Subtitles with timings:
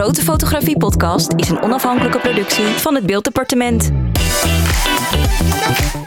[0.00, 3.90] Grote Fotografie Podcast is een onafhankelijke productie van het Beelddepartement.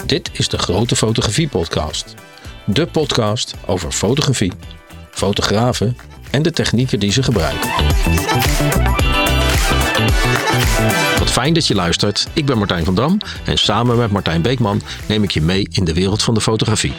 [0.06, 2.14] Dit is de Grote Fotografie Podcast.
[2.66, 4.52] De podcast over fotografie,
[5.10, 5.98] fotografen
[6.32, 7.70] en de technieken die ze gebruiken.
[11.20, 12.28] Wat fijn dat je luistert.
[12.34, 15.84] Ik ben Martijn van Dam en samen met Martijn Beekman neem ik je mee in
[15.84, 16.94] de wereld van de fotografie.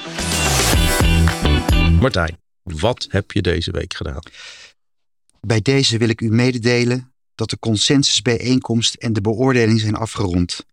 [2.00, 4.22] Martijn, wat heb je deze week gedaan?
[5.46, 10.66] Bij deze wil ik u mededelen dat de consensusbijeenkomst en de beoordeling zijn afgerond.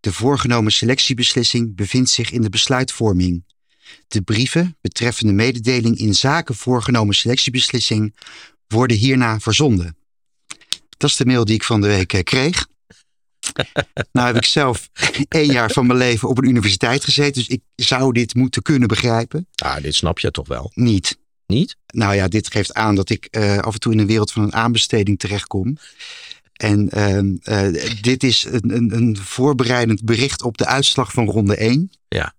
[0.00, 3.44] De voorgenomen selectiebeslissing bevindt zich in de besluitvorming.
[4.08, 8.16] De brieven betreffende mededeling in zaken voorgenomen selectiebeslissing
[8.66, 9.96] worden hierna verzonden.
[10.96, 12.66] Dat is de mail die ik van de week eh, kreeg.
[14.12, 14.88] nou heb ik zelf
[15.28, 18.88] één jaar van mijn leven op een universiteit gezeten, dus ik zou dit moeten kunnen
[18.88, 19.46] begrijpen.
[19.54, 20.70] Ah, dit snap je toch wel?
[20.74, 21.18] Niet.
[21.52, 21.76] Niet?
[21.86, 24.42] Nou ja, dit geeft aan dat ik uh, af en toe in een wereld van
[24.42, 25.76] een aanbesteding terechtkom.
[26.52, 31.56] En uh, uh, dit is een, een, een, voorbereidend bericht op de uitslag van ronde
[31.56, 31.90] 1.
[32.08, 32.34] Ja.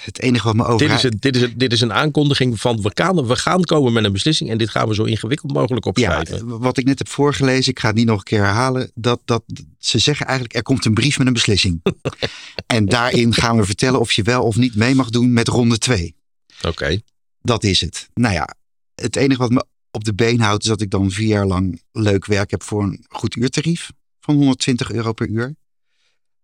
[0.00, 0.88] Het enige wat me over.
[0.88, 3.92] Dit is, een, dit, is dit is een aankondiging van we gaan, we gaan komen
[3.92, 6.36] met een beslissing en dit gaan we zo ingewikkeld mogelijk opschrijven.
[6.36, 8.90] Ja, wat ik net heb voorgelezen, ik ga het niet nog een keer herhalen.
[8.94, 9.42] Dat, dat,
[9.78, 11.82] ze zeggen eigenlijk er komt een brief met een beslissing.
[12.66, 15.78] en daarin gaan we vertellen of je wel of niet mee mag doen met ronde
[15.78, 16.14] 2.
[16.60, 16.68] Oké.
[16.68, 17.02] Okay.
[17.40, 18.08] Dat is het.
[18.14, 18.54] Nou ja,
[18.94, 21.82] het enige wat me op de been houdt is dat ik dan vier jaar lang
[21.92, 25.54] leuk werk heb voor een goed uurtarief van 120 euro per uur.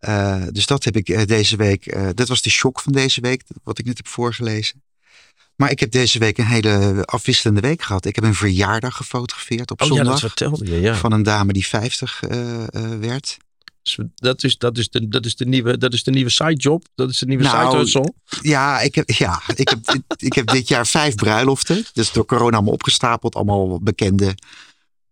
[0.01, 3.21] Uh, dus dat heb ik uh, deze week, uh, dat was de shock van deze
[3.21, 4.83] week, wat ik net heb voorgelezen.
[5.57, 8.05] Maar ik heb deze week een hele afwisselende week gehad.
[8.05, 10.07] Ik heb een verjaardag gefotografeerd op oh, zondag.
[10.07, 10.95] Ja, dat vertelde je, ja.
[10.95, 12.21] Van een dame die 50
[13.01, 13.37] werd.
[14.15, 16.87] Dat is, dat, is de, dat, is de nieuwe, dat is de nieuwe sidejob.
[16.95, 18.13] Dat is de nieuwe nou, side hustle.
[18.41, 19.79] Ja, ik heb, ja ik, heb,
[20.17, 21.85] ik heb dit jaar vijf bruiloften.
[21.93, 23.35] Dus door corona allemaal opgestapeld.
[23.35, 24.35] Allemaal bekende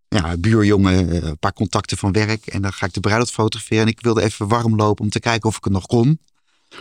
[0.09, 2.47] ja, buurjongen, een paar contacten van werk.
[2.47, 3.83] En dan ga ik de bruiloft fotograferen.
[3.83, 6.19] En ik wilde even warm lopen om te kijken of ik het nog kon.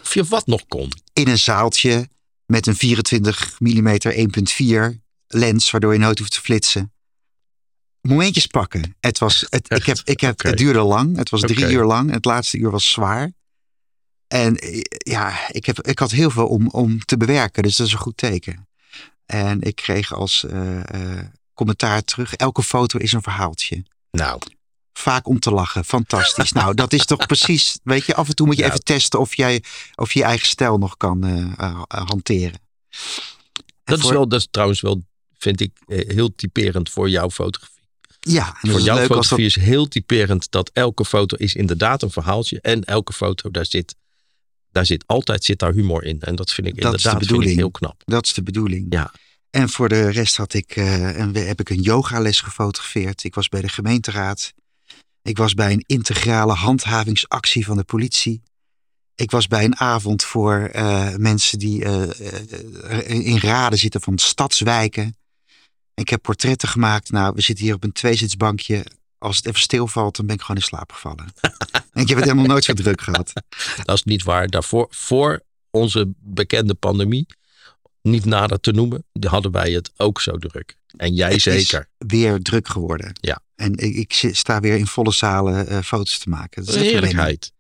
[0.02, 0.92] Of je wat nog kon?
[1.14, 2.09] In een zaaltje
[2.45, 5.71] met een 24 mm 1.4 lens.
[5.71, 6.92] Waardoor je nooit hoeft te flitsen
[8.08, 8.95] momentjes pakken.
[8.99, 10.52] Het, was, het, ik heb, ik heb, okay.
[10.52, 11.17] het duurde lang.
[11.17, 11.71] Het was drie okay.
[11.71, 12.11] uur lang.
[12.11, 13.31] Het laatste uur was zwaar.
[14.27, 17.64] En ja, ik, heb, ik had heel veel om, om te bewerken.
[17.64, 18.67] Dus dat is een goed teken.
[19.25, 21.19] En ik kreeg als uh, uh,
[21.53, 22.36] commentaar terug.
[22.36, 23.83] Elke foto is een verhaaltje.
[24.11, 24.41] Nou.
[24.93, 25.85] Vaak om te lachen.
[25.85, 26.52] Fantastisch.
[26.52, 27.80] nou, dat is toch precies.
[27.83, 28.73] Weet je, af en toe moet je nou.
[28.73, 29.64] even testen of jij
[29.95, 32.59] of je, je eigen stijl nog kan uh, hanteren.
[33.83, 34.09] Dat, voor...
[34.09, 35.03] is wel, dat is trouwens wel,
[35.37, 37.73] vind ik, heel typerend voor jouw fotografie.
[38.30, 39.58] Ja, voor jouw fotografie dat...
[39.58, 42.61] is heel typerend dat elke foto is inderdaad een verhaaltje.
[42.61, 43.95] En elke foto, daar zit,
[44.72, 46.22] daar zit altijd zit daar humor in.
[46.22, 48.02] En dat vind ik dat inderdaad vind ik heel knap.
[48.06, 48.86] Dat is de bedoeling.
[48.89, 49.12] Ja.
[49.50, 53.23] En voor de rest had ik, uh, en heb ik een yogales gefotografeerd.
[53.23, 54.54] Ik was bij de gemeenteraad.
[55.22, 58.42] Ik was bij een integrale handhavingsactie van de politie.
[59.16, 62.10] Ik was bij een avond voor uh, mensen die uh,
[63.08, 65.16] in raden zitten van stadswijken.
[65.95, 67.11] Ik heb portretten gemaakt.
[67.11, 68.86] Nou, we zitten hier op een tweezitsbankje.
[69.17, 71.33] Als het even stilvalt, dan ben ik gewoon in slaap gevallen.
[71.92, 73.33] en ik heb het helemaal nooit zo druk gehad.
[73.83, 74.48] Dat is niet waar.
[74.48, 77.26] Daarvoor, voor onze bekende pandemie,
[78.02, 80.77] niet nader te noemen, hadden wij het ook zo druk.
[80.98, 81.89] En jij het zeker.
[81.98, 83.17] Is weer druk geworden.
[83.21, 83.39] Ja.
[83.55, 86.65] En ik, ik sta weer in volle zalen uh, foto's te maken.
[86.65, 87.52] Dat is heerlijkheid.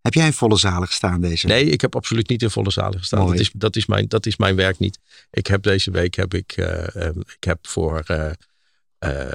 [0.00, 2.98] Heb jij in volle zalen gestaan deze Nee, ik heb absoluut niet in volle zalen
[2.98, 3.26] gestaan.
[3.26, 4.98] Dat is, dat, is mijn, dat is mijn werk niet.
[5.30, 8.30] Ik heb deze week heb ik, uh, um, ik heb voor uh,
[9.04, 9.32] uh,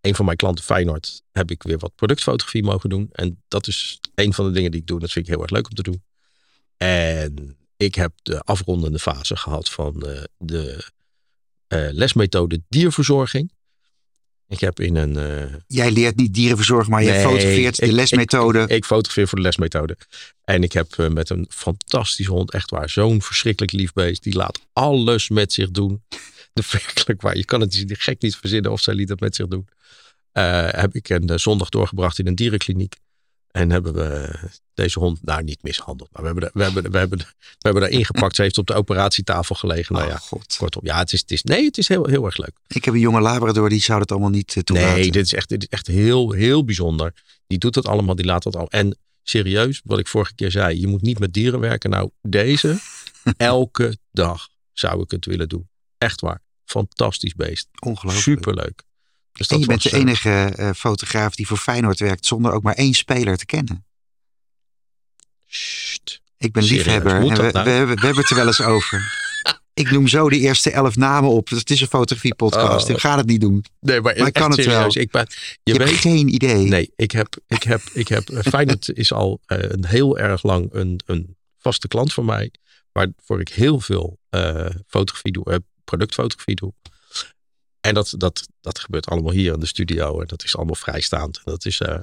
[0.00, 3.08] een van mijn klanten, Feyenoord, heb ik weer wat productfotografie mogen doen.
[3.12, 5.00] En dat is een van de dingen die ik doe.
[5.00, 6.02] Dat vind ik heel erg leuk om te doen.
[6.76, 10.06] En ik heb de afrondende fase gehad van
[10.38, 10.84] de
[11.92, 13.52] lesmethode dierverzorging.
[14.52, 15.16] Ik heb in een.
[15.16, 15.54] Uh...
[15.66, 18.60] Jij leert niet dierenverzorgen, maar nee, je fotografeert de lesmethode.
[18.60, 19.96] Ik, ik, fotografeer voor de lesmethode.
[20.44, 24.22] En ik heb uh, met een fantastische hond, echt waar, zo'n verschrikkelijk lief beest.
[24.22, 26.02] Die laat alles met zich doen.
[26.52, 27.36] De werkelijk waar.
[27.36, 29.68] Je kan het gek niet verzinnen of zij liet het met zich doen.
[30.32, 32.94] Uh, heb ik een zondag doorgebracht in een dierenkliniek.
[33.52, 34.30] En hebben we
[34.74, 36.08] deze hond daar niet mishandeld.
[36.12, 37.24] Maar we hebben, we hebben, we hebben, we
[37.58, 38.36] hebben daar ingepakt.
[38.36, 39.94] Ze heeft op de operatietafel gelegen.
[39.94, 40.56] Nou ja, oh, God.
[40.56, 40.84] kortom.
[40.84, 42.52] Ja, het is, het is, nee, het is heel, heel erg leuk.
[42.66, 44.94] Ik heb een jonge Labrador, die zou het allemaal niet uh, toelaten.
[44.94, 47.14] Nee, dit is echt, dit is echt heel, heel bijzonder.
[47.46, 48.68] Die doet het allemaal, die laat het al.
[48.68, 50.80] En serieus, wat ik vorige keer zei.
[50.80, 51.90] Je moet niet met dieren werken.
[51.90, 52.78] Nou, deze,
[53.36, 55.68] elke dag zou ik het willen doen.
[55.98, 56.40] Echt waar.
[56.64, 57.68] Fantastisch beest.
[57.78, 58.24] Ongelooflijk.
[58.24, 58.82] Superleuk.
[59.32, 62.74] Dus en je bent de enige uh, fotograaf die voor Feyenoord werkt zonder ook maar
[62.74, 63.84] één speler te kennen.
[65.46, 66.20] Sst.
[66.38, 67.42] Ik ben liefhebber en we, nou?
[67.52, 69.20] we, we, we, hebben het er wel eens over.
[69.74, 71.48] Ik noem zo de eerste elf namen op.
[71.48, 72.88] Het is een fotografie-podcast.
[72.88, 72.94] Oh.
[72.94, 73.64] Ik ga het niet doen.
[73.80, 74.74] Nee, maar, Maar ik kan het wel.
[74.74, 74.94] serieus.
[74.94, 75.26] Ik ben,
[75.62, 76.66] je, Je, weet, hebt geen idee.
[76.68, 78.28] Nee, ik heb, ik heb, ik heb.
[78.28, 82.50] eh, Feyenoord is al eh, een heel erg lang een, een vaste klant van mij.
[82.92, 86.72] Waarvoor ik heel veel eh, fotografie doe, eh, productfotografie doe.
[87.82, 90.20] En dat, dat, dat gebeurt allemaal hier in de studio.
[90.20, 91.36] En dat is allemaal vrijstaand.
[91.36, 91.98] En dat is eh,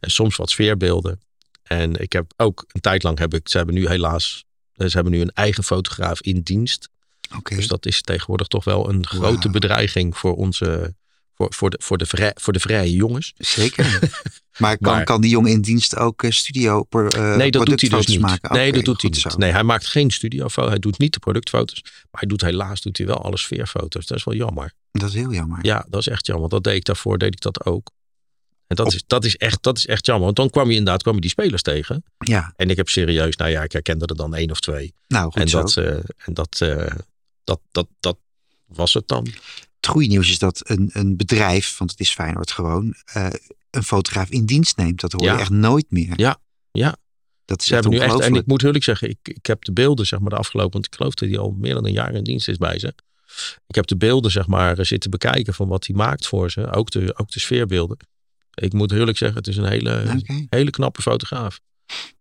[0.00, 1.20] en soms wat sfeerbeelden.
[1.62, 3.48] En ik heb ook een tijd lang heb ik.
[3.48, 4.44] Ze hebben nu helaas.
[4.76, 6.88] Ze hebben nu een eigen fotograaf in dienst.
[7.36, 7.54] Oké.
[7.56, 10.94] Dus dat is tegenwoordig toch wel een grote bedreiging voor onze.
[11.34, 13.32] Voor, voor, de, voor, de vrij, voor de vrije jongens.
[13.36, 13.98] Zeker.
[14.58, 17.80] maar kan, Maar- kan die jongen in dienst ook eh, studio eh, Nee, dat doet
[17.80, 18.20] hij dus niet.
[18.20, 18.52] maken?
[18.52, 19.20] Nee, dat doet hij niet.
[19.20, 19.28] zo.
[19.36, 20.70] Nee, hij maakt geen studiofoto's.
[20.70, 21.80] Hij doet niet de productfoto's.
[21.82, 24.06] Maar hij doet helaas doet hij wel alle sfeerfoto's.
[24.06, 24.72] Dat is wel jammer.
[24.92, 25.58] Dat is heel jammer.
[25.66, 26.48] Ja, dat is echt jammer.
[26.48, 27.90] Dat deed ik daarvoor, deed ik dat ook.
[28.66, 30.24] En dat, is, dat, is, echt, dat is echt jammer.
[30.24, 32.04] Want dan kwam je inderdaad kwam je die spelers tegen.
[32.18, 34.94] Ja, En ik heb serieus, nou ja, ik herkende er dan één of twee.
[35.08, 35.60] nou goed en zo.
[35.60, 36.96] dat, eh, en dat, eh,
[37.44, 38.18] dat, dat, dat
[38.66, 39.26] was het dan.
[39.76, 43.26] Het goede nieuws is dat een, een bedrijf, want het is Feyenoord gewoon, eh,
[43.70, 45.00] een fotograaf in dienst neemt.
[45.00, 45.34] Dat hoor Ja.
[45.34, 46.12] je echt nooit meer.
[46.20, 46.38] Ja,
[46.70, 46.96] ja.
[47.44, 49.64] Dat is Ze echt hebben nu echt, en ik moet eerlijk zeggen, ik, ik heb
[49.64, 51.92] de beelden, zeg maar, de afgelopen, want ik geloof dat hij al meer dan een
[51.92, 52.94] jaar in dienst is bij ze.
[53.66, 56.70] Ik heb de beelden, zeg maar, eh, zitten bekijken van wat hij maakt voor ze.
[56.70, 57.96] Ook de, ook de sfeerbeelden.
[58.54, 61.60] Ik moet eerlijk zeggen, het is een hele, hele knappe fotograaf.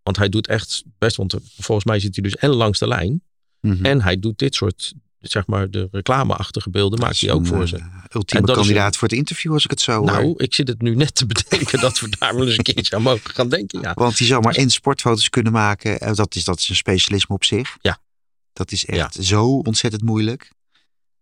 [0.03, 2.87] Want hij doet echt best, want eh, volgens mij zit hij dus en langs de
[2.87, 3.21] lijn.
[3.59, 3.85] Mhm.
[3.85, 7.45] En hij doet dit soort, zeg maar, de reclameachtige beelden Dat maakt hij ook een,
[7.45, 7.75] voor eh, ze.
[8.11, 10.05] Ultieme En dat is kandidaat voor het interview als ik het zo hoor.
[10.05, 12.95] Nou, ik zit het nu net te bedenken dat we daar wel eens een keertje
[12.95, 13.81] aan mogen gaan denken.
[13.81, 13.93] Ja.
[13.93, 16.15] Want die zou maar één sportfoto's kunnen maken.
[16.15, 17.77] Dat is, dat is een specialisme op zich.
[17.81, 17.97] Ja.
[18.53, 20.51] Dat is echt zo ontzettend moeilijk.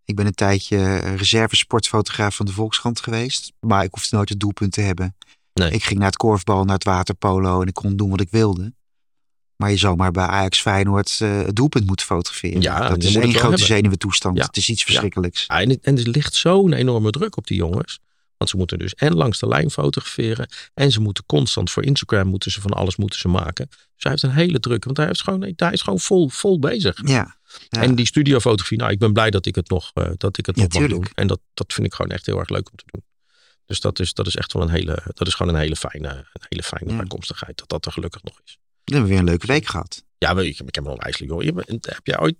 [0.10, 3.52] Ik ben een tijdje eh, reserve sportfotograaf van de Volkskrant geweest.
[3.60, 5.16] Maar ik hoefde nooit het doelpunt te hebben.
[5.54, 5.72] Nee.
[5.72, 8.74] Ik ging naar het korfbal, naar het waterpolo en ik kon doen wat ik wilde.
[9.56, 12.62] Maar je zou maar bij Ajax Feyenoord eh, het doelpunt moeten fotograferen.
[12.62, 13.60] Ja, dat is één grote hebben.
[13.60, 14.38] zenuwentoestand.
[14.38, 14.46] Ja.
[14.46, 15.46] Het is iets verschrikkelijks.
[15.48, 18.00] Ja, en, het- en er ligt zo'n enorme druk op die jongens.
[18.38, 20.50] Want ze moeten dus en langs de lijn fotograferen.
[20.74, 23.68] En ze moeten constant voor Instagram moeten ze van alles moeten ze maken.
[23.70, 24.84] Dus hij heeft een hele druk.
[24.86, 27.02] Want hij is gewoon, hij is gewoon vol, vol bezig.
[27.08, 27.38] Ja.
[27.70, 27.82] Ja.
[27.82, 30.56] En die studiofotografie, nou ik ben blij dat ik het nog, eh, dat ik het
[30.56, 31.04] Ja, nog mag tuurlijk.
[31.06, 31.14] doen.
[31.16, 33.04] En dat, dat vind ik gewoon echt heel erg leuk om te doen.
[33.66, 36.08] Dus dat is, dat is echt wel een hele, dat is gewoon een hele fijne,
[36.08, 36.98] een hele fijne Ja.
[36.98, 37.58] bijkomstigheid.
[37.58, 38.58] Dat dat er gelukkig nog is.
[38.84, 40.04] Dan hebben we weer een leuke week gehad.
[40.18, 42.36] Ja, je, ik heb wel een ijselijk bent- Heb jij ooit,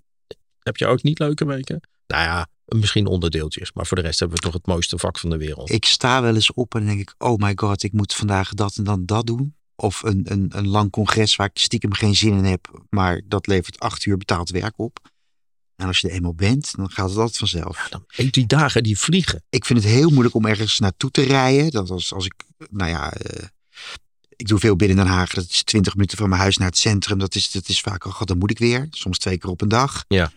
[0.60, 1.82] heb jij ooit niet leuke weken?
[2.08, 3.72] Nou ja, misschien onderdeeltjes.
[3.74, 5.70] Maar voor de rest hebben we toch het mooiste vak van de wereld.
[5.72, 8.78] Ik sta wel eens op en denk ik, oh my god, ik moet vandaag dat
[8.78, 9.56] en dan dat doen.
[9.82, 13.48] Of een, een, een lang congres waar ik stiekem geen zin in heb, maar dat
[13.48, 15.00] levert acht uur betaald werk op.
[15.76, 17.88] En als je er eenmaal bent, dan gaat het altijd vanzelf.
[17.90, 19.44] Dan, hey, die dagen die vliegen.
[19.50, 21.72] Ik vind het heel moeilijk om ergens naartoe te rijden.
[21.72, 22.34] Dat als, als ik,
[22.70, 23.48] nou ja, eh,
[24.36, 25.34] ik doe veel binnen Den Haag.
[25.34, 27.20] Dat is 20 minuten van mijn huis naar het centrum.
[27.20, 28.88] Dat is, dat is vaak al, god, dan moet ik weer.
[28.90, 30.06] Soms twee keer op een dag.
[30.08, 30.32] Ja.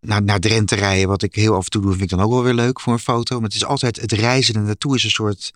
[0.00, 2.30] Naar, naar Drenthe rijden, wat ik heel af en toe doe, vind ik dan ook
[2.30, 3.34] wel weer leuk voor een foto.
[3.34, 5.52] Maar het is altijd, het reizen er naartoe is een soort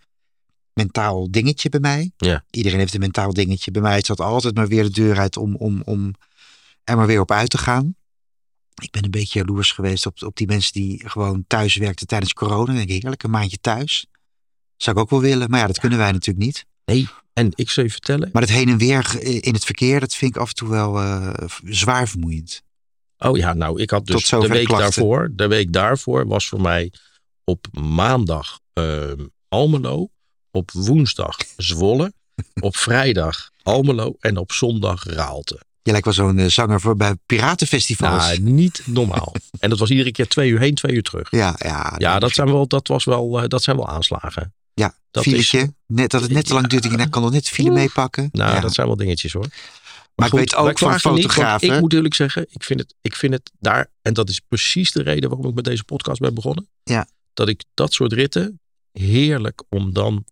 [0.79, 2.13] mentaal dingetje bij mij.
[2.17, 2.45] Ja.
[2.51, 3.71] Iedereen heeft een mentaal dingetje.
[3.71, 6.15] Bij mij is dat altijd maar weer de deur uit om, om, om
[6.85, 7.95] er maar weer op uit te gaan.
[8.83, 12.33] Ik ben een beetje jaloers geweest op, op die mensen die gewoon thuis werkten tijdens
[12.33, 12.73] corona.
[12.73, 14.07] Denk ik, heerlijk, een maandje thuis.
[14.77, 16.67] Zou ik ook wel willen, maar ja, dat kunnen wij natuurlijk niet.
[17.33, 18.31] En ik zal je vertellen.
[18.33, 20.99] Maar het heen en weer in het verkeer, dat vind ik af en toe wel
[20.99, 21.33] eh,
[21.65, 22.63] zwaar vermoeiend.
[23.19, 24.79] Oh ja, nou, ik had dus de week klachten.
[24.79, 25.31] daarvoor.
[25.33, 26.93] De week daarvoor was voor mij
[27.45, 30.09] op maandag ehm, Almelo.
[30.51, 32.13] Op woensdag Zwolle.
[32.61, 34.17] op vrijdag Almelo.
[34.21, 35.61] En op zondag Raalte.
[35.83, 38.27] Je lijkt wel zo'n eh, zanger voor, bij piratenfestivals.
[38.27, 39.35] Nou, niet normaal.
[39.59, 41.31] en dat was iedere keer twee uur heen, twee uur terug.
[41.31, 44.55] ja, ja, Ja, dat zijn wel, dat was wel, eh, dat zijn wel aanslagen.
[44.75, 45.75] ja dat filetje.
[45.87, 46.85] net, dat het net te lang duurt.
[46.85, 48.29] Ik kan nog net file meepakken.
[48.33, 48.61] Nou, ja.
[48.61, 49.47] dat zijn wel dingetjes hoor.
[50.15, 53.17] Maar ik weet ook van niet, fotografen- ik moet eerlijk zeggen, ik vind, het, ik
[53.17, 56.35] vind het daar, en dat is precies de reden waarom ik met deze podcast ben
[56.35, 56.69] begonnen.
[56.83, 57.07] Ja.
[57.35, 58.61] Dat ik dat soort ritten
[58.93, 60.25] heerlijk om dan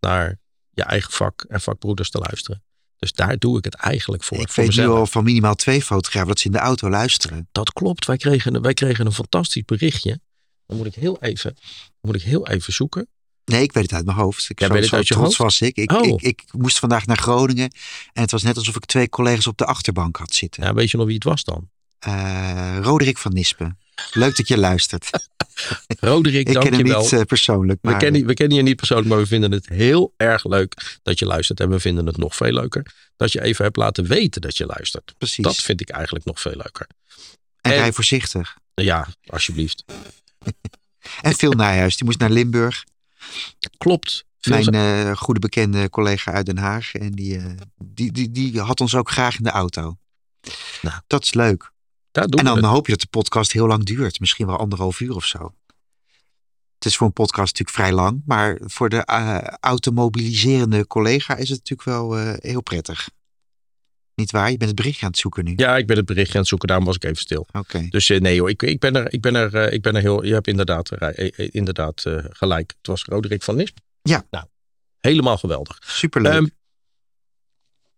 [0.00, 0.38] naar
[0.70, 2.62] je eigen vak en vakbroeders te luisteren.
[2.96, 4.38] Dus daar doe ik het eigenlijk voor.
[4.38, 7.48] ik voor weet nu al van minimaal twee fotografen dat ze in de auto luisteren.
[7.52, 8.06] Dat klopt.
[8.06, 10.20] Wij kregen, wij kregen een fantastisch berichtje.
[10.66, 11.56] Dan moet ik heel even,
[12.00, 13.08] moet ik heel even zoeken.
[13.44, 14.50] Nee, ik weet het uit mijn hoofd.
[14.50, 15.38] Ik zo, weet het uit je trots hoofd?
[15.38, 15.76] was ik.
[15.76, 16.06] Ik, Oh.
[16.06, 16.22] ik.
[16.22, 17.70] ik moest vandaag naar Groningen.
[18.12, 20.62] En het was net alsof ik twee collega's op de achterbank had zitten.
[20.62, 21.70] Ja, weet je nog wie het was dan?
[21.98, 23.78] Eh, Roderick van Nispen.
[24.12, 25.10] Leuk dat je luistert.
[26.00, 27.02] Roderick, ik ken hem dankjewel.
[27.02, 27.78] niet eh, persoonlijk.
[27.82, 31.18] We kennen, we kennen je niet persoonlijk, maar we vinden het heel erg leuk dat
[31.18, 31.60] je luistert.
[31.60, 34.66] En we vinden het nog veel leuker dat je even hebt laten weten dat je
[34.66, 35.14] luistert.
[35.18, 35.44] precies.
[35.44, 36.86] Dat vind ik eigenlijk nog veel leuker.
[37.60, 38.56] en en- rij voorzichtig.
[38.74, 39.84] Ja, alsjeblieft.
[41.22, 42.84] En Phil Nijhuis, die moest naar Limburg.
[43.78, 44.24] Klopt.
[44.38, 46.94] Veel Mijn eh, goede bekende collega uit Den Haag.
[46.94, 47.40] En die,
[47.84, 49.96] die, die, die had ons ook graag in de auto.
[50.82, 51.00] Nou.
[51.06, 51.70] Dat is leuk.
[52.18, 54.20] Ja, En dan hoop je dat de podcast heel lang duurt.
[54.20, 55.54] Misschien wel anderhalf uur of zo.
[56.74, 58.22] Het is voor een podcast natuurlijk vrij lang.
[58.26, 63.10] Maar voor de eh, automobiliserende collega is het natuurlijk wel eh, heel prettig.
[64.14, 64.50] Niet waar?
[64.50, 65.52] Je bent het berichtje aan het zoeken nu.
[65.56, 66.68] Ja, ik ben het berichtje aan het zoeken.
[66.68, 67.46] Daarom was ik even stil.
[67.52, 67.86] Oké.
[67.88, 70.24] Dus eh, nee hoor, ik, ik ben er, ik ben er, ik ben er heel.
[70.24, 70.90] Je hebt inderdaad,
[71.36, 72.74] inderdaad gelijk.
[72.78, 73.78] Het was Roderick van Nisp.
[74.02, 74.26] Ja.
[74.30, 74.44] Nou,
[74.98, 75.78] helemaal geweldig.
[75.80, 76.32] Superleuk.
[76.32, 76.46] Ehm,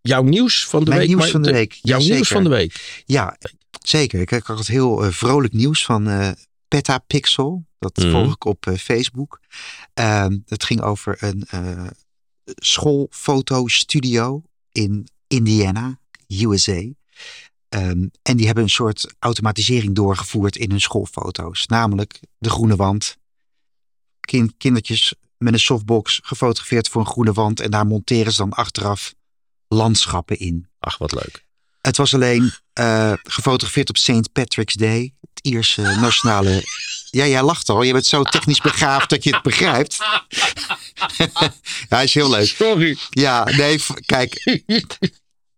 [0.00, 1.08] jouw nieuws van de Mijn week.
[1.08, 1.72] nieuws maar van de week.
[1.72, 2.14] Jouw Jazeker.
[2.14, 3.02] nieuws van de week.
[3.06, 3.36] Ja,
[3.86, 4.20] zeker.
[4.20, 6.30] Ik, ik had heel eh, vrolijk nieuws van eh
[6.68, 7.66] Petapixel.
[7.78, 8.10] Dat Mhm.
[8.10, 9.40] volg ik op eh, Facebook.
[9.94, 11.46] Ehm, het ging over een
[12.44, 16.82] schoolfotostudio in Indiana, USA.
[17.68, 21.66] Ehm, en die hebben een soort automatisering doorgevoerd in hun schoolfoto's.
[21.66, 23.16] Namelijk de groene wand.
[24.20, 27.60] Kin- kindertjes met een softbox gefotografeerd voor een groene wand.
[27.60, 29.14] En daar monteren ze dan achteraf
[29.68, 30.68] landschappen in.
[30.78, 31.46] Ach, wat leuk.
[31.80, 34.32] Het was alleen eh, gefotografeerd op St.
[34.32, 35.14] Patrick's Day.
[35.20, 36.64] Het Ierse nationale...
[37.10, 37.82] Ja, jij lacht al.
[37.82, 39.98] Je bent zo technisch begaafd dat je het begrijpt.
[41.88, 42.46] ja, is heel leuk.
[42.46, 42.98] Sorry.
[43.10, 44.60] Ja, nee, kijk.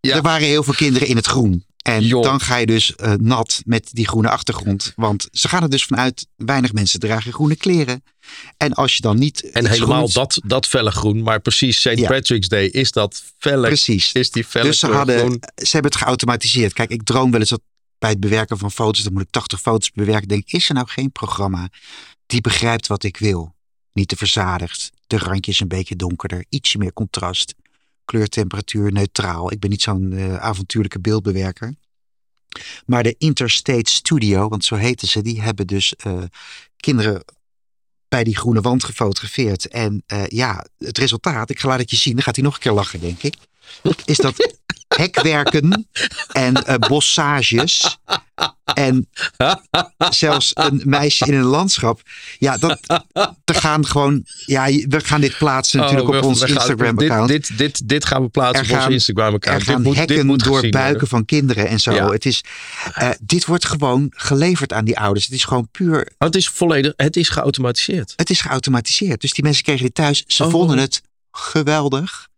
[0.01, 0.15] Ja.
[0.15, 1.65] Er waren heel veel kinderen in het groen.
[1.83, 4.93] En dan ga je dus eh, nat met die groene achtergrond.
[4.97, 8.03] Want ze gaan er dus vanuit, weinig mensen dragen groene kleren.
[8.57, 9.51] En als je dan niet...
[9.51, 11.23] En helemaal groens- dat, dat felle groen.
[11.23, 11.99] Maar precies St.
[11.99, 12.09] Ja.
[12.09, 13.67] Patrick's Day is dat felle.
[13.67, 14.13] Precies.
[14.13, 15.43] Is die felle Dus ze, hadden, groen.
[15.55, 16.73] ze hebben het geautomatiseerd.
[16.73, 17.61] Kijk, ik droom wel eens dat
[17.99, 20.29] bij het bewerken van foto's, dan moet ik 80 foto's bewerken.
[20.29, 21.69] Denk, is er nou geen programma
[22.27, 23.55] die begrijpt wat ik wil?
[23.93, 27.55] Niet te verzadigd, de randjes een beetje donkerder, ietsje meer contrast,
[28.05, 29.53] kleurtemperatuur neutraal.
[29.53, 31.75] Ik ben niet zo'n eh, avontuurlijke beeldbewerker.
[32.87, 36.23] Maar de Interstate Studio, want zo heten ze, die hebben dus eh,
[36.77, 37.25] kinderen
[38.13, 39.69] bij die groene wand gefotografeerd.
[39.69, 42.55] En eh, ja, het resultaat, ik ga laten het je zien, dan gaat hij nog
[42.55, 43.35] een keer lachen, denk ik.
[44.05, 44.35] Is dat
[44.89, 45.89] hekwerken
[46.33, 47.99] en eh, bossages
[48.75, 49.09] en
[50.11, 52.01] zelfs een meisje in een landschap.
[52.39, 52.79] Ja, dat,
[53.45, 54.25] te gaan gewoon.
[54.47, 57.29] Ja, we gaan dit plaatsen natuurlijk Oh, op we- ons Instagram-account.
[57.29, 59.61] Dit, dit, dit, dit gaan we plaatsen op ons Instagram-account.
[59.61, 61.09] Er Dit gaan dit hekken moet door buiken worden.
[61.09, 61.93] van kinderen en zo.
[61.93, 62.11] Ja.
[62.11, 62.45] Het is,
[62.95, 65.25] eh, dit wordt gewoon geleverd aan die ouders.
[65.25, 66.01] Het is gewoon puur.
[66.01, 68.13] Oh, het is volledig, het is geautomatiseerd.
[68.17, 69.21] Het is geautomatiseerd.
[69.21, 70.25] Dus die mensen kregen dit thuis.
[70.27, 70.51] Ze Oh.
[70.51, 72.31] vonden het geweldig.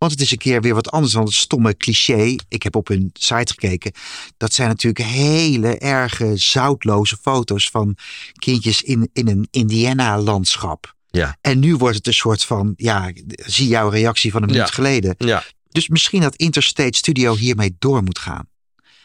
[0.00, 2.36] Want het is een keer weer wat anders dan het stomme cliché.
[2.48, 3.92] Ik heb op hun site gekeken.
[4.36, 7.96] Dat zijn natuurlijk hele erge zoutloze foto's van
[8.32, 10.94] kindjes in, in een Indiana-landschap.
[11.10, 11.36] Ja.
[11.40, 14.74] En nu wordt het een soort van, ja, zie jouw reactie van een minuut Ja.
[14.74, 15.14] geleden.
[15.18, 15.44] Ja.
[15.68, 18.48] Dus misschien dat Interstate Studio hiermee door moet gaan.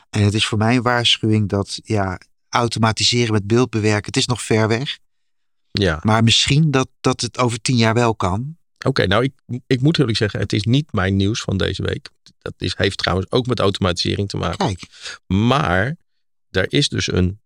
[0.10, 4.42] En het is voor mij een waarschuwing dat, ja, automatiseren met beeldbewerken, het is nog
[4.42, 4.98] ver weg.
[5.72, 6.00] Ja.
[6.02, 8.58] Maar misschien dat, dat het over tien jaar wel kan.
[8.86, 12.10] Oké, nou, ik, ik moet eerlijk zeggen, het is niet mijn nieuws van deze week.
[12.40, 14.58] Dat is, heeft trouwens ook met automatisering te maken.
[14.58, 14.82] Kijk,
[15.28, 15.98] Maar
[16.50, 17.40] er is dus een,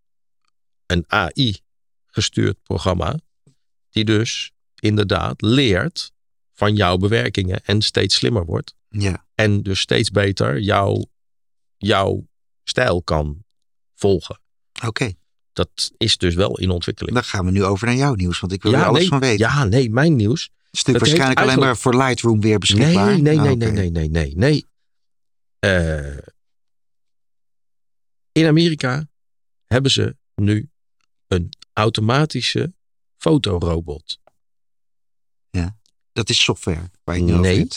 [0.86, 3.20] een AI-gestuurd programma,
[3.90, 6.12] die dus inderdaad leert
[6.54, 8.76] van jouw bewerkingen en steeds slimmer wordt.
[8.90, 9.28] ja.
[9.36, 11.06] En dus steeds beter jouw,
[11.78, 12.28] jouw
[12.64, 13.44] stijl kan
[13.96, 14.40] volgen.
[14.86, 15.14] Oké.
[15.54, 17.16] Dat is dus wel in ontwikkeling.
[17.16, 19.20] Dan gaan we nu over naar jouw nieuws, want ik wil er alles nee, van
[19.20, 19.48] weten.
[19.48, 20.50] ja, nee, mijn nieuws.
[20.72, 23.06] Is natuurlijk waarschijnlijk alleen maar voor Lightroom weer beschikbaar.
[23.06, 24.66] Nee, nee, Ah, nee, nee, nee, nee, nee, nee.
[25.60, 26.18] Eh,
[28.32, 29.08] in Amerika
[29.66, 30.70] hebben ze nu
[31.28, 32.74] een automatische
[33.18, 34.20] fotorobot.
[36.12, 37.68] Dat is software waar je nu Nee.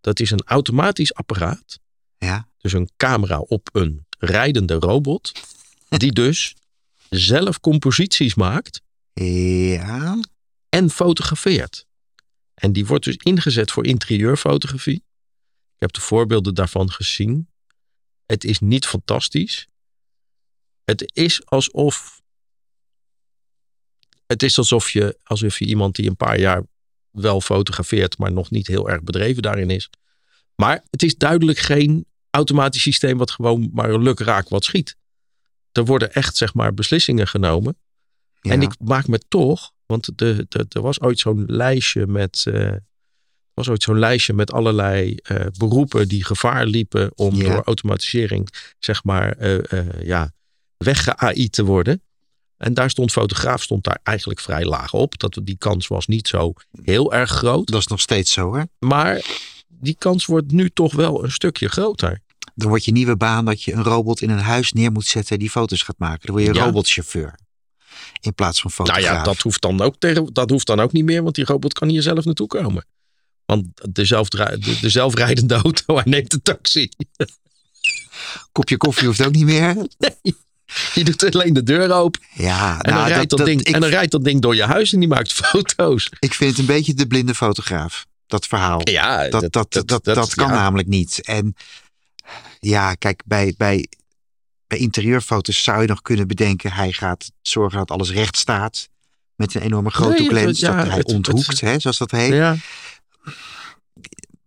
[0.00, 1.78] Dat is een automatisch apparaat.
[2.18, 2.48] Ja.
[2.58, 5.32] Dus een camera op een rijdende robot.
[5.88, 6.54] Die dus
[7.08, 8.80] zelf composities maakt
[9.12, 10.18] Ja.
[10.68, 11.86] en fotografeert.
[12.62, 15.04] En die wordt dus ingezet voor interieurfotografie.
[15.74, 17.48] Ik heb de voorbeelden daarvan gezien.
[18.26, 19.68] Het is niet fantastisch.
[20.84, 22.22] Het is alsof.
[24.26, 26.62] Het is alsof je, alsof je iemand die een paar jaar
[27.10, 29.90] wel fotografeert, maar nog niet heel erg bedreven daarin is.
[30.54, 34.96] Maar het is duidelijk geen automatisch systeem wat gewoon maar luk raak wat schiet.
[35.72, 37.78] Er worden echt, zeg maar, beslissingen genomen.
[38.42, 38.52] Ja.
[38.52, 42.44] En ik maak me toch, want de, de, er was ooit zo'n lijstje met.
[42.46, 42.72] eh,
[43.54, 47.42] was ooit zo'n lijstje met allerlei eh, beroepen die gevaar liepen om Ja.
[47.44, 50.32] door automatisering, zeg maar, eh, ja,
[50.76, 52.02] wegge-AI te worden.
[52.56, 55.18] En daar stond fotograaf stond daar eigenlijk vrij laag op.
[55.18, 57.66] Dat die kans was niet zo heel erg groot.
[57.66, 58.62] Dat is nog steeds zo, hè?
[58.78, 59.24] Maar
[59.68, 62.20] die kans wordt nu toch wel een stukje groter.
[62.54, 65.38] Dan wordt je nieuwe baan dat je een robot in een huis neer moet zetten
[65.38, 66.26] die foto's gaat maken.
[66.26, 66.64] Dan word je Ja.
[66.64, 67.38] robotchauffeur.
[68.20, 69.04] In plaats van fotograaf.
[69.04, 71.44] Nou ja, dat hoeft, dan ook tegen, dat hoeft dan ook niet meer, want die
[71.44, 72.84] robot kan hier zelf naartoe komen.
[73.46, 76.88] Want de, zelfdra- de, de zelfrijdende auto, hij neemt de taxi.
[78.52, 79.74] Kopje koffie hoeft ook niet meer.
[79.98, 80.36] Nee.
[80.94, 82.20] Je doet alleen de deur open.
[82.34, 84.64] Ja, En, dan, nou, rijdt dat, ding, ik, en dan rijdt dat ding door je
[84.64, 86.08] huis en die maakt foto's.
[86.18, 88.06] ik vind het een beetje de blinde fotograaf.
[88.26, 88.80] Dat verhaal.
[88.88, 90.54] Ja, dat, dat, dat, dat, kan ja.
[90.54, 91.20] namelijk niet.
[91.22, 91.54] En
[92.60, 93.88] ja, kijk, bij, bij,
[94.72, 96.72] bij interieurfoto's zou je nog kunnen bedenken...
[96.72, 98.88] hij gaat zorgen dat alles recht staat.
[99.36, 100.60] Met een enorme grote Nee, lens.
[100.60, 102.32] ja, dat hij het- het- onthoekt, hè, zoals dat heet.
[102.32, 102.56] Ja,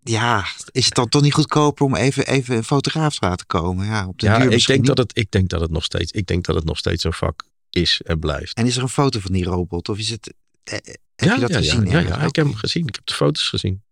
[0.03, 3.85] Ja, is het dan toch niet goedkoper om even, even een fotograaf te laten komen?
[3.85, 4.87] Ja, op de ja duur ik, denk niet.
[4.87, 7.13] dat het, ik, denk dat het nog steeds, ik denk dat het nog steeds een
[7.13, 8.57] vak is en blijft.
[8.57, 9.89] En is er een foto van die robot?
[9.89, 10.33] Of is het...
[10.63, 10.81] eh, eh,
[11.15, 11.85] Heb ja, je dat ja, gezien?
[11.85, 12.87] Ja, ja, ik heb hem gezien.
[12.87, 13.83] Ik heb de foto's gezien.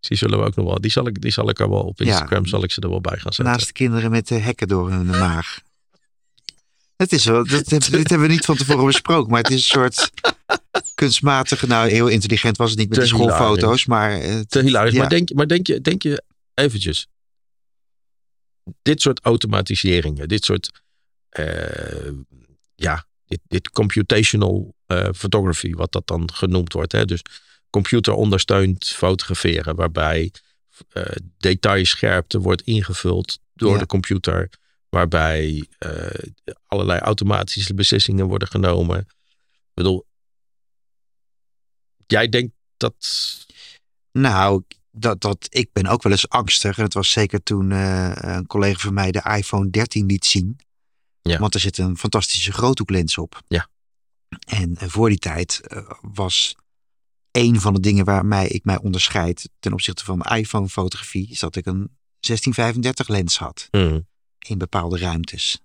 [0.00, 0.80] Dus die zullen we ook nog wel.
[0.80, 2.04] Die zal ik, die zal ik er wel op Ja.
[2.06, 3.44] Instagram zal ik ze er wel bij gaan zetten.
[3.44, 5.60] Naast de kinderen met de hekken door hun maag.
[7.00, 9.80] Het is wel, dat, dit hebben we niet van tevoren besproken, maar het is een
[9.80, 10.10] soort
[10.94, 14.92] kunstmatige, nou heel intelligent was het niet met die schoolfoto's, maar het- Te hilarisch.
[14.92, 14.98] ja.
[14.98, 16.22] Maar, denk, maar denk, je, denk je
[16.54, 17.06] eventjes.
[18.82, 20.28] Dit soort automatiseringen.
[20.28, 20.70] Dit soort.
[21.28, 22.10] eh,
[22.74, 25.72] ja, dit, dit computational eh, photography.
[25.72, 26.92] Wat dat dan genoemd wordt.
[26.92, 27.04] Hè?
[27.04, 27.22] Dus
[27.70, 29.76] computer ondersteund fotograferen.
[29.76, 30.30] Waarbij
[30.88, 31.04] eh
[31.38, 33.78] detailscherpte wordt ingevuld door Ja.
[33.78, 34.48] de computer.
[34.90, 36.30] Waarbij eh,
[36.66, 38.98] allerlei automatische beslissingen worden genomen.
[38.98, 40.06] Ik bedoel.
[42.06, 42.96] Jij denkt dat
[44.12, 46.78] Nou, dat, dat, ik ben ook wel eens angstig.
[46.78, 50.60] En het was zeker toen eh, een collega van mij de iPhone 13 liet zien.
[51.22, 51.38] Ja.
[51.38, 53.42] Want er zit een fantastische groothoeklens op.
[53.48, 53.68] Ja.
[54.46, 55.60] En eh, voor die tijd
[56.00, 56.56] was
[57.30, 61.66] een van de dingen waarmee ik mij onderscheid ten opzichte van iPhone-fotografie, is dat ik
[61.66, 64.08] een 1635 lens had Hmm.
[64.48, 65.60] In bepaalde ruimtes.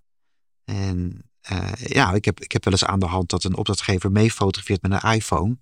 [0.65, 4.11] En eh, ja, ik heb, ik heb wel eens aan de hand dat een opdrachtgever
[4.11, 5.57] mee fotografeert met een iPhone.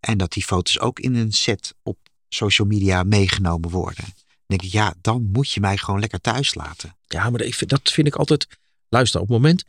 [0.00, 4.04] En dat die foto's ook in een set op social media meegenomen worden.
[4.04, 6.96] Dan denk ik, ja, dan moet je mij gewoon lekker thuis laten.
[7.06, 8.46] Ja, maar ik vind, dat vind ik altijd.
[8.88, 9.64] Luister, op het moment.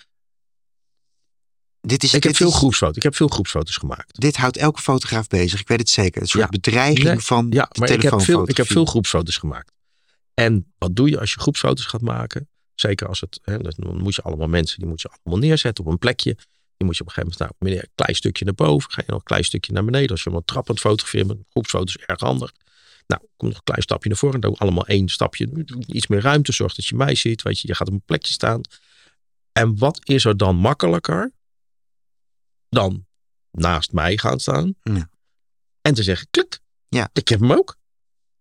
[1.81, 2.95] Dit, is, Ik heb veel is- groepsfoto's.
[2.95, 4.19] Ik heb veel groepsfoto's gemaakt.
[4.21, 6.21] dit houdt elke fotograaf bezig, ik weet het zeker.
[6.21, 6.49] Een soort Ja.
[6.49, 9.71] bedreiging Nee, van Ja, de maar ik heb, veel, ik heb veel groepsfoto's gemaakt.
[10.33, 12.49] En wat doe je als je groepsfoto's gaat maken?
[12.79, 13.39] Zeker als het.
[13.43, 16.37] Hè, dan moet je allemaal mensen, die moet je allemaal neerzetten op een plekje.
[16.77, 18.91] Die moet je op een gegeven moment, nou, een klein stukje naar boven.
[18.91, 20.09] Ga je nog een klein stukje naar beneden.
[20.09, 22.51] Als je hem trappend fotografeert met groepsfoto's, erg handig.
[23.07, 24.41] Nou, kom nog een klein stapje naar voren.
[24.41, 25.65] Doe allemaal één stapje.
[25.85, 26.51] Iets meer ruimte.
[26.51, 27.41] Zorg dat je mij ziet.
[27.41, 28.61] Weet je, je gaat op een plekje staan.
[29.51, 31.31] En wat is er dan makkelijker
[32.69, 33.05] dan
[33.51, 34.75] naast mij gaan staan?
[34.83, 35.09] Ja.
[35.81, 36.59] En te zeggen, klik.
[36.89, 37.09] Ja.
[37.13, 37.77] Ik heb hem ook.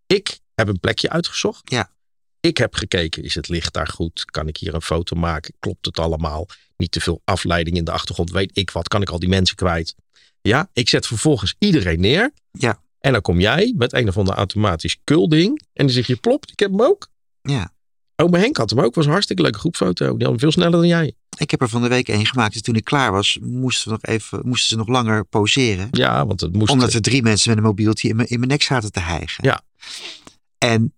[0.05, 1.71] Ik heb een plekje uitgezocht.
[1.71, 1.95] Ja.
[2.39, 4.25] Ik heb gekeken, is het licht daar goed?
[4.25, 5.53] Kan ik hier een foto maken?
[5.59, 6.47] Klopt het allemaal?
[6.77, 8.31] Niet te veel afleiding in de achtergrond.
[8.31, 8.87] Weet ik wat?
[8.87, 9.95] Kan ik al die mensen kwijt?
[10.41, 12.31] Ja, ik zet vervolgens iedereen neer.
[12.51, 12.81] Ja.
[12.99, 15.61] En dan kom jij met een of ander automatisch kulding.
[15.73, 17.07] En dan zeg je, plop, ik heb hem ook.
[17.41, 17.73] Ja.
[18.15, 18.95] Oma Henk had hem ook.
[18.95, 20.05] Was een hartstikke leuke groepfoto.
[20.05, 21.13] Die had hem veel sneller dan jij.
[21.37, 22.53] Ik heb er van de week één gemaakt.
[22.53, 25.87] Dus toen ik klaar was, moesten, we nog even, moesten ze nog langer poseren.
[25.91, 26.71] Ja, want het moest...
[26.71, 29.43] Omdat er drie mensen met een mobieltje in mijn, in mijn nek zaten te hijgen.
[29.43, 29.61] Ja.
[30.57, 30.93] En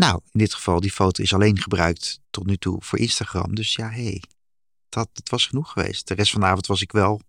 [0.00, 3.54] nou, in dit geval, die foto is alleen gebruikt tot nu toe voor Instagram.
[3.54, 4.22] Dus ja, hé, hey,
[4.88, 6.08] dat, dat was genoeg geweest.
[6.08, 7.20] De rest van de avond was ik wel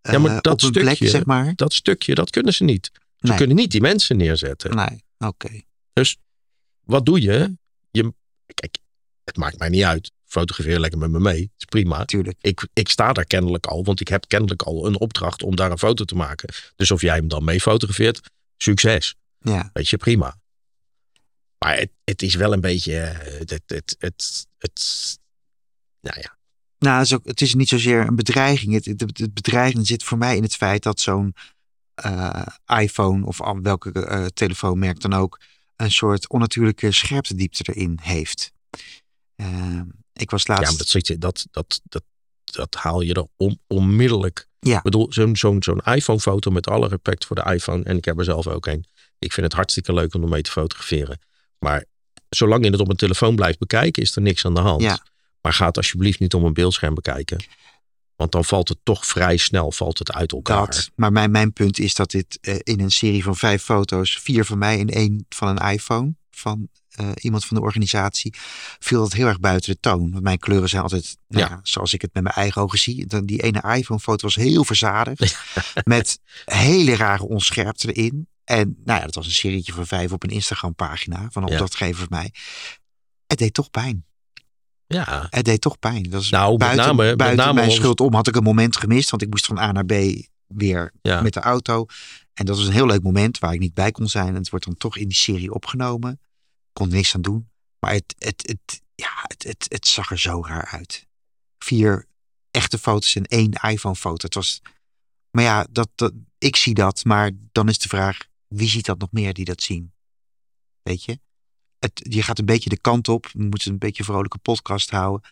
[0.00, 1.52] Ja, maar eh, dat op een stukje- plek, zeg maar.
[1.54, 2.90] Dat stukje, dat kunnen ze niet.
[3.16, 3.36] Ze Nee.
[3.36, 4.74] kunnen niet die mensen neerzetten.
[4.76, 5.60] Nee, oké.
[5.92, 6.16] Dus
[6.84, 7.56] wat doe je?
[7.90, 8.12] je?
[8.54, 8.78] Kijk,
[9.24, 10.10] het maakt mij niet uit.
[10.24, 11.40] Fotografeer lekker met me mee.
[11.40, 12.04] Dat is prima.
[12.04, 12.36] Tuurlijk.
[12.40, 15.70] Ik, ik sta daar kennelijk al, want ik heb kennelijk al een opdracht om daar
[15.70, 16.54] een foto te maken.
[16.76, 18.20] Dus of jij hem dan mee fotografeert,
[18.56, 19.14] succes.
[19.38, 19.70] Ja.
[19.72, 20.38] Weet je, prima.
[21.66, 23.00] Maar het, het is wel een beetje.
[23.00, 25.18] eh, Het, het, het, het,
[26.00, 26.36] nou ja.
[26.78, 28.72] Nou, het is, ook, het is niet zozeer een bedreiging.
[28.74, 31.34] Het, het, het bedreiging zit voor mij in het feit dat zo'n
[31.94, 35.40] eh, iPhone of welke eh, telefoonmerk dan ook
[35.76, 38.52] een soort onnatuurlijke scherptediepte erin heeft.
[39.34, 39.80] Eh,
[40.12, 40.64] ik was laatst.
[40.64, 42.04] Ja, maar dat, dat, dat, dat,
[42.44, 44.46] dat haal je er on, onmiddellijk.
[44.58, 44.76] Ja.
[44.76, 47.84] Ik bedoel, zo'n zo'n zo'n iPhone-foto met alle respect voor de iPhone.
[47.84, 48.84] En ik heb er zelf ook een.
[49.18, 51.18] Ik vind het hartstikke leuk om ermee te fotograferen.
[51.58, 51.84] Maar
[52.28, 54.82] zolang je het op een telefoon blijft bekijken, is er niks aan de hand.
[54.82, 54.98] Ja.
[55.40, 57.44] Maar ga het alsjeblieft niet om een beeldscherm bekijken.
[58.16, 60.66] Want dan valt het toch vrij snel valt het uit elkaar.
[60.66, 64.18] Dat, maar mijn, mijn punt is dat dit eh, in een serie van vijf foto's,
[64.18, 68.34] vier van mij en één van een iPhone van eh, iemand van de organisatie,
[68.78, 70.10] viel dat heel erg buiten de toon.
[70.10, 71.50] Want mijn kleuren zijn altijd, nou Ja.
[71.50, 73.06] ja, zoals ik het met mijn eigen ogen zie.
[73.06, 75.38] Dan die ene iPhone-foto was heel verzadigd,
[75.84, 78.28] met hele rare onscherpte erin.
[78.46, 81.54] En nou ja, dat was een serietje van vijf op een Instagram-pagina van een Ja.
[81.54, 82.32] opdrachtgever van mij.
[83.26, 84.04] Het deed toch pijn.
[84.86, 86.02] Ja, Het deed toch pijn.
[86.02, 88.76] Dat is Nou, met buiten, met name mijn ons- schuld om had ik een moment
[88.76, 89.10] gemist.
[89.10, 89.92] Want ik moest van A naar B
[90.46, 91.20] weer ja.
[91.22, 91.86] met de auto.
[92.34, 94.28] En dat was een heel leuk moment waar ik niet bij kon zijn.
[94.28, 96.10] En het wordt dan toch in die serie opgenomen.
[96.12, 97.50] Ik kon er niks aan doen.
[97.78, 101.06] Maar het, het, het, ja, het, het, het zag er zo raar uit.
[101.58, 102.06] vier
[102.50, 104.24] echte foto's en één iPhone-foto.
[104.26, 104.62] Het was,
[105.30, 108.98] maar ja, dat, dat, ik zie dat, maar dan is de vraag, wie ziet dat
[108.98, 109.92] nog meer die dat zien?
[110.82, 111.18] Weet je?
[111.78, 114.90] Het, je gaat een beetje de kant op, we moeten een beetje een vrolijke podcast
[114.90, 115.30] houden.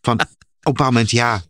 [0.00, 0.26] Van, op
[0.60, 1.42] een bepaald moment, ja,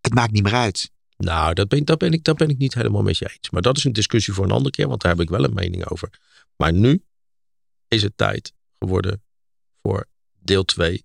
[0.00, 0.90] het maakt niet meer uit.
[1.16, 3.50] Nou, dat ben, ben ik, dat ben ik niet helemaal met je eens.
[3.50, 5.54] Maar dat is een discussie voor een andere keer, want daar heb ik wel een
[5.54, 6.10] mening over.
[6.56, 7.04] Maar nu
[7.88, 9.22] is het tijd geworden
[9.82, 10.06] voor
[10.38, 11.04] deel 2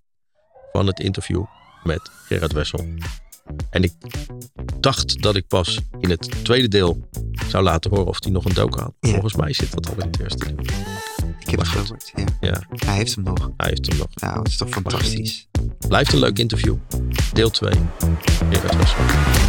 [0.72, 1.46] van het interview
[1.84, 2.88] met Gerard Wessel.
[3.70, 3.94] En ik
[4.80, 7.10] dacht dat ik pas in het tweede deel
[7.56, 8.94] zou laten horen of hij nog een doken had.
[9.00, 10.66] Volgens mij zit dat al in het eerste deel.
[11.40, 12.24] Ik heb het gehoord, ja.
[12.40, 12.62] ja.
[12.86, 13.50] Hij heeft hem nog.
[13.58, 14.08] Hij heeft hem nog.
[14.16, 15.48] Nou, dat is toch fantastisch.
[15.88, 16.76] Blijft een leuk interview.
[17.34, 17.72] Deel 2.
[18.50, 19.04] Gerard Wessel.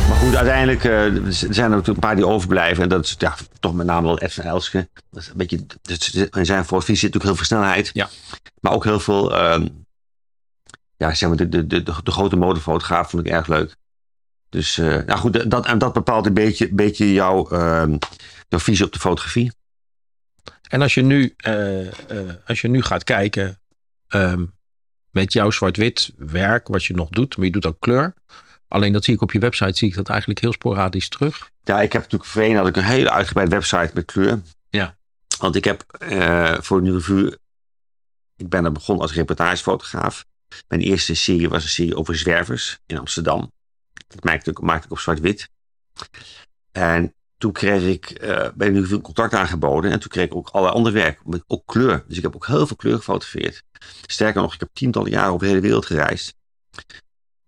[0.08, 2.82] Maar goed, uiteindelijk uh, er zijn er een paar die overblijven.
[2.82, 4.88] En dat is ja, toch met name wel Edson Elske.
[5.10, 5.66] Dat is een beetje,
[6.30, 7.90] in zijn voorvisie zit natuurlijk heel veel snelheid.
[7.92, 8.08] Ja.
[8.60, 9.66] Maar ook heel veel, uh,
[10.96, 13.76] ja, zeg maar, de, de, de, de grote modefotograaf vond ik erg leuk.
[14.48, 17.96] Dus uh, nou goed, dat, en dat bepaalt een beetje, beetje jouw, ehm,
[18.48, 19.52] jouw visie op de fotografie.
[20.68, 21.88] En als je nu, uh,
[22.46, 23.60] als je nu gaat kijken
[24.08, 24.54] um,
[25.10, 28.14] met jouw zwart-wit werk, wat je nog doet, maar je doet ook kleur.
[28.68, 31.50] Alleen dat zie ik op je website, zie ik dat eigenlijk heel sporadisch terug.
[31.62, 34.42] Ja, ik heb natuurlijk voorheen had ik een hele uitgebreide website met kleur.
[34.68, 34.96] Ja.
[35.38, 35.84] Want ik heb
[36.60, 37.38] voor een revue,
[38.36, 40.24] ik ben er begonnen als reportagefotograaf.
[40.68, 43.52] Mijn eerste serie was een serie over zwervers in Amsterdam.
[44.06, 45.48] Dat maakte ik, maakte ik op zwart-wit.
[46.72, 49.90] En toen kreeg ik uh, bij nu veel contact aangeboden.
[49.90, 51.26] En toen kreeg ik ook allerlei ander werk.
[51.26, 52.04] Met ook kleur.
[52.08, 53.62] Dus ik heb ook heel veel kleur gefotografeerd.
[54.06, 56.34] Sterker nog, ik heb tientallen jaren over de hele wereld gereisd.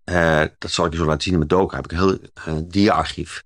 [0.05, 1.75] Uh, dat zal ik je zo laten zien in mijn doka.
[1.75, 2.17] Heb ik een heel
[2.47, 3.43] uh, dia-archief.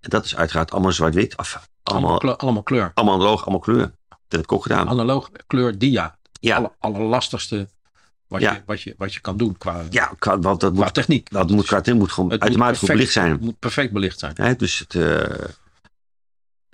[0.00, 1.36] En dat is uiteraard allemaal zwart-wit.
[1.36, 2.90] Allemaal, allemaal, kleur, allemaal kleur.
[2.94, 3.92] Allemaal analoog, allemaal kleur.
[4.08, 4.88] Dat heb ik ook gedaan.
[4.88, 6.18] Analoog, kleur, dia.
[6.40, 6.56] Ja.
[6.56, 7.68] Alle, allerlastigste
[8.28, 8.52] wat, Ja.
[8.52, 11.30] je, wat, je, wat je kan doen qua, Ja, qua- want dat qua moet, techniek.
[11.30, 13.30] dat moet, qua, moet gewoon Het moet automatisch goed perfect- belicht zijn.
[13.30, 14.32] Het moet perfect belicht zijn.
[14.36, 15.44] Hè, dus het, eh,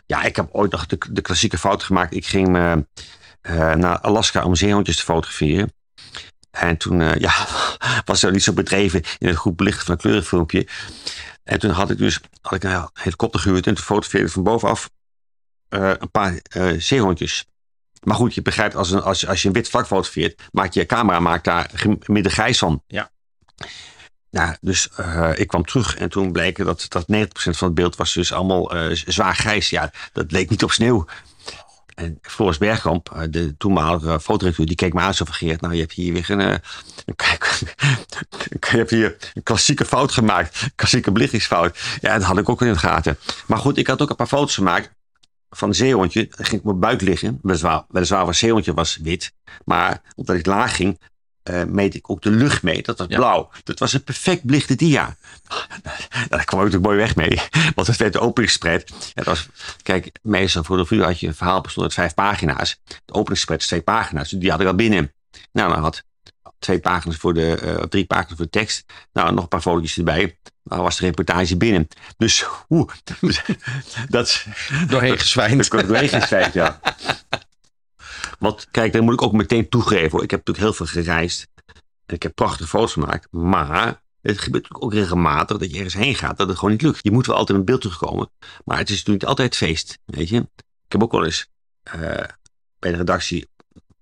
[0.06, 2.14] ja, ik heb ooit nog de, de klassieke fout gemaakt.
[2.14, 5.72] Ik ging eh, eh, naar Alaska om zeehondjes te fotograferen.
[6.50, 7.46] En toen ja,
[8.04, 10.66] was er niet zo bedreven in het goed belichten van een kleurenfilmpje.
[11.44, 14.42] En toen had ik dus had ik een helikopter gehuurd en toen fotografeerde ik van
[14.42, 14.90] bovenaf
[15.68, 17.44] een paar eh, zeehondjes.
[18.02, 20.86] Maar goed, je begrijpt, als, een, als, als je een wit vlak fotografeert, maakt je
[20.86, 21.70] camera maakt daar
[22.06, 22.82] midden grijs van.
[22.86, 23.10] Ja.
[24.30, 27.96] Nou, dus eh, ik kwam terug en toen bleek dat, dat 90% van het beeld
[27.96, 29.70] was dus allemaal eh, zwaar grijs.
[29.70, 31.04] Ja, dat leek niet op sneeuw.
[31.94, 35.74] En Floris Bergkamp, eh, de toenmalige fotodirecteur, die keek me aan zo van Geert, nou
[35.74, 36.60] je hebt hier weer een, een,
[38.70, 40.66] je hebt hier een klassieke fout gemaakt.
[40.74, 41.78] Klassieke belichtingsfout.
[42.00, 43.18] Ja, dat had ik ook in de gaten.
[43.46, 44.90] Maar goed, ik had ook een paar foto's gemaakt
[45.56, 46.26] van een zeehondje.
[46.26, 47.38] Dan ging ik op mijn buik liggen.
[47.42, 49.32] Weliswaar, weliswaar was zeehondje was wit.
[49.64, 51.00] Maar omdat ik laag ging,
[51.42, 52.82] eh, meet ik ook de lucht mee.
[52.82, 53.16] Dat was Ja.
[53.16, 53.50] blauw.
[53.64, 55.16] Dat was een perfect belichte dia.
[55.48, 55.66] Ja,
[56.28, 57.40] daar kwam ik natuurlijk mooi weg mee.
[57.74, 58.88] Want het werd de openingsspread.
[58.88, 59.48] Ja, dat was,
[59.82, 62.80] kijk, meestal voor de vuur had je een verhaal bestond uit vijf pagina's.
[63.04, 64.30] De openingsspread is twee pagina's.
[64.30, 65.12] Dus die had ik al binnen.
[65.52, 66.04] Nou, dan had
[66.58, 68.84] twee pagina's voor de, eh, drie pagina's voor de tekst.
[69.12, 70.38] Nou, nog een paar fotootjes erbij.
[70.64, 71.88] Dan was de reportage binnen.
[72.16, 72.92] Dus, oeh,
[74.08, 74.46] dat is...
[74.88, 75.70] Doorheen gezwijnd.
[75.70, 76.80] Doorheen gezwijnd, ja.
[78.38, 80.10] Want kijk, daar moet ik ook meteen toegeven.
[80.10, 80.22] Hoor.
[80.22, 81.48] Ik heb natuurlijk heel veel gereisd.
[82.06, 83.28] En ik heb prachtige foto's gemaakt.
[83.30, 86.36] Maar het gebeurt natuurlijk ook regelmatig dat je ergens heen gaat.
[86.36, 86.98] Dat het gewoon niet lukt.
[87.02, 88.30] Je moet wel altijd in beeld terugkomen.
[88.64, 89.98] Maar het is natuurlijk niet altijd feest.
[90.04, 90.36] Weet je.
[90.86, 91.46] Ik heb ook wel eens
[91.82, 92.00] eh,
[92.78, 93.50] bij de redactie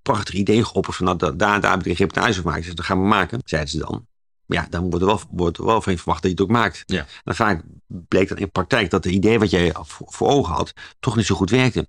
[0.03, 0.97] prachtige ideeën geopperd.
[0.97, 2.65] Van nou, da- daar, daar heb ik een reportage van gemaakt.
[2.65, 3.41] Zeg, dat gaan we maken.
[3.45, 4.07] Zeiden ze dan.
[4.51, 6.57] Maar ja, dan wordt er wel, wordt er wel van verwacht dat je het ook
[6.57, 6.83] maakt.
[6.87, 7.07] Ja.
[7.25, 10.73] En vaak bleek dan in praktijk dat de idee wat jij voor, voor ogen had,
[11.01, 11.89] toch niet zo goed werkte.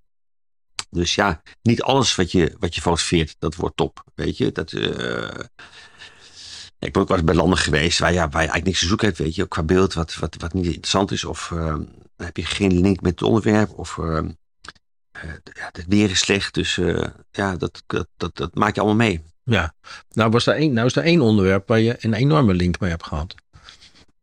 [0.89, 4.03] Dus ja, niet alles wat je, wat je fotografeert, dat wordt top.
[4.15, 4.71] Weet je, dat.
[4.71, 5.45] eh,
[6.79, 8.87] ik ben ook wel eens bij landen geweest waar, ja, waar je eigenlijk niks te
[8.87, 11.25] zoeken hebt, weet je, qua beeld wat, wat, wat niet interessant is.
[11.25, 11.65] Of eh,
[12.15, 13.77] dan heb je geen link met het onderwerp.
[13.77, 16.53] Of eh, eh, ja, het weer is slecht.
[16.53, 19.23] Dus eh, ja, dat, dat, dat, dat maak je allemaal mee.
[19.51, 19.73] Ja.
[20.11, 22.89] Nou, was er één, nou is er één onderwerp waar je een enorme link mee
[22.89, 23.35] hebt gehad.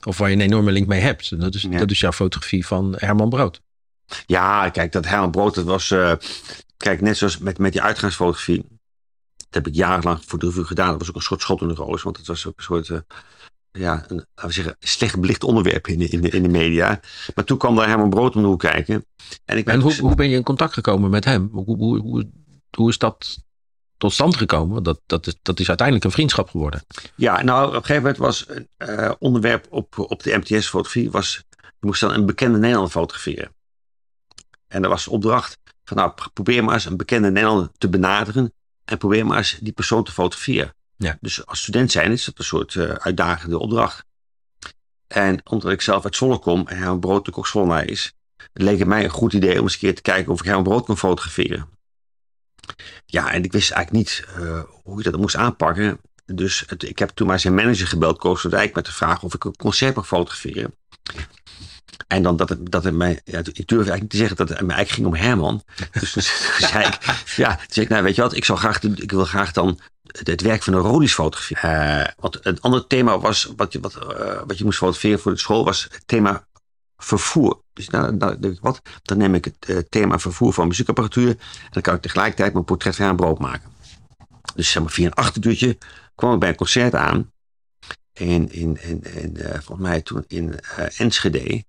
[0.07, 1.31] Of waar je een enorme link mee hebt.
[1.31, 1.79] En Dat is, Ja.
[1.79, 3.61] dat is jouw fotografie van Herman Brood.
[4.27, 5.91] Ja, kijk, dat Herman Brood, dat was...
[5.91, 6.13] eh,
[6.77, 8.65] kijk, net zoals met, met die uitgangsfotografie.
[9.37, 10.89] Dat heb ik jarenlang voor de revue gedaan.
[10.91, 12.03] Dat was ook een soort schot in de roos.
[12.03, 12.89] Want het was ook een soort...
[12.89, 12.99] eh,
[13.71, 17.01] ja, een, laten we zeggen, slecht belicht onderwerp in de, in, de, in de media.
[17.35, 19.05] Maar toen kwam daar Herman Brood om de hoek kijken.
[19.45, 21.49] En, ik En hoe, hoe ben je in contact gekomen met hem?
[21.53, 22.31] Hoe, hoe, hoe,
[22.77, 23.47] hoe is dat
[23.99, 24.73] tot stand gekomen?
[24.73, 26.85] Want Dat, dat, is, dat is uiteindelijk een vriendschap geworden.
[27.15, 31.11] Ja, nou, op een gegeven moment was een eh, onderwerp op, op de MTS-fotografie...
[31.11, 33.55] was je moest dan een bekende Nederlander fotograferen.
[34.69, 37.89] En er was de opdracht van, nou, pr- probeer maar eens een bekende Nederlander te
[37.89, 38.53] benaderen...
[38.85, 40.75] en probeer maar eens die persoon te fotograferen.
[40.97, 41.17] Ja.
[41.21, 44.05] Dus als student zijn is dat een soort eh, uitdagende opdracht.
[45.07, 48.13] En omdat ik zelf uit Zwolle kom en Herman Brood natuurlijk ook Zwolle is,
[48.53, 50.63] leek het mij een goed idee om eens een keer te kijken of ik Herman
[50.63, 51.69] Brood kon fotograferen.
[53.07, 56.01] Ja, en ik wist eigenlijk niet uh, hoe je dat moest aanpakken.
[56.27, 59.23] Dus het, ik heb toen maar zijn manager gebeld, Koos van Dijk, met de vraag
[59.23, 60.75] of ik een concert mag fotograferen.
[62.07, 64.49] En dan dat het, dat het mij, ja, ik durf eigenlijk niet te zeggen dat
[64.49, 65.63] het mij eigenlijk ging om Herman.
[65.93, 66.23] Dus toen
[66.69, 66.99] zei ik,
[67.37, 69.81] ja, toen zei ik, nou weet je wat, ik, zou graag, ik wil graag dan
[70.25, 71.99] het werk van een Rodis fotograferen.
[72.01, 75.33] Uh, want het andere thema was, wat je, wat, uh, wat je moest fotograferen voor
[75.33, 76.47] de school, was het thema
[76.99, 77.63] vervoer.
[77.73, 81.39] Dus nou, nou, wat, dan neem ik het uh, thema vervoer van muziekapparatuur en
[81.71, 83.71] dan kan ik tegelijkertijd mijn portret van brood maken.
[84.55, 85.79] Dus zeg maar via een achterdeurtje
[86.15, 87.33] kwam ik bij een concert aan.
[88.13, 90.45] In, in, in, uh, volgens mij toen in
[90.79, 91.65] uh, Enschede.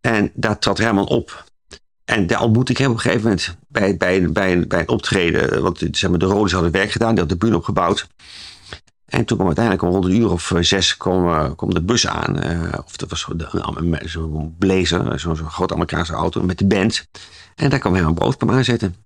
[0.00, 1.44] En daar trad Herman op.
[2.04, 5.62] En daar ontmoette ik hem op een gegeven moment bij, bij, bij, bij een optreden.
[5.62, 8.06] Want zeg maar, de Rodis hadden werk gedaan, die hadden de bühne opgebouwd.
[9.06, 12.46] En toen kwam uiteindelijk om rond een uur of zes kwam, kwam de bus aan.
[12.46, 17.06] Uh, of dat was zo'n zo blazer, zo'n zo grote Amerikaanse auto met de band.
[17.54, 18.96] En daar kwam Herman Brood kwam aanzetten.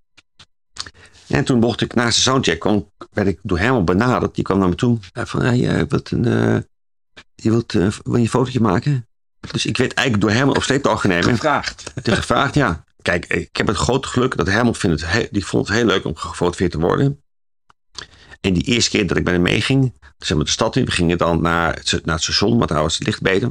[1.27, 4.35] En toen mocht ik naast de soundcheck, kwam, werd ik door Herman benaderd.
[4.35, 4.99] Die kwam naar me toe.
[5.13, 6.57] Van, hey, je wilt een, uh,
[7.35, 9.07] je wilt, uh, wil je een fotootje maken?
[9.51, 11.25] Dus ik werd eigenlijk door Herman op sleeptouw genomen.
[11.25, 11.93] Gevraagd.
[12.03, 12.85] Is gevraagd, ja.
[13.03, 16.05] Kijk, ik heb het grote geluk dat Herman vindt het, die vond het heel leuk
[16.05, 17.23] om gefotografeerd te worden.
[18.41, 20.91] En die eerste keer dat ik met hem meeging, zeg maar de stad in, we
[20.91, 23.51] gingen dan naar het, naar het station, want daar was het licht beter.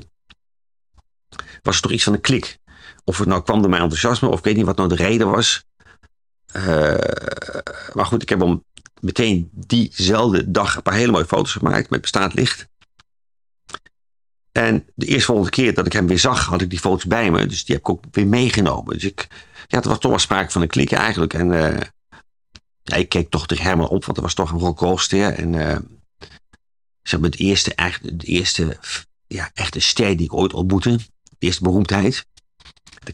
[1.61, 2.57] Was er toch iets van een klik.
[3.03, 5.29] Of het nou kwam door mijn enthousiasme, of ik weet niet wat nou de reden
[5.29, 5.63] was.
[6.55, 6.63] Uh,
[7.93, 8.63] maar goed, ik heb hem
[8.99, 12.67] meteen diezelfde dag een paar hele mooie foto's gemaakt met bestaand licht.
[14.51, 17.31] En de eerste volgende keer dat ik hem weer zag, had ik die foto's bij
[17.31, 17.45] me.
[17.45, 18.93] Dus die heb ik ook weer meegenomen.
[18.93, 19.27] Dus ik,
[19.67, 21.33] ja, het was toch wel sprake van een klik eigenlijk.
[21.33, 21.77] En uh,
[22.89, 25.33] ja, ik keek toch tegen Herman op, want er was toch een rock'n'rollster.
[25.33, 25.77] En uh,
[27.01, 28.77] zeg maar, het eerste, eigenlijk, de eerste
[29.27, 30.97] ja, echte ster die ik ooit ontmoette.
[31.23, 32.25] De eerste beroemdheid.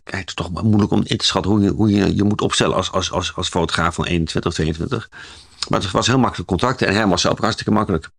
[0.04, 2.76] Het is toch moeilijk om in te schatten hoe je hoe je, je moet opstellen
[2.76, 5.10] als, als, als, als fotograaf van 21 of 22.
[5.70, 8.10] Maar het was heel makkelijk contact en Herman was zelf hartstikke makkelijk.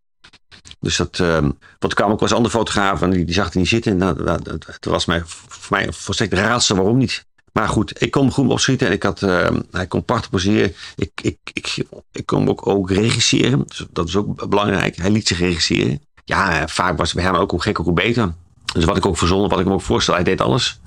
[0.80, 1.42] Dus dat, um,
[1.78, 3.96] want er kwamen ook wel andere fotografen die, die zag er niet zitten.
[3.96, 7.25] Nou, dat, dat, dat was mij, voor mij volstrekt raadsel waarom niet.
[7.56, 10.74] Maar goed, ik kon goed opschieten en ik had, uh, hij kon prachtig poseren.
[10.96, 14.96] Ik, ik, ik, ik kon ook, ook regisseren, dus dat is ook belangrijk.
[14.96, 16.00] Hij liet zich regisseren.
[16.24, 18.32] Ja, vaak was het bij hem ook hoe gek hoe beter.
[18.72, 20.80] Dus wat ik ook verzonnen, wat ik me ook voorstel, hij deed alles.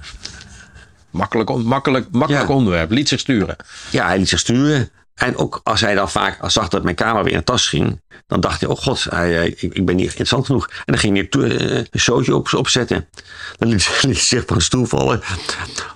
[1.10, 2.56] Makkelijk, makkelijk, makkelijk ja.
[2.56, 3.56] onderwerp, liet zich sturen.
[3.92, 4.90] Ja, hij liet zich sturen.
[5.20, 8.02] En ook als hij dan vaak als zag dat mijn camera weer in tas ging,
[8.28, 10.68] dan dacht hij, oh god, hij, ik, ik, ben niet interessant genoeg.
[10.68, 13.10] En dan ging hij uh, een showtje op, opzetten.
[13.58, 15.22] Dan liet, hij zich van een stoel vallen.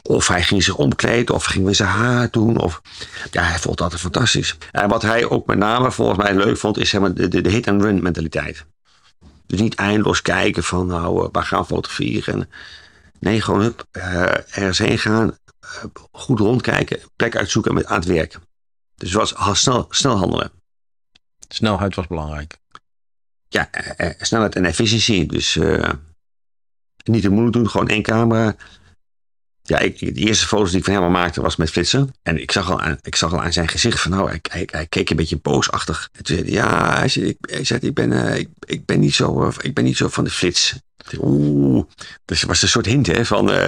[0.02, 2.60] Of hij ging zich omkleden, of ging weer zijn haar doen.
[2.60, 2.82] Of,
[3.32, 4.58] ja, hij vond dat fantastisch.
[4.72, 7.42] En wat hij ook met name volgens mij leuk vond, is zeg maar, de, de,
[7.42, 8.66] de hit-and-run mentaliteit.
[9.48, 12.34] Dus niet eindeloos kijken van, nou, waar gaan we fotograferen?
[12.34, 12.50] En,
[13.20, 13.86] nee, gewoon hup,
[14.50, 15.38] ergens heen gaan,
[16.12, 18.52] goed rondkijken, plek uitzoeken en met aan het werken.
[19.04, 20.52] Dus het was snel, snel handelen.
[21.48, 22.58] Snelheid was belangrijk.
[23.48, 25.26] Ja, uh, snelheid en efficiëntie.
[25.26, 25.90] Dus uh,
[27.04, 28.56] niet te moeilijk doen, gewoon één camera.
[29.66, 32.14] Ja, ik, de eerste foto's die ik van hem maakte was met flitsen.
[32.24, 34.68] En ik zag al aan, ik zag al aan zijn gezicht van, nou, hij, hij,
[34.72, 36.10] hij keek een beetje boosachtig.
[36.12, 38.86] En toen zei hij, ja, hij zei, ik, hij zei, ik, ben, uh, ik, ik,
[38.86, 40.76] ben niet zo, ik ben niet zo van de flits.
[41.22, 41.84] Oeh,
[42.26, 43.52] dus was een soort hint hè, van.
[43.52, 43.66] Uh,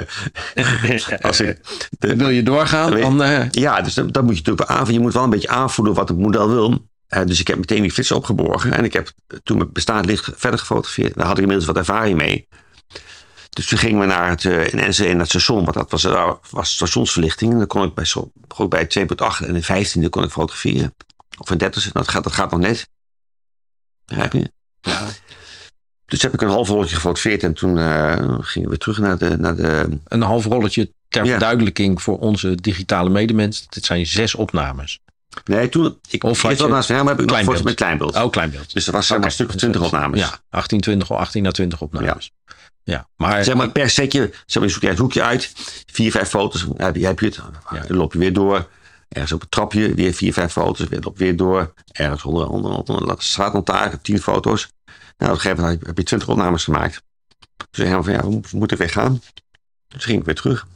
[1.22, 1.60] als ik,
[2.00, 3.00] de, wil je doorgaan?
[3.00, 3.50] Dan, uh...
[3.52, 4.94] Ja, dus dat, dat moet je natuurlijk aanvoelen.
[4.94, 6.88] Je moet wel een beetje aanvoelen wat het model wil.
[7.10, 8.72] Uh, dus ik heb meteen die flits opgeborgen.
[8.72, 9.12] En ik heb
[9.44, 11.16] toen met bestaand licht verder gefotografeerd.
[11.16, 12.48] Daar had ik inmiddels wat ervaring mee.
[13.56, 15.63] Dus toen gingen we naar het, in NC naar het station.
[15.65, 16.04] Want dat was,
[16.50, 17.52] was stationsverlichting.
[17.52, 18.06] En dan kon ik bij,
[18.68, 20.96] bij 2.8 en de 15e kon ik fotograferen.
[21.38, 22.89] Of een 30 dat gaat, dat gaat nog net.
[24.06, 24.52] Begrijp je?
[24.82, 25.08] Ja.
[26.06, 29.38] Dus heb ik een half rolletje gefotografeerd en toen uh, gingen we terug naar de,
[29.38, 30.00] naar de...
[30.08, 31.30] Een half rolletje ter ja.
[31.30, 33.68] verduidelijking voor onze digitale medemens.
[33.70, 35.00] Dit zijn zes opnames.
[35.43, 36.00] Nee, toen...
[36.10, 38.15] Ik, of opnames van hem heb ik nog foto's met kleinbeeld.
[38.15, 38.74] Oh, kleinbeeld.
[38.74, 40.19] Dus dat was maar een stuk of twintig opnames.
[40.19, 42.32] Ja, 18, 20, 18 naar 20 opnames.
[42.45, 42.54] Ja.
[42.84, 45.52] Ja, maar, zeg maar per setje, zeg maar, je zoekt het hoekje uit.
[45.86, 47.39] Vier, vijf foto's, heb je, heb je het.
[47.71, 47.80] Ja.
[47.88, 48.67] Dan loop je weer door.
[49.08, 50.88] Ergens op het trapje, weer vier, vijf foto's.
[50.88, 51.74] Weer loop weer door.
[51.91, 54.69] Ergens onder, onder, onder, onder de straatlantaarn, tien foto's.
[55.17, 57.02] Nou, op een gegeven moment heb je twintig opnames gemaakt.
[57.69, 59.21] Dus helemaal van, ja, we moeten weer gaan.
[59.88, 60.67] Dus ging ik weer terug.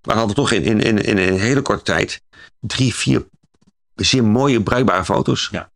[0.00, 2.22] We hadden toch in, in, in, in een hele korte tijd
[2.60, 3.26] drie, vier
[4.04, 5.48] zeer mooie, bruikbare foto's.
[5.50, 5.70] Ja.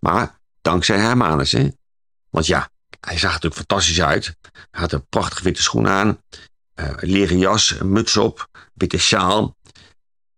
[0.00, 1.68] Maar dankzij Hermanus, hè.
[2.30, 4.36] Want ja, hij zag er natuurlijk fantastisch uit.
[4.52, 6.18] Hij had een prachtige witte schoen aan.
[6.74, 9.56] Uh, leren jas, een muts op, witte sjaal.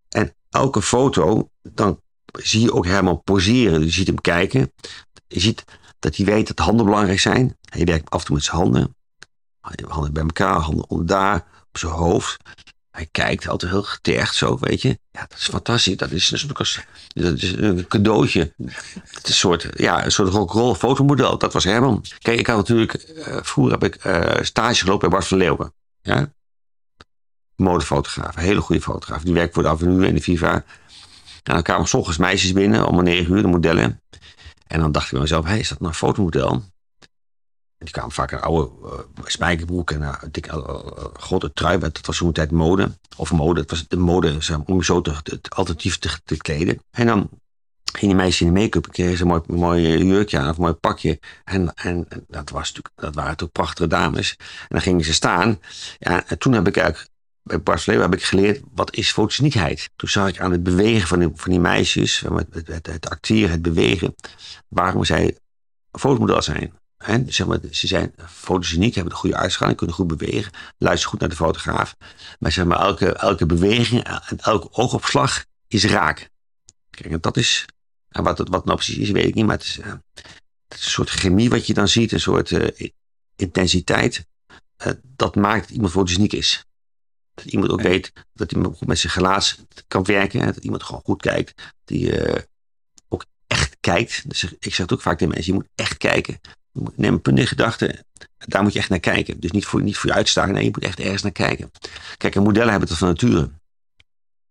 [0.09, 2.01] En elke foto, dan
[2.33, 3.85] zie je ook Herman poseren.
[3.85, 4.73] Je ziet hem kijken.
[5.27, 5.65] Je ziet
[5.99, 7.57] dat hij weet dat handen belangrijk zijn.
[7.71, 8.95] Hij werkt af en toe met zijn handen.
[9.87, 11.37] Handen bij elkaar, handen onder daar,
[11.69, 12.37] op zijn hoofd.
[12.97, 14.99] Hij kijkt altijd heel getergd zo, weet je.
[15.11, 15.97] Ja, dat is fantastisch.
[15.97, 18.55] Dat is, dat is een cadeautje.
[18.57, 21.39] Het is een soort, ja, een soort rock'n'roll fotomodel.
[21.39, 22.05] Dat was Herman.
[22.19, 23.13] Kijk, ik had natuurlijk...
[23.17, 25.73] Uh, vroeger heb ik uh, stage gelopen bij Bart van Leeuwen.
[26.03, 26.33] Ja?
[27.57, 28.37] Modefotograaf.
[28.37, 29.23] Een hele goede fotograaf.
[29.23, 30.55] Die werkt voor de Avenue en de Viva.
[30.55, 30.65] En
[31.55, 34.03] dan kwamen soms meisjes binnen om een negen uur, de modellen.
[34.67, 36.63] En dan dacht ik bij mezelf, hey, is dat nou een fotomodel?
[37.79, 41.79] Die kwamen vaak een oude uh, spijkerbroek en een uh, dikke uh, grote trui.
[41.79, 42.91] Dat was zo'n tijd mode.
[43.17, 46.83] Of mode, het was de mode om zo te, het alternatief te, te, kleden.
[46.91, 47.29] En dan
[47.93, 48.93] ging die meisje in de make-up.
[48.93, 51.21] kregen ze een mooi, mooi jurkje aan of een mooi pakje.
[51.45, 54.37] En, en dat, was natuurlijk, dat waren natuurlijk prachtige dames.
[54.39, 55.61] En dan gingen ze staan.
[55.99, 57.11] Ja, en toen heb ik eigenlijk
[57.47, 59.91] bij Barcelona heb ik geleerd, wat is fotogeniekheid?
[59.97, 63.51] Toen zag ik aan het bewegen van die, van die meisjes, het, het, het acteren,
[63.51, 64.15] het bewegen,
[64.69, 65.37] waarom zij
[65.93, 66.73] fotomodel zijn.
[67.07, 71.21] He, zeg maar, ze zijn fotogeniek, hebben een goede uitstraling, kunnen goed bewegen, luisteren goed
[71.21, 71.97] naar de fotograaf.
[72.39, 76.31] Maar zeg maar, elke, elke beweging en elke oogopslag is raak.
[76.91, 77.65] Kijk, en dat is,
[78.09, 79.87] en wat, wat nou precies is, weet ik niet, maar het is, uh,
[80.69, 82.69] het is een soort chemie wat je dan ziet, een soort uh,
[83.37, 84.27] intensiteit.
[84.87, 86.65] Uh, dat maakt dat iemand fotogeniek is.
[87.35, 91.03] Dat iemand ook weet dat hij goed met zijn gelaat kan werken, dat iemand gewoon
[91.05, 92.13] goed kijkt, die
[93.93, 94.23] kijkt.
[94.29, 96.41] Dus ik zeg het ook vaak tegen mensen, je moet echt kijken
[96.95, 98.05] neem een punt in gedachten.
[98.39, 99.41] Daar moet je echt naar kijken.
[99.41, 100.53] Dus niet voor, niet voor je uitstaan.
[100.53, 101.71] Nee, je moet echt ergens naar kijken.
[102.17, 103.51] Kijk, en modellen hebben het van nature.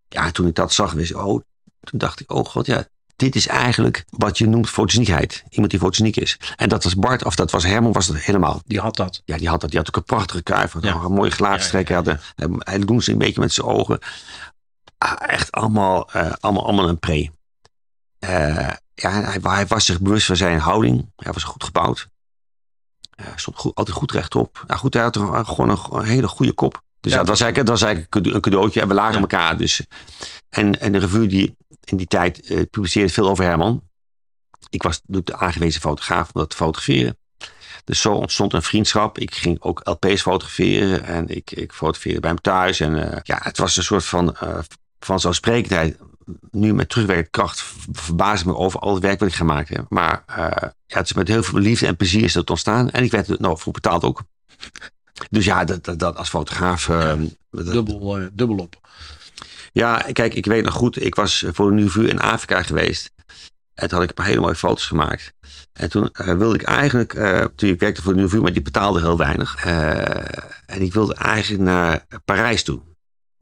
[0.08, 1.42] Ja, toen ik dat zag, wist ik, oh,
[1.80, 5.44] toen dacht ik, oh god, ja, dit is eigenlijk wat je noemt fotogeniekheid.
[5.48, 6.38] Iemand die fotogeniek is.
[6.56, 8.62] En dat was Bart, of dat was Herman, was dat helemaal.
[8.64, 9.22] Die had dat.
[9.24, 9.70] Ja, die had dat.
[9.70, 10.74] Die had ook een prachtige kuif.
[10.80, 10.94] Ja.
[10.94, 11.94] Een mooie gelaatstrekken.
[11.94, 12.46] Ja, ja, ja.
[12.46, 13.98] Hij, hij doen ze een beetje met zijn ogen.
[14.98, 17.30] Ah, echt allemaal, uh, allemaal, allemaal een pre.
[18.20, 18.72] Uh,
[19.02, 21.12] ja, hij, hij, was zich bewust van zijn houding.
[21.16, 22.08] Hij was goed gebouwd.
[23.10, 24.64] Hij stond goed, altijd goed rechtop.
[24.66, 26.82] Nou goed, hij had gewoon een, hele goede kop.
[27.00, 28.80] Dus ja, dat, was eigenlijk, dat was eigenlijk een cadeautje.
[28.80, 29.82] En we lagen elkaar dus.
[30.48, 33.82] En, en de revue die in die tijd uh, publiceerde veel over Herman.
[34.70, 37.18] Ik was de aangewezen fotograaf om dat te fotograferen.
[37.84, 39.18] Dus zo ontstond een vriendschap.
[39.18, 41.04] Ik ging ook LP's fotograferen.
[41.04, 42.80] En ik, ik fotografeerde bij hem thuis.
[42.80, 44.58] En uh, ja, het was een soort van uh,
[44.98, 45.96] vanzelfsprekendheid
[46.50, 49.86] nu met terugwerkkracht verbaas ik me over al het werk wat ik gemaakt heb.
[49.88, 50.36] Maar uh,
[50.86, 52.90] ja, het is met heel veel liefde en plezier is dat ontstaan.
[52.90, 54.22] En ik werd er nou voor betaald ook.
[55.30, 56.88] Dus ja, dat, dat, dat als fotograaf.
[56.88, 57.12] Uh,
[57.50, 58.88] dat, dubbel, uh, dubbel op.
[59.72, 61.02] Ja, kijk, ik weet nog goed.
[61.02, 63.12] Ik was voor een nieuw vuur in Afrika geweest.
[63.74, 65.32] En toen had ik een paar hele mooie foto's gemaakt.
[65.72, 67.12] En toen wilde ik eigenlijk,
[67.54, 69.64] toen ik werkte voor een nieuw vuur, maar die betaalde heel weinig.
[70.66, 72.80] en ik wilde eigenlijk naar Parijs toe.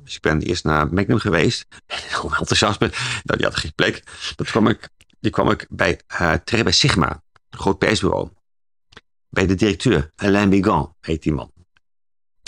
[0.04, 1.66] Dus ik ben eerst naar Magnum geweest.
[1.86, 2.90] Heel enthousiast ben.
[3.22, 4.02] Nou, die had geen plek.
[4.36, 4.88] Dat kwam ik,
[5.20, 7.22] die kwam ik bij, uh, terecht bij Sigma.
[7.50, 8.28] Een groot persbureau.
[9.28, 11.52] Bij de directeur, Alain Bigan, heet die man.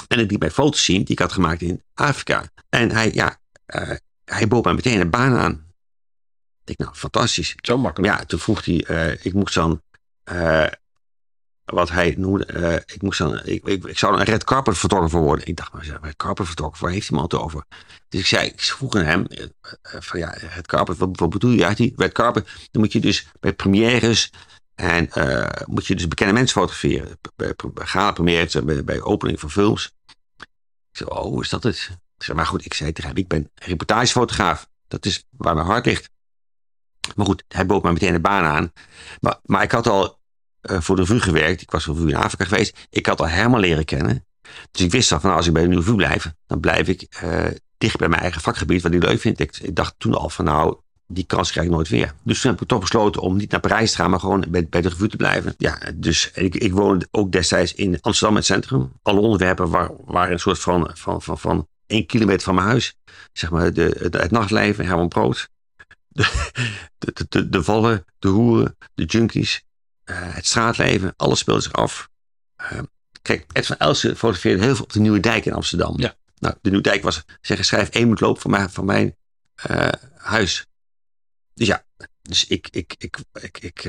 [0.08, 2.50] En ik liet mij foto's zien die ik had gemaakt in Afrika.
[2.68, 5.64] En hij, ja, uh, hij bood mij meteen een baan aan.
[6.64, 7.54] Ik nou, fantastisch.
[7.56, 8.18] Zo makkelijk.
[8.18, 9.82] Ja, toen vroeg hij, uh, ik moest dan
[11.66, 15.20] wat hij noemde, uh, ik, moest dan, ik, ik, ik, zou een red carpet photographer
[15.20, 15.46] worden.
[15.46, 17.64] Ik dacht, maar red carpet photographer, waar heeft iemand het over?
[18.08, 19.46] Dus ik zei, ik vroeg hem, uh,
[19.82, 22.48] van ja, red carpet, wat, bedoel je uit die red carpet?
[22.70, 24.32] Dan moet je dus bij premières
[24.74, 25.08] en
[25.66, 27.18] moet je dus bekende mensen fotograferen.
[27.36, 29.94] Bij, bij gala premières, bij, opening van films.
[30.90, 31.90] Ik zei, oh, is dat het?
[32.16, 34.68] Ik zei, maar goed, ik zei tegen hem, ik ben reportagefotograaf.
[34.88, 36.10] Dat is waar mijn hart ligt.
[37.14, 38.72] Maar goed, hij bood mij meteen de baan aan.
[39.20, 40.18] Maar, maar ik had al
[40.68, 41.62] voor de revue gewerkt.
[41.62, 42.86] Ik was voor de in Afrika geweest.
[42.90, 44.24] Ik had al Herman leren kennen.
[44.70, 47.20] Dus ik wist al van nou, als ik bij de revue blijf, dan blijf ik
[47.24, 47.44] uh,
[47.78, 49.40] dicht bij mijn eigen vakgebied, wat ik leuk vind.
[49.40, 50.76] Ik, ik, dacht toen al van nou,
[51.06, 52.12] die kans krijg ik nooit weer.
[52.22, 54.66] Dus toen heb ik toch besloten om niet naar Parijs te gaan, maar gewoon bij,
[54.68, 55.54] bij de revue te blijven.
[55.58, 58.92] Ja, dus ik, ik woonde ook destijds in Amsterdam, het centrum.
[59.02, 59.70] Alle onderwerpen
[60.04, 62.96] waren een soort van, van, van, van één kilometer van mijn huis.
[63.32, 65.48] Zeg maar de, het, het nachtleven, Herman Brood.
[66.98, 69.64] De, de, de, de, vallen, de hoeren, de junkies,
[70.10, 72.10] uh, het straatleven, alles speelde zich af.
[72.72, 72.80] Uh,
[73.22, 76.00] kijk, Ed van Elsen fotografeerde heel veel op de Nieuwe Dijk in Amsterdam.
[76.00, 76.14] Ja.
[76.38, 79.16] Nou, de Nieuwe Dijk was, zeggen, schrijf één moet lopen van mijn, van mijn
[79.70, 80.66] uh, huis.
[81.54, 81.84] Dus ja,
[82.22, 83.84] dus ik, ik, ik, ik, ik,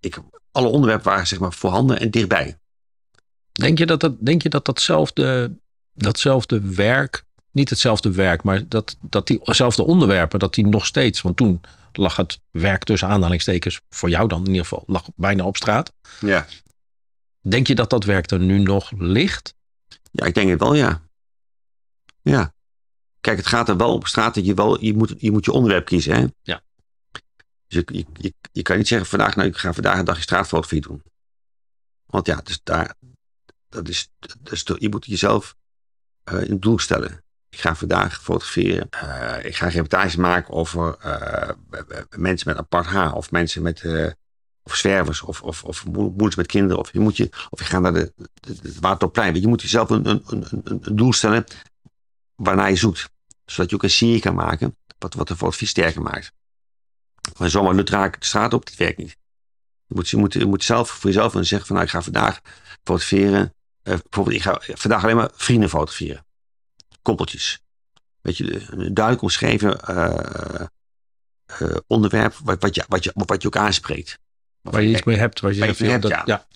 [0.00, 0.18] ik,
[0.52, 2.58] alle onderwerpen waren zeg maar voorhanden en dichtbij.
[3.52, 5.56] Denk je dat, dat, denk je dat datzelfde,
[5.92, 11.36] datzelfde werk, niet hetzelfde werk, maar dat, dat diezelfde onderwerpen, dat die nog steeds, want
[11.36, 11.60] toen
[11.98, 15.92] lag het werk tussen aanhalingstekens, voor jou dan in ieder geval, lag bijna op straat.
[16.20, 16.46] Ja.
[17.40, 19.54] Denk je dat dat werk er nu nog ligt?
[20.10, 21.02] Ja, ik denk het wel, ja.
[22.22, 22.54] Ja.
[23.20, 25.52] Kijk, het gaat er wel op straat dat je wel, je moet je, moet je
[25.52, 26.26] onderwerp kiezen, hè?
[26.42, 26.62] Ja.
[27.66, 30.80] Dus je, je, je, kan niet zeggen vandaag, nou, ik ga vandaag een dagje straatfotografie
[30.80, 31.02] doen.
[32.06, 32.94] Want ja, dus daar,
[33.68, 35.54] dat is, dat is, je moet jezelf
[36.32, 37.24] uh, een doel stellen.
[37.50, 38.88] Ik ga vandaag fotograferen.
[38.94, 41.48] Uh, ik ga een reportage maken over uh,
[42.16, 43.12] mensen met apart haar.
[43.12, 43.84] Of mensen met
[44.62, 45.22] of zwervers.
[45.22, 46.78] Of, of, of moeders met kinderen.
[46.78, 48.12] Of je, moet je, of je gaat naar de,
[48.80, 49.40] Watertopplein.
[49.40, 51.44] Je moet jezelf een, een, een, een, doel stellen
[52.34, 53.08] waarna je zoekt.
[53.44, 54.76] Zodat je ook een serie kan maken.
[54.98, 56.32] Wat, wat de fotografie sterker maakt.
[57.36, 59.16] Maar zomaar lutraak de straat op, dat werkt niet.
[59.86, 62.40] Je moet, je moet, je moet zelf voor jezelf zeggen van nou ik ga vandaag
[62.84, 63.54] fotograferen.
[63.82, 66.26] bijvoorbeeld ik ga vandaag alleen maar vrienden fotograferen
[67.08, 67.60] koppeltjes.
[68.20, 70.66] Weet je, een duidelijk omschreven uh,
[71.62, 74.18] uh, onderwerp wat, wat, je, wat, je, wat je ook aanspreekt.
[74.60, 75.40] Waar je iets mee hebt.
[75.40, 76.46] Waar je, zegt, hebt, dat, ja.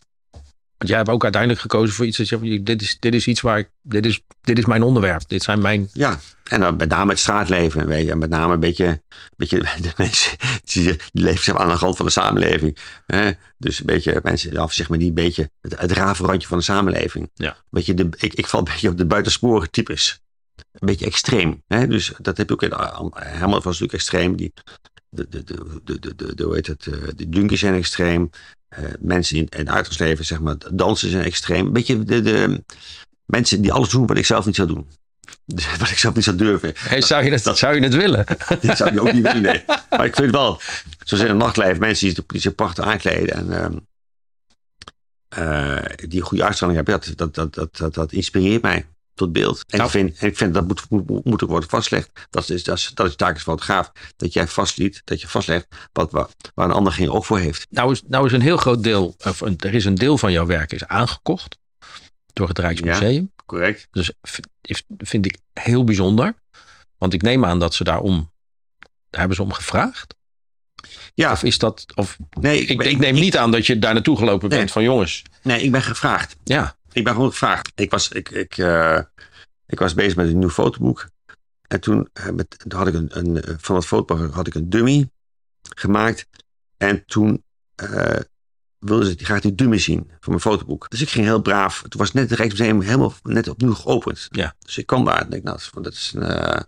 [0.76, 3.40] Want jij hebt ook uiteindelijk gekozen voor iets dat je dit is, dit is iets
[3.40, 5.28] waar ik, dit is, dit is mijn onderwerp.
[5.28, 5.88] Dit zijn mijn.
[5.92, 7.86] Ja, en dan met name het straatleven.
[7.86, 9.00] Weet je, met name een beetje, een
[9.36, 12.78] beetje de mensen die, leven aan de rand van de samenleving.
[13.07, 13.30] Hè?
[13.59, 16.64] Dus een beetje mensen, of zeg maar die een beetje het, het randje van de
[16.64, 17.30] samenleving.
[17.34, 17.57] Ja.
[17.70, 20.22] Beetje de, ik, ik val een beetje op de buitensporen types
[20.57, 21.62] een beetje extreem.
[21.66, 21.86] Hè?
[21.86, 22.72] Dus dat heb je ook in
[23.12, 24.36] Helmut was natuurlijk extreem.
[24.36, 24.53] Die,
[25.09, 26.82] de, de, de, de, de, de, de, hoe heet het,
[27.16, 28.30] de junkies zijn extreem.
[28.78, 31.66] Uh, mensen in, in het leven, zeg maar, dansen zijn extreem.
[31.66, 32.64] Een beetje de, de
[33.26, 34.88] mensen die alles doen wat ik zelf niet zou doen.
[35.78, 36.72] Wat ik zelf niet zou durven.
[36.76, 38.26] Hey, zou, je dat, zou je het willen?
[38.61, 39.64] Dat zou je ook niet willen, nee.
[39.90, 40.61] Maar ik vind wel,
[41.05, 43.82] zoals in het nachtleven, mensen die, die zich prachtig aankleden en
[45.38, 49.33] uh, uh, die een goede uitstraling hebben, dat, dat, dat, dat, dat inspireert mij tot
[49.33, 49.65] beeld.
[49.67, 52.11] En, nou, ik, vind, ik vind dat moet, moet, moet ook worden vastgelegd.
[52.31, 53.93] Dat is, dat is, dat is taak als fotograaf.
[54.17, 57.67] Dat jij vastliet, dat je vastlegt wat, waar, waar een ander geen oog voor heeft.
[57.71, 60.33] Nou is, nou is een heel groot deel, of een, er is een deel van
[60.33, 61.59] jouw werk is aangekocht
[62.33, 63.31] door het Rijksmuseum.
[63.37, 63.89] Ja, correct.
[63.91, 64.13] Dus
[64.99, 66.35] vind ik heel bijzonder.
[66.99, 68.31] Want ik neem aan dat ze daarom,
[69.11, 70.15] daar hebben ze om gevraagd.
[71.15, 71.33] Ja.
[71.33, 74.17] Of is dat, of, nee, ik, ik, ik neem niet aan dat je daar naartoe
[74.17, 75.23] gelopen bent van jongens.
[75.43, 76.37] Nee, ik ben gevraagd.
[76.45, 76.77] Ja.
[76.93, 77.72] Ik ben gewoon gevraagd.
[77.74, 79.01] Ik was, ik, ik, uh,
[79.66, 81.09] ik was bezig met een nieuw fotoboek.
[81.68, 84.70] En toen, met, toen had ik een, een, eh, van het fotoboek had ik een
[84.70, 85.11] dummy
[85.76, 86.26] gemaakt.
[86.76, 87.45] En toen
[87.82, 88.20] uh,
[88.78, 90.90] wilden ze graag die dummy zien van mijn fotoboek.
[90.90, 91.84] Dus ik ging heel braaf.
[91.88, 94.28] Toen was net het Rijksmuseum helemaal net opnieuw geopend.
[94.30, 94.55] Ja.
[94.59, 96.22] Dus ik kwam daar en denk, nou, dat is een...
[96.22, 96.61] Uh,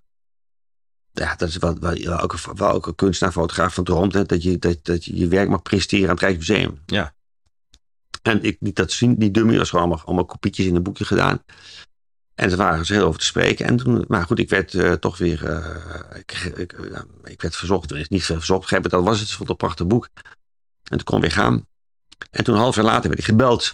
[1.12, 4.14] ja, dat is wel, wel, wel, ook, wel ook een kunstenaar, fotograaf van droomt.
[4.14, 6.82] Hè, dat, je, dat, dat je je werk mag presteren aan het Rijksmuseum.
[6.86, 7.14] Ja.
[8.26, 11.04] En ik liet dat zien, die dummy was gewoon allemaal, allemaal kopietjes in een boekje
[11.04, 11.42] gedaan.
[12.34, 13.66] En ze waren er heel over te spreken.
[13.66, 17.56] En toen, maar goed, ik werd uh, toch weer, uh, ik, ik, uh, ik, werd
[17.56, 20.08] verzocht, er is niet verzocht, dat was het, vond een prachtig boek.
[20.82, 21.66] En toen kon weer gaan.
[22.30, 23.72] En toen een half jaar later werd ik gebeld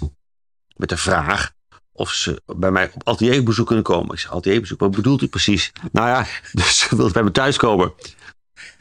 [0.76, 1.52] met de vraag
[1.92, 4.12] of ze bij mij op atelierbezoek kunnen komen.
[4.12, 5.72] Ik zei, atelierbezoek, wat bedoelt u precies?
[5.92, 7.92] Nou ja, dus ze wilde bij me thuis komen.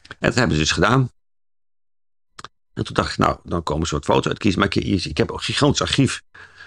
[0.08, 1.10] En dat hebben ze dus gedaan.
[2.80, 4.60] En toen dacht ik, nou, dan komen soort foto's uitkiezen.
[4.60, 6.22] Maar ik, ik heb ook een gigantisch archief.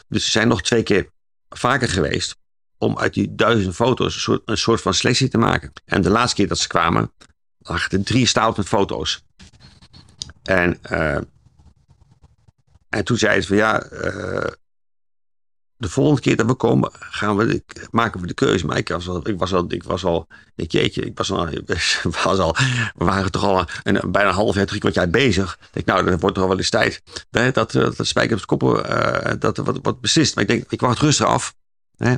[0.08, 1.08] Dus ze zijn nog twee keer
[1.48, 2.36] vaker geweest
[2.78, 5.72] om uit die duizend foto's een soort, van selectie te maken.
[5.84, 7.12] En de laatste keer dat ze kwamen,
[7.58, 9.24] lag er drie stapels met foto's.
[10.42, 11.18] En, uh,
[12.88, 14.52] en toen zeiden ze van ja, uh,
[15.82, 18.66] de volgende keer dat we komen, gaan we, maken we de keuze.
[18.66, 21.48] Maar ik was al, ik was al, ik was al, ik jeetje, ik was al,
[22.24, 22.56] was al
[22.96, 25.58] we waren toch al een, bijna een half jaar, drie kwart jaar bezig.
[25.60, 27.02] Ik denk, nou, dan wordt al wel eens tijd.
[27.30, 30.34] Hè, dat, dat, dat spijker op de koppen, uh, dat wat, wat beslist.
[30.34, 31.54] Maar ik denk, ik wacht rustig af.
[31.96, 32.12] Hè.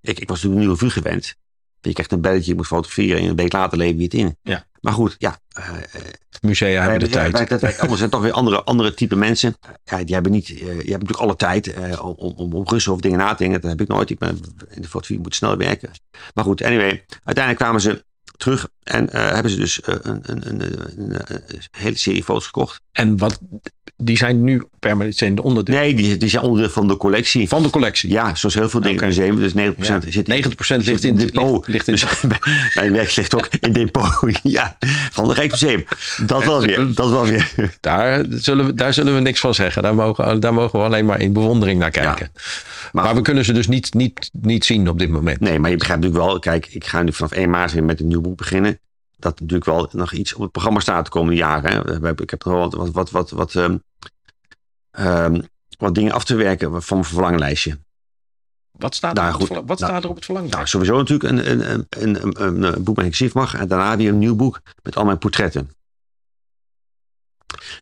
[0.00, 1.34] Ik, ik was natuurlijk een nieuwe vuur gewend.
[1.80, 4.36] Je krijgt een belletje, je moet fotograferen en een week later leven je het in.
[4.42, 4.66] Ja.
[4.80, 5.40] Maar goed, ja.
[5.58, 5.64] Uh,
[6.46, 7.60] Musea hebben de tijd.
[7.60, 9.56] Wij, anders zijn toch weer andere, andere type mensen.
[9.84, 12.92] Ja, die hebben niet, uh, je hebt natuurlijk alle tijd uh, om, om, om rustig
[12.92, 13.60] over dingen na te denken.
[13.60, 14.10] Dat heb ik nooit.
[14.10, 14.40] Ik ben
[14.70, 15.90] in de fotografie moet snel werken.
[16.34, 17.04] Maar goed, anyway.
[17.24, 18.04] Uiteindelijk kwamen ze
[18.36, 20.60] terug en hebben ze dus een, een, een,
[20.96, 21.16] een,
[21.70, 22.80] hele serie foto's gekocht.
[22.92, 23.40] En wat,
[23.96, 25.74] die zijn nu permanent zijn onderdeel?
[25.74, 27.48] Nee, die, die zijn onderdeel van de collectie.
[27.48, 28.10] Van de collectie?
[28.10, 29.08] Ja, zoals heel veel dingen okay.
[29.08, 29.74] in museum.
[29.74, 30.00] Dus 90%, ja.
[30.10, 31.66] zit, 90% ligt in het depot.
[31.66, 32.38] Ligt, ligt in, dus,
[32.74, 34.08] mijn werk ligt ook in depot.
[34.42, 34.76] ja,
[35.10, 35.84] van het Rijksmuseum.
[36.26, 36.94] Dat wel weer.
[36.94, 37.52] Dat wel weer.
[37.80, 39.82] Daar zullen, we, daar zullen we niks van zeggen.
[39.82, 42.30] Daar mogen, daar mogen we alleen maar in bewondering naar kijken.
[42.34, 42.40] Ja.
[42.92, 45.40] Maar, maar, we kunnen ze dus niet, niet, niet zien op dit moment.
[45.40, 46.38] Nee, maar je begrijpt natuurlijk wel.
[46.38, 48.75] Kijk, ik ga nu vanaf 1 maart weer met een nieuw boek beginnen
[49.16, 52.02] dat natuurlijk wel nog iets op het programma staat de komende jaren.
[52.02, 52.20] Hè.
[52.22, 53.82] Ik heb nog wel wat, wat, wat, wat, um,
[54.98, 55.42] um,
[55.78, 57.78] wat dingen af te werken van mijn verlanglijstje.
[58.70, 60.78] Wat staat, nou, er, op het, wat nou, staat er op het verlanglijstje?
[60.78, 63.54] Nou, sowieso natuurlijk een, een, een, een, een boek met ik mag.
[63.54, 65.70] En daarna weer een nieuw boek met al mijn portretten.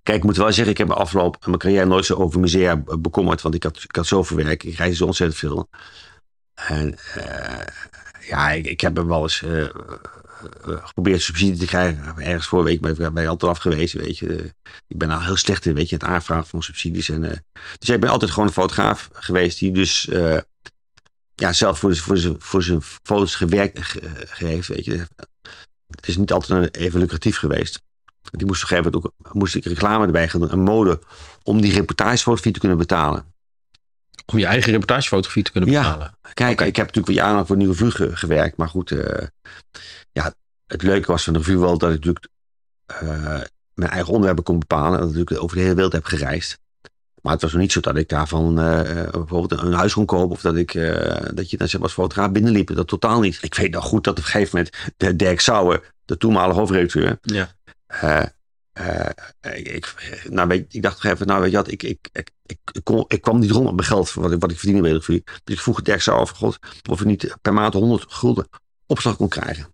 [0.03, 2.77] Kijk, ik moet wel zeggen, ik heb me afgelopen mijn carrière nooit zo over musea
[2.77, 3.43] bekommerd.
[3.43, 4.63] Want ik had, ik had zoveel werk.
[4.63, 5.69] Ik reis zo ontzettend veel.
[6.55, 7.61] En uh,
[8.29, 9.43] ja, ik, ik heb er wel eens...
[9.43, 9.69] Uh,
[10.63, 12.17] geprobeerd subsidie te krijgen.
[12.17, 14.55] Ergens voor, weet je, ben je altijd afgewezen, weet je.
[14.87, 17.09] ik ben al heel slecht in, weet je, het aanvragen van subsidies.
[17.09, 17.45] En,
[17.79, 20.09] dus ik ben altijd gewoon een fotograaf geweest die dus
[21.35, 23.95] ja, zelf voor, voor, zijn, voor zijn foto's gewerkt
[24.29, 25.07] heeft, weet je.
[25.87, 27.83] Het is niet altijd even lucratief geweest.
[28.31, 31.01] Die moest op een gegeven moment ook moest ik reclame erbij gaan doen, een mode,
[31.43, 33.33] om die reportagefotografie te kunnen betalen.
[34.27, 36.15] Om je eigen reportagefotografie te kunnen betalen?
[36.23, 39.05] Ja, kijk, ik heb natuurlijk wel jaren voor nieuwe gewerkt, maar goed, uh,
[40.15, 40.35] ja,
[40.67, 42.29] het leuke was van de revue wel dat ik natuurlijk
[43.03, 43.41] uh,
[43.75, 44.99] mijn eigen onderwerpen kon bepalen.
[44.99, 46.59] Dat ik natuurlijk over de hele wereld heb gereisd.
[47.23, 50.31] Maar het was nog niet zo dat ik daarvan uh, bijvoorbeeld een huis kon kopen.
[50.31, 52.75] Of dat, ik, uh, dat je dan zeg als fotograaf binnenliep.
[52.75, 53.39] Dat totaal niet.
[53.41, 57.19] Ik weet nog goed dat op een gegeven moment de Dirk Sauer, de toenmalige hoofdredacteur.
[57.23, 57.55] Ja.
[59.53, 59.95] ik,
[60.29, 63.21] nou weet, ik dacht even, nou weet je wat, ik, ik, ik, ik, kon, ik
[63.21, 65.61] kwam niet rond op mijn geld wat ik, wat ik verdiende bij de Dus ik
[65.61, 66.59] vroeg Dirk Sauer God
[66.91, 68.49] of ik niet per maand 100 gulden
[68.87, 69.74] opslag kon krijgen.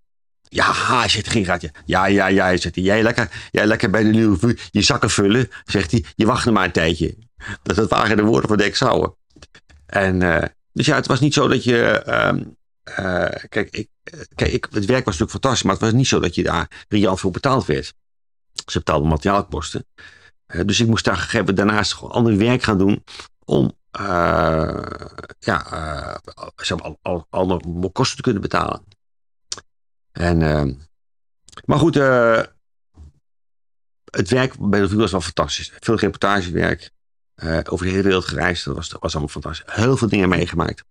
[0.52, 1.70] Ja, zegt geen gaatje.
[1.84, 2.84] Ja, ja, ja, zegt hij.
[2.84, 6.04] Jij lekker, jij lekker bij de nieuwe je zakken vullen, zegt hij.
[6.14, 7.16] Je wacht nog maar een tijdje.
[7.62, 9.14] Dat, dat waren de woorden van Sauer.
[9.86, 10.42] En, uh,
[10.72, 12.02] dus ja, het was niet zo dat je...
[12.06, 12.40] Uh,
[12.98, 13.88] uh, kijk, ik,
[14.34, 16.84] kijk ik, het werk was natuurlijk fantastisch, maar het was niet zo dat je daar
[16.88, 17.94] riant voor betaald werd.
[18.66, 19.86] Ze betaalden materiaalkosten.
[20.64, 23.04] dus ik moest daar gegeven daarnaast gewoon ander werk gaan doen
[23.44, 23.72] om
[25.38, 26.20] ja,
[26.56, 27.60] zeg maar, al, al
[27.92, 28.84] kosten te kunnen betalen.
[30.12, 30.64] En, uh,
[31.64, 32.42] maar goed, uh,
[34.10, 35.72] het werk bij de vuur was wel fantastisch.
[35.80, 36.90] Veel reportagewerk.
[37.44, 38.64] Uh, over de hele wereld gereisd.
[38.64, 39.74] Dat was, dat was allemaal fantastisch.
[39.74, 40.84] Heel veel dingen meegemaakt.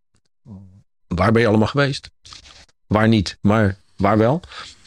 [1.07, 2.11] Waar ben je allemaal geweest?
[2.87, 4.41] Waar niet, maar waar wel?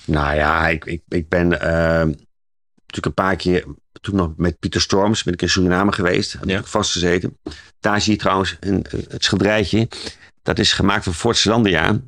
[0.04, 3.64] Nou ja, ik, ik, ik ben ehm, natuurlijk een paar keer...
[4.00, 6.32] Toen nog met Pieter Storms ben ik in Suriname geweest.
[6.32, 6.58] Heb ja.
[6.58, 7.38] ik vastgezeten.
[7.80, 9.88] Daar zie je trouwens een, het schilderijtje.
[10.42, 12.00] Dat is gemaakt van Fort Zelandia.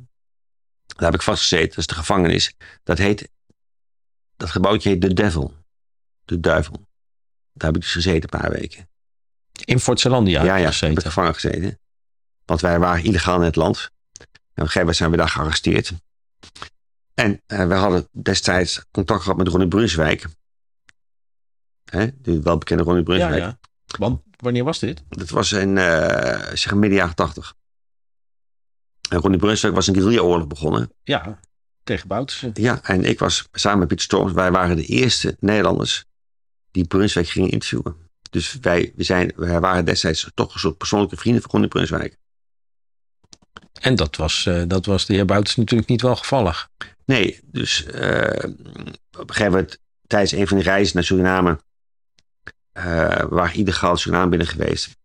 [0.95, 1.69] Daar heb ik vastgezeten.
[1.69, 2.55] Dat is de gevangenis.
[2.83, 3.29] Dat heet,
[4.37, 5.53] dat gebouwtje heet The Devil.
[6.25, 6.87] De duivel.
[7.53, 8.89] Daar heb ik dus gezeten een paar weken.
[9.65, 10.43] In Fort Zelandia?
[10.43, 10.67] Ja, ja.
[10.67, 10.87] Gezeten.
[10.87, 11.79] Heb ik gevangen gezeten.
[12.45, 13.77] Want wij waren illegaal in het land.
[13.77, 15.93] En op een gegeven moment zijn we daar gearresteerd.
[17.13, 20.25] En uh, we hadden destijds contact gehad met Ronnie Brunswijk.
[21.83, 23.37] Hè, de welbekende Ronnie Brunswijk.
[23.37, 23.59] Ja, ja.
[23.97, 25.03] Want wanneer was dit?
[25.09, 27.53] Dat was in uh, zeg midden jaren tachtig.
[29.09, 30.91] En Ronnie Brunswijk was een guerrilla-oorlog begonnen.
[31.03, 31.39] Ja,
[31.83, 32.51] tegen Boutersen.
[32.53, 36.05] Ja, en ik was samen met Pieter Storms, wij waren de eerste Nederlanders
[36.71, 37.95] die Brunswijk gingen interviewen.
[38.29, 42.17] Dus wij, we zijn, wij waren destijds toch een soort persoonlijke vrienden van Ronnie Brunswijk.
[43.81, 46.69] En dat was, uh, dat was de heer Bouters natuurlijk niet wel gevallig.
[47.05, 47.93] Nee, dus uh,
[49.11, 51.59] op een gegeven moment tijdens een van de reizen naar Suriname...
[52.77, 52.83] Uh,
[53.29, 54.97] waren illegaal Suriname binnen geweest.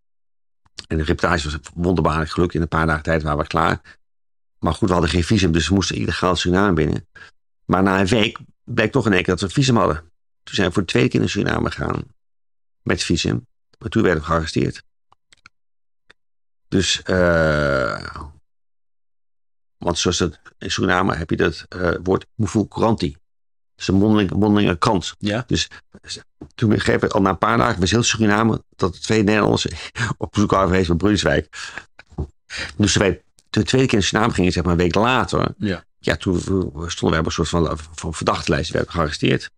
[0.87, 2.55] En de reportage was wonderbaarlijk gelukt.
[2.55, 3.99] In een paar dagen tijd waren we klaar.
[4.59, 7.07] Maar goed, we hadden geen visum, dus we moesten illegaal Suriname binnen.
[7.65, 9.97] Maar na een week bleek toch in één keer dat we visum hadden.
[10.43, 12.05] Toen zijn we voor de tweede keer naar Suriname gegaan.
[12.83, 13.47] Met visum.
[13.79, 14.83] Maar toen werden we gearresteerd.
[16.69, 18.15] Dus, uh,
[19.77, 20.21] want zoals
[20.59, 23.17] in Suriname heb je dat uh, woord Muful Kuranti.
[23.81, 25.15] Is een mondelinge, mondelinge krant.
[25.19, 25.45] Ja.
[25.47, 25.69] Dus
[26.55, 29.67] toen gegeven al na een paar dagen was heel Suriname dat de twee Nederlanders
[30.19, 31.49] op bezoek waren geweest bij Brunswijk.
[32.77, 35.55] Dus wij, toen de tweede keer in Suriname gingen, zeg maar een week later.
[35.59, 35.85] Ja.
[35.99, 36.39] Ja, toen
[36.87, 38.71] stonden wij op een soort van, van verdachtelijst.
[38.71, 39.51] werden gearresteerd.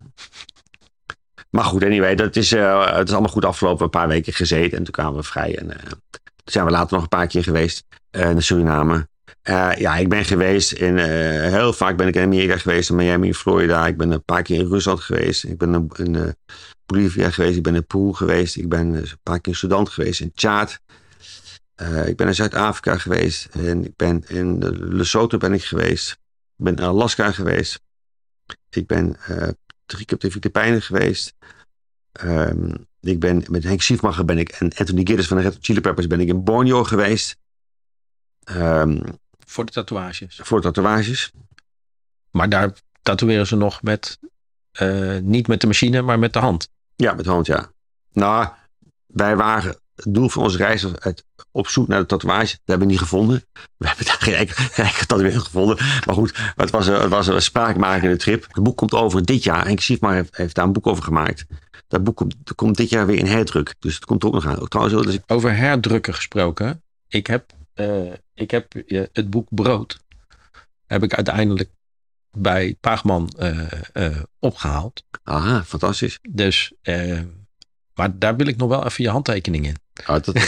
[1.50, 3.84] Maar goed, anyway, dat is, uh, het is allemaal goed afgelopen.
[3.84, 5.58] Een paar weken gezeten en toen kwamen we vrij.
[5.58, 6.00] En uh, toen
[6.44, 9.08] zijn we later nog een paar keer geweest uh, naar Suriname.
[9.48, 11.04] Uh, ja, ik ben geweest in, uh,
[11.40, 13.86] heel vaak ben ik in Amerika geweest, in Miami, Florida.
[13.86, 15.44] Ik ben een paar keer in Rusland geweest.
[15.44, 16.28] Ik ben in uh,
[16.86, 17.56] Bolivia geweest.
[17.56, 18.56] Ik ben in Peru geweest.
[18.56, 20.80] Ik ben een paar keer in Sudan geweest, in Tjaad.
[22.06, 23.48] ik ben in Zuid-Afrika geweest.
[23.52, 24.58] En ik ben in
[24.96, 26.10] Lesotho ben ik geweest.
[26.56, 27.80] Ik ben in Alaska geweest.
[28.70, 29.16] Ik ben
[29.86, 31.34] drie keer op de Filipijnen geweest.
[32.24, 35.80] Um, ik ben met Henk Schiefmacher ben ik en Anthony Giddens van de Red Chili
[35.80, 37.36] Peppers ben ik in Borneo geweest.
[38.50, 39.02] Um,
[39.52, 40.40] voor de tatoeages.
[40.42, 41.32] Voor de tatoeages.
[42.30, 42.72] Maar daar
[43.02, 44.18] tatoeëren ze nog met,
[44.80, 46.68] uh, niet met de machine, maar met de hand.
[46.96, 47.72] Ja, met de hand, ja.
[48.12, 48.48] Nou,
[49.06, 52.50] wij waren, het doel van onze reis was het op zoek naar de tatoeage.
[52.52, 53.44] Dat hebben we niet gevonden.
[53.76, 55.76] We hebben daar geen enkele tatoeage gevonden.
[55.76, 58.46] Maar goed, het was, het was een spraakmakende trip.
[58.48, 59.64] Het boek komt over dit jaar.
[59.64, 61.44] Henk Siefmar heeft, heeft daar een boek over gemaakt.
[61.88, 63.74] Dat boek komt, komt dit jaar weer in herdruk.
[63.78, 64.58] Dus het komt er ook nog aan.
[64.58, 65.22] Ook trouwens, dus ik...
[65.26, 66.82] Over herdrukken gesproken.
[67.08, 70.00] Ik heb uh, ik heb uh, het boek Brood.
[70.86, 71.70] Heb ik uiteindelijk
[72.30, 75.04] bij Paagman uh, opgehaald.
[75.22, 76.18] Aha, fantastisch.
[76.30, 76.72] Dus,
[77.94, 79.76] maar daar wil ik nog wel even je handtekening in.
[80.06, 80.34] Oh, dat,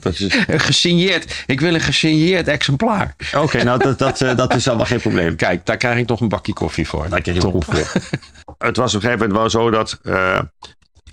[0.00, 0.34] Dat is...
[0.46, 1.44] gesigneerd.
[1.46, 3.16] Ik wil een gesigneerd exemplaar.
[3.34, 5.36] Oké, nou dat, dat, dat is allemaal geen probleem.
[5.36, 7.08] Kijk, daar krijg ik toch een bakje koffie voor.
[7.08, 8.02] Daar krijg je koffie voor.
[8.58, 10.40] het was op een gegeven moment wel zo dat uh,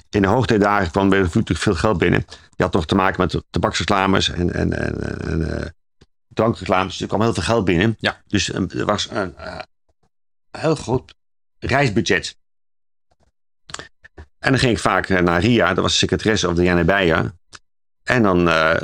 [0.09, 2.25] in de hoogtijdagen kwam er natuurlijk veel geld binnen.
[2.55, 5.65] Je had toch te maken met tabaksreclames en, en, en, en uh,
[6.27, 6.91] drankreclames.
[6.91, 7.95] Dus er kwam heel veel geld binnen.
[7.99, 8.21] Ja.
[8.27, 9.35] Dus er was een
[10.51, 11.13] heel groot
[11.59, 12.37] reisbudget.
[14.39, 17.33] En dan ging ik vaak naar Ria, dat was de secretaresse of Diana Beijer.
[18.03, 18.75] En dan, uh,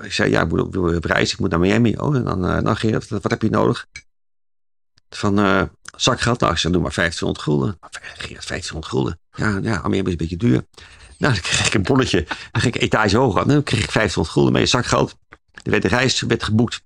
[0.00, 1.96] ik zei, ja, ik moet op reis, ik moet naar Miami.
[1.96, 3.86] Oh, en dan, uh, dan Gerard, wat heb je nodig?
[5.08, 5.62] Van uh,
[5.96, 7.78] zakgeld, nou, ik zei, doe maar 1500 gulden.
[7.90, 9.20] Gerard, 1500 gulden.
[9.40, 10.66] Ja, ja, Miami is een beetje duur.
[11.18, 12.26] Nou, dan kreeg ik een bonnetje.
[12.50, 13.46] Dan ging ik etage hoger.
[13.46, 15.16] Dan kreeg ik 1500 gulden mee, zakgeld.
[15.62, 16.82] Er werd de reis werd geboekt.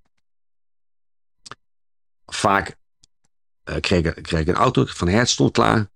[2.27, 2.77] Vaak
[3.81, 5.87] kreeg, kreeg ik een auto, Van Hertz stond klaar.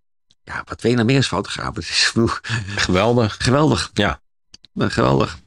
[0.45, 1.75] Ja, wat wil je nou meer als fotograaf?
[1.77, 2.13] Het is
[2.77, 3.37] Geweldig.
[3.39, 3.91] Geweldig.
[3.93, 4.21] Ja.
[4.75, 5.39] Geweldig.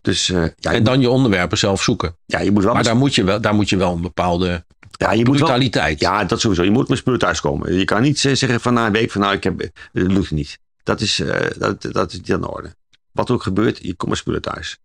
[0.00, 2.16] Dus, uh, ja, en dan je onderwerpen zelf zoeken.
[2.26, 4.64] Ja, je moet wel maar daar moet, je wel, daar moet je wel een bepaalde
[4.96, 6.00] ja, je brutaliteit.
[6.00, 6.62] Moet wel, ja, dat sowieso.
[6.62, 7.74] Je moet met spullen thuiskomen.
[7.74, 10.58] Je kan niet zeggen van na een week van nou, ik heb, dat lukt niet.
[10.82, 12.74] Dat is, uh, dat, dat is niet aan de orde.
[13.12, 14.78] Wat ook gebeurt, je komt met spullen thuis.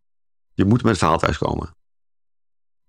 [0.54, 1.76] Je moet met het verhaal thuiskomen.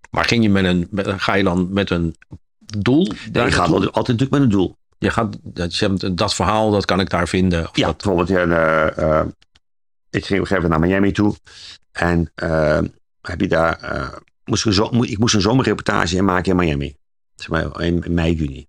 [0.09, 2.15] Maar ging je met een, met, ga je dan met een
[2.57, 3.11] doel?
[3.31, 4.77] Je gaat altijd natuurlijk met een doel.
[4.97, 7.69] Je gaat, dat, dat verhaal, dat kan ik daar vinden.
[7.73, 7.97] ja, dat...
[7.97, 8.45] bijvoorbeeld, ja,
[8.97, 9.25] uh,
[10.09, 11.35] ik ging op een gegeven moment naar Miami toe.
[11.91, 12.31] En
[13.21, 13.79] heb je daar,
[14.45, 16.95] moest ik, zo, ik moest een zomerreportage maken in Miami.
[17.35, 18.67] Zeg maar in, in mei, juni.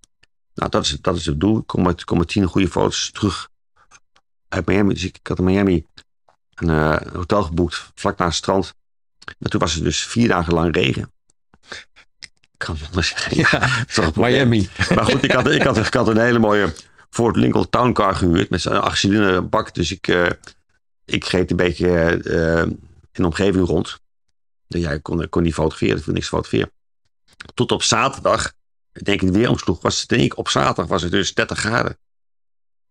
[0.54, 1.58] Nou, dat is, dat is het doel.
[1.58, 3.48] Ik kom met, kom met tien goede foto's terug
[4.48, 4.94] uit Miami.
[4.94, 5.86] Dus ik, ik had in Miami
[6.54, 8.74] een uh, hotel geboekt, vlak naast het strand.
[9.38, 11.12] Maar toen was het dus vier dagen lang regen.
[12.30, 13.36] Ik kan het maar zeggen.
[13.36, 14.68] Ja, Miami.
[14.94, 16.74] Maar goed, ik had, ik, had, ik had een hele mooie
[17.10, 19.74] Ford Lincoln Town Car gehuurd met zo'n achtcilinder bak.
[19.74, 20.30] Dus ik, uh,
[21.04, 22.78] ik reed een beetje uh, in
[23.12, 24.00] de omgeving rond.
[24.66, 26.73] Ja, ik kon, kon niet fotograferen, ik wil niks fotograferen.
[27.54, 28.52] Tot op zaterdag,
[28.92, 31.98] denk ik, weer omsloeg, was het, denk ik, op zaterdag was het dus 30 graden.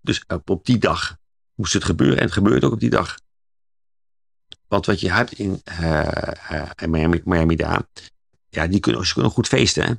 [0.01, 1.17] Dus op, op die dag
[1.55, 3.17] moest het gebeuren en het gebeurt ook op die dag.
[4.67, 7.81] Want wat je hebt in, uh, in Miami, Miami daar,
[8.49, 9.85] ja, die kunnen, ze kunnen goed feesten.
[9.85, 9.93] Hè?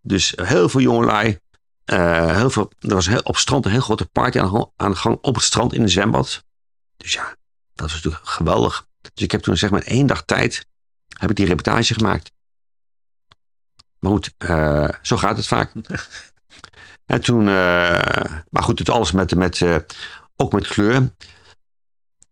[0.00, 1.38] Dus heel veel jongelui,
[1.84, 5.18] heel veel, er was op het strand een heel grote party aan, aan de gang
[5.20, 6.44] op het strand in een zwembad.
[6.96, 7.36] Dus ja,
[7.74, 8.86] dat was natuurlijk geweldig.
[9.00, 10.66] Dus ik heb toen zeg maar één dag tijd
[11.18, 12.30] heb ik die reportage gemaakt.
[14.02, 15.72] Maar goed, uh, zo gaat het vaak.
[17.06, 18.02] en toen, uh,
[18.50, 19.76] maar goed, het alles met, met uh,
[20.36, 21.14] ook met kleur.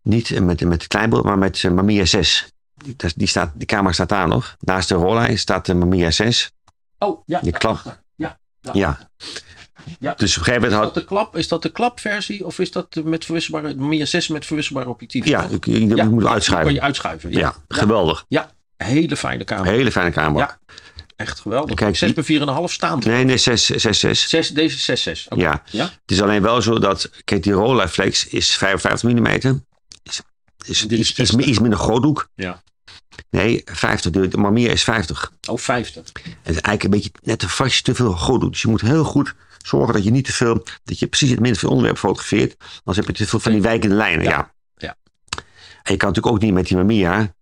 [0.02, 2.52] Niet met, met kleinbeeld, maar met Mamiya 6.
[2.74, 4.56] Die, die, staat, die camera staat daar nog.
[4.60, 6.50] Naast de rollijst staat de Mamiya 6.
[6.98, 7.40] Oh, ja.
[7.40, 8.00] Die klap.
[8.14, 8.70] Ja, ja.
[8.72, 8.98] ja.
[9.98, 10.14] Ja.
[10.14, 12.72] Dus op een gegeven moment is, dat de klap, is dat de klapversie of is
[12.72, 15.26] dat met verwisselbare, Mamiya 6 met verwisselbare objectief?
[15.26, 16.66] Ja, je ja, moet uitschuiven.
[16.66, 17.30] Kan je uitschuiven.
[17.30, 18.24] Ja, ja geweldig.
[18.28, 19.70] Ja, hele fijne camera.
[19.70, 20.58] Hele fijne camera.
[20.66, 20.74] Ja,
[21.20, 21.74] echt geweldig.
[21.74, 23.04] Kijk, 6 bij 4,5 staand.
[23.04, 24.28] Nee, nee, 6, 6, 6.
[24.28, 25.26] 6 deze 6, 6.
[25.28, 25.44] Okay.
[25.44, 25.62] Ja.
[25.70, 25.84] ja.
[25.84, 29.64] Het is alleen wel zo dat, kijk, die Rolleiflex is 55 mm.
[30.02, 30.22] Is,
[30.66, 32.28] is, is, is, iets minder groothoek.
[32.34, 32.62] Ja.
[33.30, 34.10] Nee, 50.
[34.10, 35.32] De, Mamiya is 50.
[35.48, 36.04] Oh, 50.
[36.12, 38.50] Het is eigenlijk een beetje net een fractie te veel groothoek.
[38.50, 41.40] Dus je moet heel goed zorgen dat je niet te veel, dat je precies het
[41.40, 42.56] minst veel onderwerp fotografeert.
[42.84, 44.24] Anders heb je te veel van die wijkende lijnen.
[44.24, 44.30] Ja.
[44.30, 44.52] ja.
[44.76, 44.96] ja.
[45.82, 47.34] En je kan natuurlijk ook niet met die Mamiya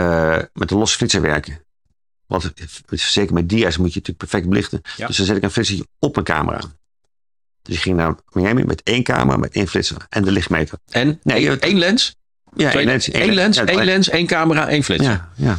[0.00, 1.64] uh, met de losse flitser werken.
[2.26, 2.52] Want
[2.86, 4.80] zeker met dia's moet je natuurlijk perfect belichten.
[4.96, 5.06] Ja.
[5.06, 6.60] Dus dan zet ik een flitser op mijn camera.
[7.62, 10.78] Dus ik ging naar Miami met één camera, met één flitser en de lichtmeter.
[10.90, 11.20] En?
[11.22, 12.14] Nee, één lens?
[12.56, 13.10] Ja, één lens.
[13.10, 15.10] Één lens, één lens, één camera, één flitser.
[15.10, 15.58] Ja, ja.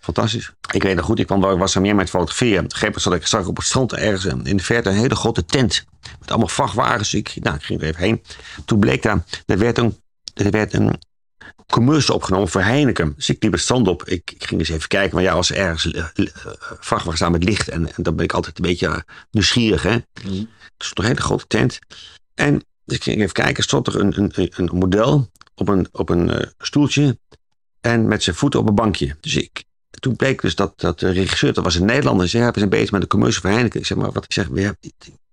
[0.00, 0.52] Fantastisch.
[0.72, 2.58] Ik weet nog goed, ik kwam, was naar Miami met fotograferen.
[2.58, 4.96] Op een gegeven moment zat ik, zag op het strand ergens in de verte een
[4.96, 5.84] hele grote tent.
[6.20, 7.14] Met allemaal vrachtwagens.
[7.14, 8.22] Ik, nou, ik ging er even heen.
[8.64, 10.00] Toen bleek daar, er werd een,
[10.34, 10.98] er werd een
[11.66, 13.12] commercial opgenomen voor Heineken.
[13.16, 14.04] Dus ik liep het strand op.
[14.04, 15.14] Ik, ik ging eens even kijken.
[15.14, 16.26] Maar ja, als er ergens uh, uh,
[16.80, 17.68] vrachtwagens staan met licht.
[17.68, 18.96] En, en, dan ben ik altijd een beetje uh,
[19.30, 19.82] nieuwsgierig.
[19.82, 19.96] Hè?
[20.24, 20.48] Mm.
[20.76, 21.78] Dus een hele grote tent.
[22.34, 23.62] En dus ik ging even kijken.
[23.62, 27.18] Stond er een, een, een model op een, op een stoeltje.
[27.80, 29.16] En met zijn voeten op een bankje.
[29.20, 29.64] Dus ik,
[29.98, 32.70] toen bleek dus dat, dat de regisseur, dat was een Nederlander, zei, ja, we zijn
[32.70, 33.80] bezig met een commercial voor Heineken.
[33.80, 34.76] Ik zeg, maar wat ik zeg, we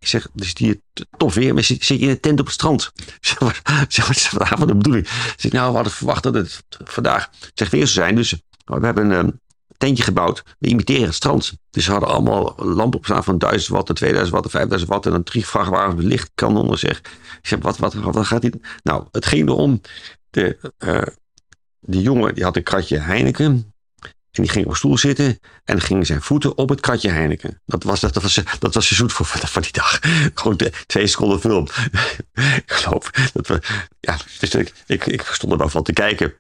[0.04, 0.84] ik zeg, dus die
[1.18, 2.92] tof weer, maar zit, je in een tent op het strand?
[3.22, 5.08] Zeg, wat, zeg, wat is vanavond de bedoeling?
[5.38, 8.16] Zeg, nou, we hadden verwacht dat het vandaag zeg, weer zou zijn.
[8.16, 8.32] Dus
[8.66, 9.40] we hebben een
[9.78, 10.44] tentje gebouwd.
[10.60, 11.54] We imiteren het strand.
[11.70, 15.06] Dus we hadden allemaal lampen op staan van 1000 watt, 2000 watt, 5000 watt.
[15.06, 16.98] En dan drie vrachtwagens met lichtkanonnen, zeg.
[16.98, 18.58] Ik zeg, wat, wat, wat, wat gaat dit?
[18.84, 19.82] Nou, het ging erom,
[20.30, 21.02] de, uh,
[21.80, 23.73] die jongen die had een kratje Heineken.
[24.34, 27.62] En die ging op stoel zitten en gingen zijn voeten op het kratje Heineken.
[27.66, 30.00] Dat was, dat was, dat was zoet voor van die dag.
[30.34, 31.68] Gewoon twee seconden film.
[32.66, 33.62] ik geloof dat we,
[34.00, 34.18] ja,
[34.88, 36.34] ik, ik, stond er wel van te kijken.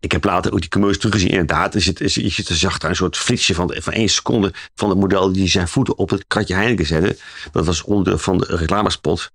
[0.00, 1.30] ik heb later ook die commercial teruggezien.
[1.30, 4.88] Inderdaad, er zit, je zit er zacht een soort flitsje van, van één seconde van
[4.88, 7.16] het model die zijn voeten op het kratje Heineken zette.
[7.52, 9.30] Dat was onder van de reclamespot.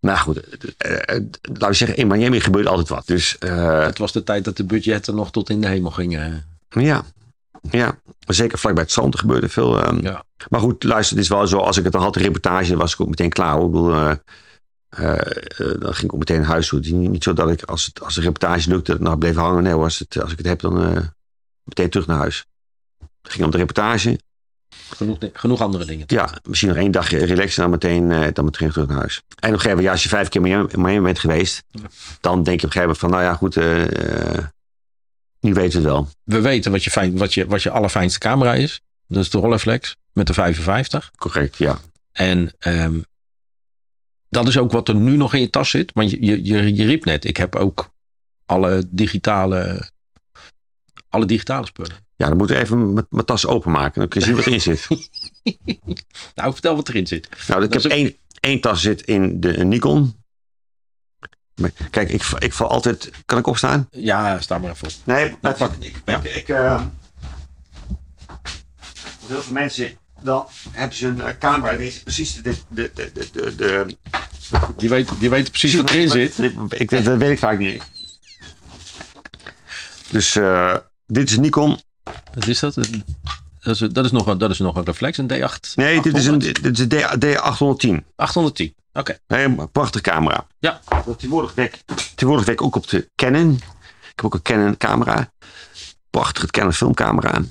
[0.00, 0.96] Maar goed, uh,
[1.42, 3.06] laten we zeggen, in Miami gebeurt altijd wat.
[3.06, 6.49] Dus, het was de tijd dat de budgetten nog tot in de hemel gingen.
[6.70, 7.04] Ja,
[7.70, 8.00] ja.
[8.26, 9.86] zeker vlakbij het zand gebeurde veel.
[9.86, 10.24] Um, ja.
[10.48, 12.92] Maar goed, luister, het is wel zo, als ik het dan had, de reportage, was
[12.92, 13.60] ik ook meteen klaar.
[13.60, 14.14] Ik bedoel, uh,
[15.78, 16.80] dan ging ik ook meteen naar huis toe.
[16.80, 19.62] Niet, niet zo dat ik, als, het, als de reportage lukte, nou bleef hangen.
[19.62, 20.74] Nee, als, het, als ik het heb, dan
[21.64, 22.46] meteen terug naar huis.
[23.22, 24.18] Het ging om de reportage.
[24.90, 26.04] Genoeg, genoeg andere dingen.
[26.06, 29.16] Ja, misschien nog één dagje relaxen dan meteen, dan meteen terug naar huis.
[29.16, 31.62] En op een gegeven moment, ja, als je vijf keer in Miami bent geweest,
[32.20, 33.54] dan denk je op een gegeven moment van, nou ja, goed,
[35.40, 36.08] nu weten we het wel.
[36.24, 38.80] We weten wat je, fijn, wat je, wat je allerfijnste camera is.
[39.06, 41.10] Dat is de Rolleiflex met de 55.
[41.16, 41.78] Correct, ja.
[42.12, 43.04] En um,
[44.28, 45.90] dat is ook wat er nu nog in je tas zit.
[45.94, 47.90] Want je, je, je, je riep net, ik heb ook
[48.46, 49.90] alle digitale,
[51.08, 51.96] alle digitale spullen.
[52.16, 54.00] Ja, dan moet ik even mijn tas openmaken.
[54.00, 54.88] Dan kun je zien wat erin zit.
[56.34, 57.28] nou, vertel wat erin zit.
[57.48, 60.14] Nou, ik heb één, één tas zit in de Nikon.
[61.90, 63.10] Kijk, ik, ik val altijd...
[63.26, 63.88] Kan ik opstaan?
[63.90, 64.92] Ja, sta maar even op.
[65.04, 66.20] Nee, ik, pak, ik, ja.
[66.22, 66.82] ik, ik uh,
[69.26, 71.76] heel veel mensen, dan hebben ze een uh, camera.
[71.76, 73.96] Die precies de, de, de, de, de,
[74.76, 76.38] die, weet, die weet precies wat erin zit.
[76.68, 77.82] Ik, dat weet ik vaak niet.
[80.10, 81.80] Dus uh, dit is Nikon
[82.34, 82.78] wat is dat?
[83.60, 85.74] Dat is, dat is, nog, een, dat is nog een reflex, een D8?
[85.74, 88.14] Nee, dit is een, dit is een D810.
[88.16, 89.18] 810, oké.
[89.26, 89.44] Okay.
[89.44, 90.46] Een prachtige camera.
[90.58, 90.80] Ja.
[91.04, 93.52] Tegenwoordig werk, tegenwoordig werk ik ook op de Canon.
[93.52, 95.32] Ik heb ook een Canon camera.
[96.10, 97.42] Prachtige Canon filmcamera.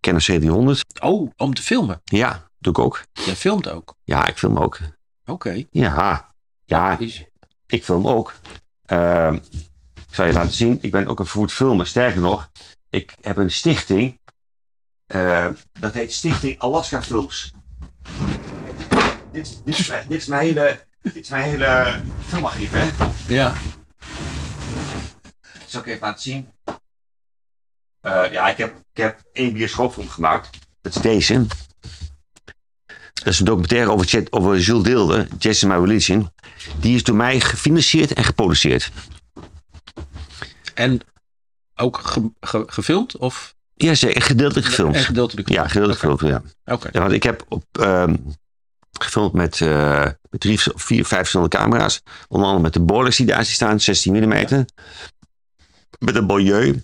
[0.00, 1.00] Canon C300.
[1.02, 2.00] Oh, om te filmen?
[2.04, 3.02] Ja, doe ik ook.
[3.12, 3.94] Jij filmt ook?
[4.04, 4.78] Ja, ik film ook.
[5.22, 5.32] Oké.
[5.32, 5.66] Okay.
[5.70, 6.34] Ja,
[6.64, 6.98] ja,
[7.66, 8.34] ik film ook.
[8.86, 9.32] Uh,
[10.08, 10.78] ik zal je laten zien.
[10.80, 11.86] Ik ben ook een vervoerd filmer.
[11.86, 12.50] Sterker nog,
[12.90, 14.17] ik heb een stichting.
[15.14, 15.46] Uh,
[15.80, 17.52] dat heet Stichting Alaska Films.
[19.32, 22.88] Dit, dit, is, mijn, dit, is mijn hele, dit is mijn hele filmarchief, hè?
[23.34, 23.54] Ja.
[25.52, 26.48] Dat zal ik even laten zien.
[28.02, 30.58] Uh, ja, ik heb, ik heb één bioscoopfilm gemaakt.
[30.80, 31.46] Dat is deze.
[33.12, 36.32] Dat is een documentaire over, over Jules Deelde, Jazz My Religion.
[36.80, 38.90] Die is door mij gefinancierd en geproduceerd.
[40.74, 41.00] En
[41.74, 43.16] ook ge, ge, gefilmd?
[43.16, 43.56] Of?
[43.78, 44.22] Ja, zeker.
[44.22, 44.94] Gedeeltelijk gefilmd.
[44.94, 46.16] En gedeeltelijk Ja, gedeeltelijk okay.
[46.16, 46.74] gefilmd, ja.
[46.74, 46.88] Oké.
[46.92, 48.34] Ja, want ik heb op, um,
[48.98, 52.02] gefilmd met, uh, met drie, vier, vijf verschillende camera's.
[52.28, 54.32] Onder andere met de Bolex die daar staan, 16 mm.
[54.32, 54.64] Ja.
[55.98, 56.82] Met een Beaulieu.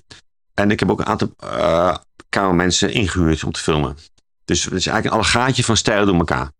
[0.54, 1.96] En ik heb ook een aantal uh,
[2.28, 3.96] cameramensen ingehuurd om te filmen.
[4.44, 6.50] Dus het is eigenlijk een allegaatje van stijlen door elkaar.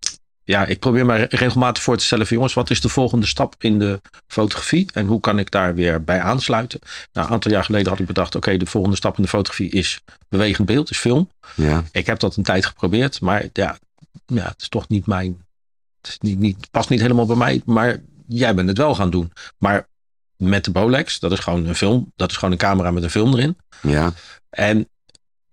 [0.45, 3.55] Ja, ik probeer mij regelmatig voor te stellen van jongens, wat is de volgende stap
[3.59, 6.81] in de fotografie en hoe kan ik daar weer bij aansluiten?
[7.13, 9.71] Nou, een aantal jaar geleden had ik bedacht, oké, de volgende stap in de fotografie
[9.71, 11.31] is bewegend beeld, is film.
[11.57, 11.85] Ja.
[11.93, 13.79] Ik heb dat een tijd geprobeerd, maar ja,
[14.27, 15.45] ja het is toch niet mijn,
[16.01, 19.11] het is niet, niet, past niet helemaal bij mij, maar jij bent het wel gaan
[19.11, 19.33] doen.
[19.59, 19.87] Maar
[20.37, 23.11] met de Bolex, dat is gewoon een film, dat is gewoon een camera met een
[23.11, 23.57] film erin.
[23.83, 24.13] Ja.
[24.51, 24.89] En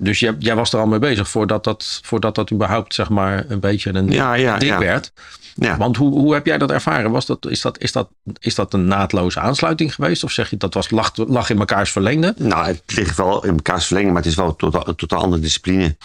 [0.04, 3.45] dus jij, jij, was er al mee bezig voordat dat, voordat dat überhaupt zeg maar
[3.47, 4.80] een beetje een ja, ja, ding ja.
[4.80, 5.12] werd.
[5.56, 5.78] Ja.
[5.78, 7.12] Want hoe, hoe heb jij dat ervaren?
[7.12, 10.24] Was dat, is, dat, is, dat, is dat een naadloze aansluiting geweest?
[10.24, 12.34] Of zeg je dat was lag, lag in mekaars verlengde?
[12.38, 15.22] Nou, het ligt wel in mekaars verlengde, maar het is wel een totaal, een totaal
[15.22, 15.97] andere discipline.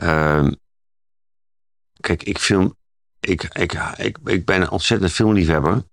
[0.00, 0.48] Uh,
[2.00, 2.76] kijk, ik film.
[3.20, 5.84] Ik, ik, ik, ik ben een ontzettend filmliefhebber.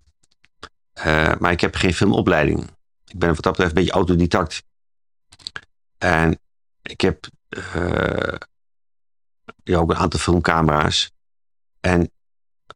[1.06, 2.70] Uh, maar ik heb geen filmopleiding.
[3.06, 4.62] Ik ben wat dat betreft een beetje autodidact.
[5.98, 6.38] En
[6.84, 7.26] ik heb
[7.76, 8.38] uh,
[9.62, 11.10] ja, ook een aantal filmcamera's.
[11.80, 12.10] En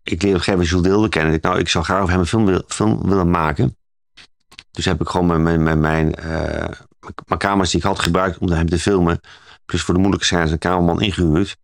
[0.02, 1.34] ik leerde op een gegeven Jules kennen.
[1.34, 3.76] Ik, nou, ik zou graag over hem een film, wil, film willen maken.
[4.70, 6.68] Dus heb ik gewoon mijn, mijn, mijn, uh,
[7.26, 9.20] mijn camera's die ik had gebruikt om hem te filmen.
[9.64, 11.56] Plus voor de moeilijke scènes een cameraman ingehuurd.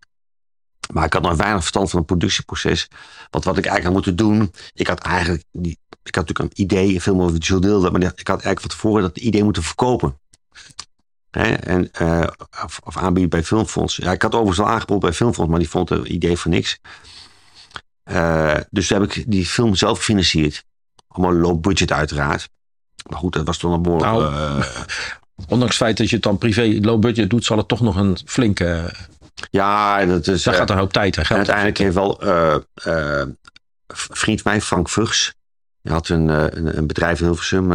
[0.93, 2.89] Maar ik had nog weinig verstand van het productieproces.
[3.31, 4.53] Want wat ik eigenlijk had moeten doen.
[4.73, 5.45] Ik had eigenlijk.
[5.53, 7.91] Die, ik had natuurlijk een idee, een film over Jules Deelde.
[7.91, 10.19] Maar ik had eigenlijk van tevoren dat idee moeten verkopen.
[11.35, 12.27] Hè, en, uh,
[12.65, 13.97] of, of, aanbieden bij Filmfonds.
[13.97, 16.79] Ja, ik had overigens al aangeboden bij Filmfonds, maar die vond het idee van niks.
[18.11, 20.65] Uh, dus toen heb ik die film zelf gefinancierd.
[21.09, 22.49] Allemaal low budget uiteraard.
[23.11, 24.13] Maar goed, dat was toch een behoorlijk...
[24.13, 24.67] Nou, uh,
[25.49, 27.97] ondanks het feit dat je het dan privé low budget doet, zal het toch nog
[27.97, 28.93] een flinke...
[29.51, 30.43] Ja, dat is...
[30.43, 32.21] Daar gaat een hoop tijd en geld En uiteindelijk heeft wel
[33.95, 35.35] vriend van mij, Frank Vugs,
[35.83, 37.73] die had een, een, een bedrijf in Hilversum...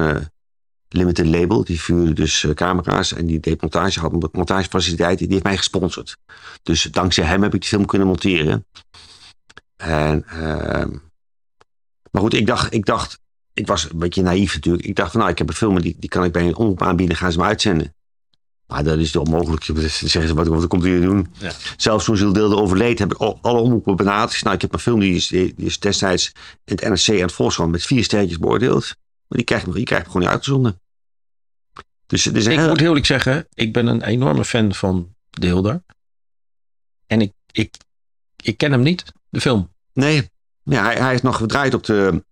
[0.90, 1.64] Limited Label.
[1.64, 5.26] Die vuurde dus uh, camera's en die deed montage, had montagefaciliteiten.
[5.26, 6.18] Die heeft mij gesponsord.
[6.64, 8.66] Dus dankzij hem heb ik die film kunnen monteren.
[9.76, 10.86] En, uh,
[12.12, 13.20] maar goed, ik dacht, ik dacht,
[13.54, 14.86] ik was een beetje naïef natuurlijk.
[14.86, 16.82] Ik dacht van nou, ik heb een film die, die kan ik bij een omroep
[16.82, 17.18] aanbieden.
[17.18, 17.94] Gaan ze me uitzenden.
[18.70, 19.64] Maar dat is onmogelijk.
[19.90, 21.28] Zeggen ze, wat, wat komt u doen?
[21.38, 21.52] Ja.
[21.78, 24.44] Zelfs toen Gilles Deelde overleed, heb ik al, alle omroepen benaderd.
[24.44, 26.32] Nou, ik heb een film die is, die is destijds
[26.66, 28.96] in het NRC en het Volkskrant met vier sterretjes beoordeeld.
[29.30, 30.82] Maar die krijg ik, die krijg gewoon niet uitgezonden.
[32.06, 32.68] Dus, dus ik heel...
[32.68, 35.84] moet heel eerlijk zeggen, ik ben een enorme fan van Deelder.
[37.08, 37.76] En ik, ik,
[38.44, 39.74] ik ken hem niet, de film.
[39.94, 40.30] Nee,
[40.64, 42.24] ja, hij, hij is nog gedraaid op de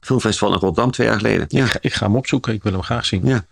[0.00, 1.46] Filmfestival in Rotterdam twee jaar geleden.
[1.48, 1.64] Ja.
[1.64, 3.26] Ik, ik, ga hem opzoeken, ik wil hem graag zien.
[3.26, 3.46] Ja.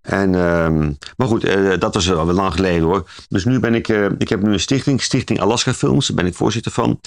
[0.00, 3.10] En, uh, maar goed, uh, dat was al lang geleden hoor.
[3.28, 6.26] Dus nu ben ik, uh, ik heb nu een stichting, Stichting Alaska Films, daar ben
[6.26, 7.00] ik voorzitter van.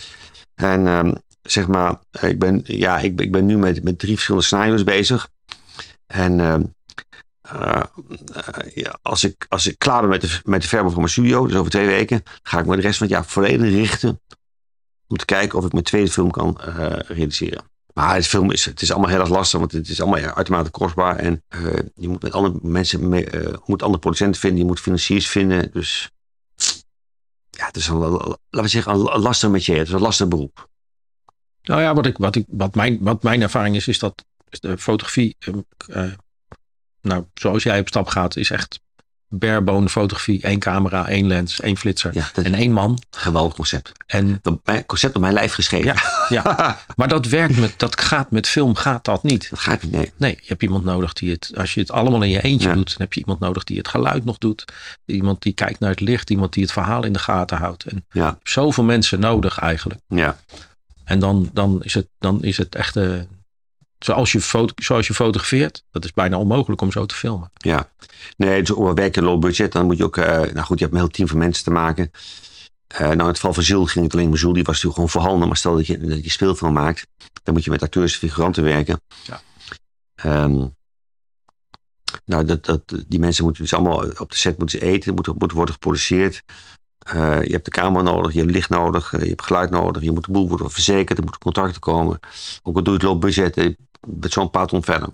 [0.56, 1.12] En uh,
[1.44, 5.30] zeg maar, ik ben, ja, ik, ik ben nu met, met drie verschillende scenario's bezig.
[6.08, 6.64] En ehm,
[8.74, 11.56] ja, als, ik, als ik klaar ben met de, met de van mijn studio, dus
[11.56, 14.22] over twee weken, ga ik me de rest van het jaar volledig richten
[15.08, 16.58] om te kijken of ik mijn tweede film kan
[17.08, 17.64] realiseren.
[17.94, 20.70] Maar het film is, het is allemaal heel erg lastig, want het is allemaal uitermate
[20.70, 21.16] kostbaar.
[21.16, 21.44] En
[21.96, 23.28] je moet met andere mensen, mee,
[23.66, 25.72] moet andere producenten vinden, je moet financiers vinden.
[25.72, 26.12] Dus
[27.50, 29.52] ja, het is een, laten we zeggen, een lastig.
[29.52, 30.72] Het is een lastig beroep.
[31.64, 34.78] Nou ja, wat, ik, wat, ik, wat, mijn, wat mijn ervaring is, is dat de
[34.78, 35.38] fotografie,
[35.90, 36.04] uh,
[37.02, 38.82] nou, zoals jij op stap gaat, is echt
[39.40, 40.42] barebone fotografie.
[40.42, 43.00] één camera, één lens, één flitser en één man.
[43.12, 43.92] Geweldig concept.
[44.06, 45.86] En mijn concept op mijn lijf geschreven.
[45.86, 46.78] Ja, ja.
[46.96, 49.50] maar dat werkt met, dat gaat met film, gaat dat niet.
[49.50, 50.12] Dat gaat niet, nee.
[50.18, 52.88] Nee, je hebt iemand nodig die het, als je het allemaal in je eentje doet,
[52.88, 54.66] dan heb je iemand nodig die het geluid nog doet.
[55.06, 57.84] Iemand die kijkt naar het licht, iemand die het verhaal in de gaten houdt.
[57.84, 58.38] En ja.
[58.44, 60.00] zoveel mensen nodig eigenlijk.
[60.08, 60.38] Ja.
[61.04, 63.22] En dan, dan, is, het, dan is het echt, uh,
[64.00, 67.52] zoals je, foto, zoals je fotografeert, dat is bijna onmogelijk om zo te filmen.
[67.54, 67.92] Ja,
[68.38, 70.96] nee, dus op werken low budget, dan moet je ook, uh, nou goed, je hebt
[70.96, 72.12] een heel team van mensen te maken.
[72.94, 74.96] Uh, nou, in het geval van Jules ging het alleen maar Jules, die was natuurlijk
[74.96, 75.48] gewoon voorhanden.
[75.48, 77.08] Maar stel dat je, dat je speelfilm maakt,
[77.44, 79.02] dan moet je met acteurs en figuranten werken.
[79.24, 79.42] Ja.
[80.44, 80.76] Um,
[82.26, 85.58] nou, dat, dat, die mensen moeten dus allemaal op de set moeten eten, moeten, moeten
[85.58, 86.44] worden geproduceerd.
[87.08, 90.12] Uh, je hebt de camera nodig, je hebt licht nodig, je hebt geluid nodig, je
[90.12, 92.20] moet de boel worden verzekerd, er moeten contracten komen.
[92.64, 93.76] Ook al doe je het low budget,
[94.08, 95.10] met zo'n paar ton verder.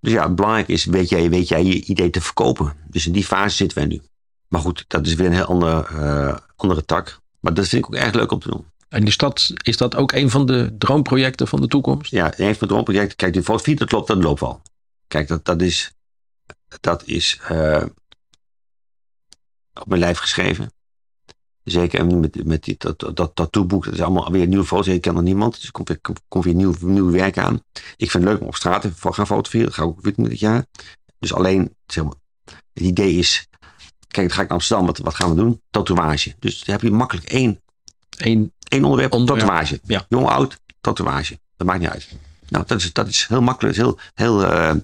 [0.00, 2.72] Dus ja, belangrijk is, weet jij, weet jij je idee te verkopen.
[2.88, 4.00] Dus in die fase zitten wij nu.
[4.48, 7.20] Maar goed, dat is weer een heel andere, uh, andere tak.
[7.40, 8.66] Maar dat vind ik ook erg leuk om te doen.
[8.88, 12.10] En is dat, is dat ook een van de droomprojecten van de toekomst?
[12.10, 13.16] Ja, een van de droomprojecten.
[13.16, 14.62] Kijk, die dat loopt, dat loopt wel.
[15.08, 15.92] Kijk, dat, dat is,
[16.80, 17.82] dat is uh,
[19.74, 20.72] op mijn lijf geschreven.
[21.64, 24.86] Zeker met, met die, dat, dat, dat tattoo-boek, dat is allemaal weer nieuwe foto's.
[24.86, 27.62] Ik ken er niemand, dus er komt weer, komt weer nieuw, nieuw werk aan.
[27.96, 29.66] Ik vind het leuk om op straat te gaan fotograferen.
[29.66, 30.66] Dat ga ik ook weer dit jaar.
[31.18, 32.14] Dus alleen, zeg maar,
[32.44, 33.48] het idee is,
[34.08, 35.62] kijk, dan ga ik naar Amsterdam, wat, wat gaan we doen?
[35.70, 36.34] Tatoeage.
[36.38, 37.62] Dus dan heb je makkelijk één,
[38.16, 39.40] één, één onderwerp, onderwerp.
[39.40, 39.80] tatoeage.
[39.84, 40.06] Ja.
[40.08, 41.38] Jong, oud, tatoeage.
[41.56, 42.08] Dat maakt niet uit.
[42.48, 44.74] Nou, dat is, dat is heel makkelijk, heel, heel uh,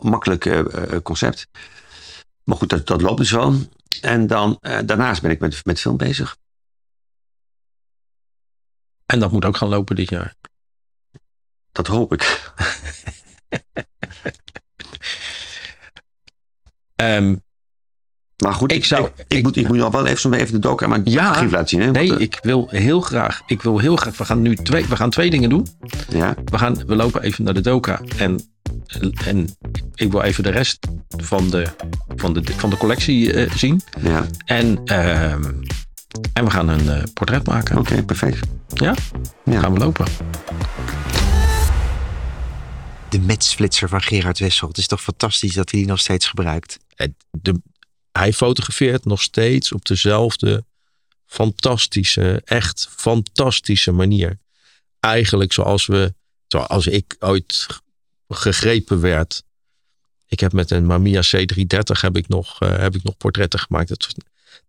[0.00, 0.62] makkelijk uh,
[1.02, 1.48] concept.
[2.44, 3.54] Maar goed, dat, dat loopt dus wel.
[4.00, 6.36] En dan, uh, daarnaast ben ik met, met film bezig.
[9.06, 10.34] En dat moet ook gaan lopen dit jaar.
[11.72, 12.52] Dat hoop ik.
[16.96, 17.42] um,
[18.44, 20.86] maar goed, ik, zou, ik, ik, moet, ik moet nog wel even, even de docu
[20.86, 21.80] maar ja, laten zien.
[21.80, 21.90] Hè?
[21.90, 23.42] Nee, Want, uh, ik wil heel graag.
[23.46, 24.16] Ik wil heel graag.
[24.16, 25.66] We gaan nu twee, we gaan twee dingen doen.
[26.08, 26.34] Ja.
[26.44, 28.00] We, gaan, we lopen even naar de doka.
[28.16, 28.51] En,
[29.24, 29.56] en
[29.94, 31.66] ik wil even de rest van de,
[32.16, 33.82] van de, van de collectie uh, zien.
[34.00, 34.26] Ja.
[34.44, 35.32] En, uh,
[36.32, 37.78] en we gaan een uh, portret maken.
[37.78, 38.46] Oké, okay, perfect.
[38.74, 38.94] Ja?
[39.44, 39.60] ja?
[39.60, 40.06] Gaan we lopen.
[43.08, 44.68] De metsflitser van Gerard Wessel.
[44.68, 46.78] Het is toch fantastisch dat hij die nog steeds gebruikt.
[47.30, 47.60] De,
[48.12, 50.64] hij fotografeert nog steeds op dezelfde
[51.26, 54.38] fantastische, echt fantastische manier.
[55.00, 56.14] Eigenlijk zoals we,
[56.46, 57.66] zoals ik ooit
[58.32, 59.42] gegrepen werd.
[60.26, 63.88] Ik heb met een Mamiya C330 heb ik nog, uh, heb ik nog portretten gemaakt.
[63.88, 64.14] Het was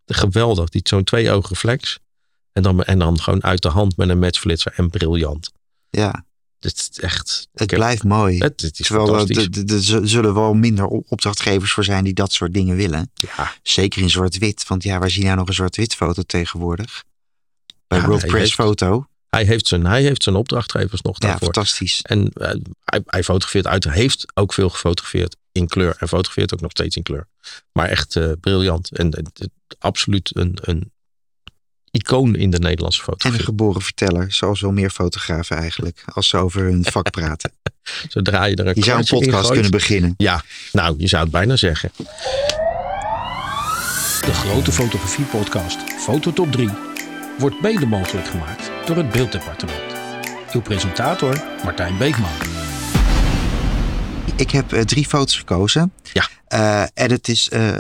[0.06, 0.70] geweldig.
[0.70, 2.00] Die zo'n twee ogen flex.
[2.52, 5.52] En dan, en dan gewoon uit de hand met een matchflitser en briljant.
[5.90, 6.26] Ja.
[6.60, 7.48] Het is echt.
[7.54, 8.38] Het blijft mooi.
[8.38, 12.76] Het, het is Terwijl er zullen wel minder opdrachtgevers voor zijn die dat soort dingen
[12.76, 13.12] willen.
[13.14, 13.54] Ja.
[13.64, 14.68] Zeker in zwart-wit.
[14.68, 17.04] Want ja, waar zien nou nog een zwart-wit foto tegenwoordig?
[17.88, 19.06] Bij ja, World Press Foto.
[19.34, 21.40] Hij heeft, zijn, hij heeft zijn opdrachtgevers nog daarvoor.
[21.40, 22.02] Ja, fantastisch.
[22.02, 22.48] En uh,
[22.84, 23.84] hij, hij fotografeert uit.
[23.84, 25.96] Hij heeft ook veel gefotografeerd in kleur.
[26.00, 27.28] En fotografeert ook nog steeds in kleur.
[27.72, 28.92] Maar echt uh, briljant.
[28.92, 29.48] En uh,
[29.80, 30.92] absoluut een, een
[31.92, 33.32] icoon in de Nederlandse fotografie.
[33.32, 37.52] En een geboren verteller, zoals wel meer fotografen eigenlijk, als ze over hun vak praten.
[38.10, 40.14] Zodra je er een Je zou een podcast kunnen beginnen.
[40.18, 41.92] Ja, nou, je zou het bijna zeggen.
[44.26, 46.93] De grote fotografie podcast Fototop 3
[47.38, 49.82] wordt mede mogelijk gemaakt door het Beelddepartement.
[50.52, 52.30] uw presentator Martijn Beekman.
[54.36, 55.94] Ik heb uh, drie foto's gekozen.
[56.14, 56.28] Ja.
[56.54, 57.78] Uh, en het is, uh,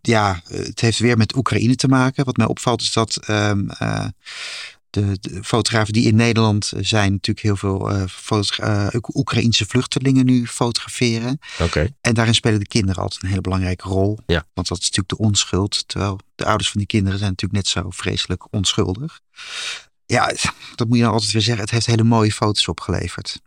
[0.00, 2.24] ja, het heeft weer met Oekraïne te maken.
[2.24, 3.68] Wat mij opvalt is dat um,
[4.92, 11.38] de, de, fotografen die in Nederland zijn, natuurlijk heel veel uh, Oekraïnse vluchtelingen nu fotograferen.
[11.60, 11.94] Oké.
[12.00, 14.18] En daarin spelen de kinderen altijd een hele belangrijke rol.
[14.26, 14.46] Ja.
[14.54, 15.88] Want dat is natuurlijk de onschuld.
[15.88, 19.20] Terwijl de ouders van die kinderen zijn natuurlijk net zo vreselijk onschuldig.
[20.06, 20.32] Ja,
[20.74, 21.62] dat moet je nou altijd weer zeggen.
[21.62, 23.40] Het heeft hele mooie foto's opgeleverd.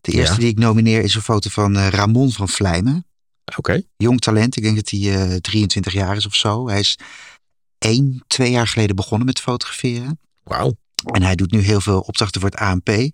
[0.00, 0.40] De eerste Ja.
[0.40, 3.06] die ik nomineer is een foto van uh, Ramon van Vlijmen.
[3.56, 3.82] Oké.
[3.96, 4.56] Jong talent.
[4.56, 6.68] Ik denk dat hij uh, 23 jaar is of zo.
[6.68, 6.98] Hij is
[7.78, 10.18] één, twee jaar geleden begonnen met fotograferen.
[10.48, 10.76] Wauw.
[11.12, 12.88] En hij doet nu heel veel opdrachten voor het ANP.
[12.88, 13.10] Uh,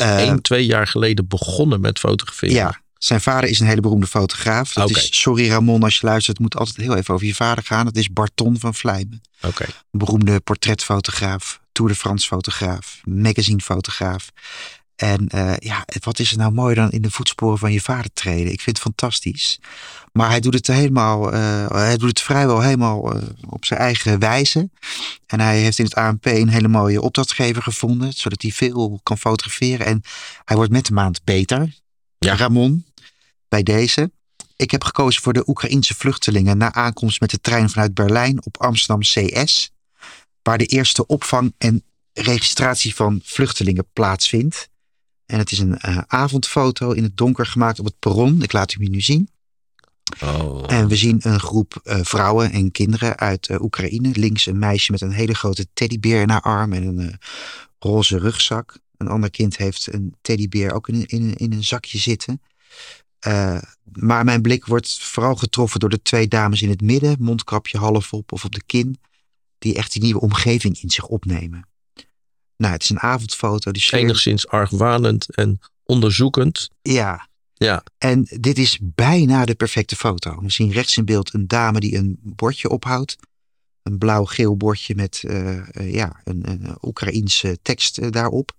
[0.00, 2.54] Eén, twee jaar geleden begonnen met fotograferen.
[2.54, 4.72] Ja, zijn vader is een hele beroemde fotograaf.
[4.72, 4.98] Dat Oké.
[4.98, 7.84] is, sorry Ramon als je luistert, het moet altijd heel even over je vader gaan.
[7.84, 9.20] Dat is Barton van Vlijmen.
[9.42, 9.64] Oké.
[9.64, 14.30] Een beroemde portretfotograaf, Tour de France fotograaf, magazinefotograaf.
[14.96, 18.12] En uh, ja, wat is er nou mooi dan in de voetsporen van je vader
[18.12, 18.52] treden?
[18.52, 19.60] Ik vind het fantastisch.
[20.12, 24.18] Maar hij doet het helemaal, uh, hij doet het vrijwel helemaal uh, op zijn eigen
[24.18, 24.70] wijze.
[25.26, 29.18] En hij heeft in het ANP een hele mooie opdrachtgever gevonden, zodat hij veel kan
[29.18, 29.86] fotograferen.
[29.86, 30.02] En
[30.44, 31.74] hij wordt met de maand beter.
[32.18, 32.36] Ja.
[32.36, 32.84] Ramon,
[33.48, 34.10] bij deze.
[34.56, 38.56] Ik heb gekozen voor de Oekraïense vluchtelingen na aankomst met de trein vanuit Berlijn op
[38.56, 39.70] Amsterdam CS.
[40.42, 44.68] Waar de eerste opvang en registratie van vluchtelingen plaatsvindt.
[45.26, 48.42] En het is een uh, avondfoto in het donker gemaakt op het perron.
[48.42, 49.28] Ik laat u nu zien.
[50.22, 50.64] Oh.
[50.66, 54.10] En we zien een groep uh, vrouwen en kinderen uit uh, Oekraïne.
[54.12, 57.18] Links een meisje met een hele grote teddybeer in haar arm en een
[57.78, 58.78] roze rugzak.
[58.96, 62.40] Een ander kind heeft een teddybeer ook in, in, in een zakje zitten.
[63.92, 68.12] Maar mijn blik wordt vooral getroffen door de twee dames in het midden, mondkapje half
[68.12, 68.98] op of op de kin,
[69.58, 71.68] die echt die nieuwe omgeving in zich opnemen.
[72.56, 73.70] Nou, het is een avondfoto.
[73.70, 73.98] Die sfeer...
[73.98, 76.70] Enigszins argwanend en onderzoekend.
[76.82, 77.28] Ja.
[77.54, 77.82] Ja.
[77.98, 80.40] En dit is bijna de perfecte foto.
[80.40, 83.16] We zien rechts in beeld een dame die een bordje ophoudt.
[83.82, 88.52] Een blauw-geel bordje met uh, uh, ja, een, een Oekraïense tekst uh, daarop.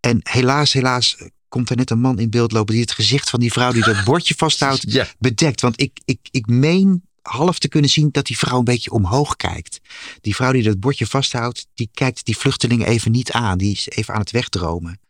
[0.00, 1.16] En helaas, helaas
[1.48, 3.84] komt er net een man in beeld lopen die het gezicht van die vrouw die
[3.84, 5.06] dat bordje vasthoudt ja.
[5.18, 5.60] bedekt.
[5.60, 9.36] Want ik, ik, ik meen half te kunnen zien dat die vrouw een beetje omhoog
[9.36, 9.80] kijkt.
[10.20, 13.58] Die vrouw die dat bordje vasthoudt, die kijkt die vluchtelingen even niet aan.
[13.58, 15.00] Die is even aan het wegdromen.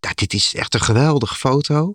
[0.00, 1.92] Nou, dit is echt een geweldige foto.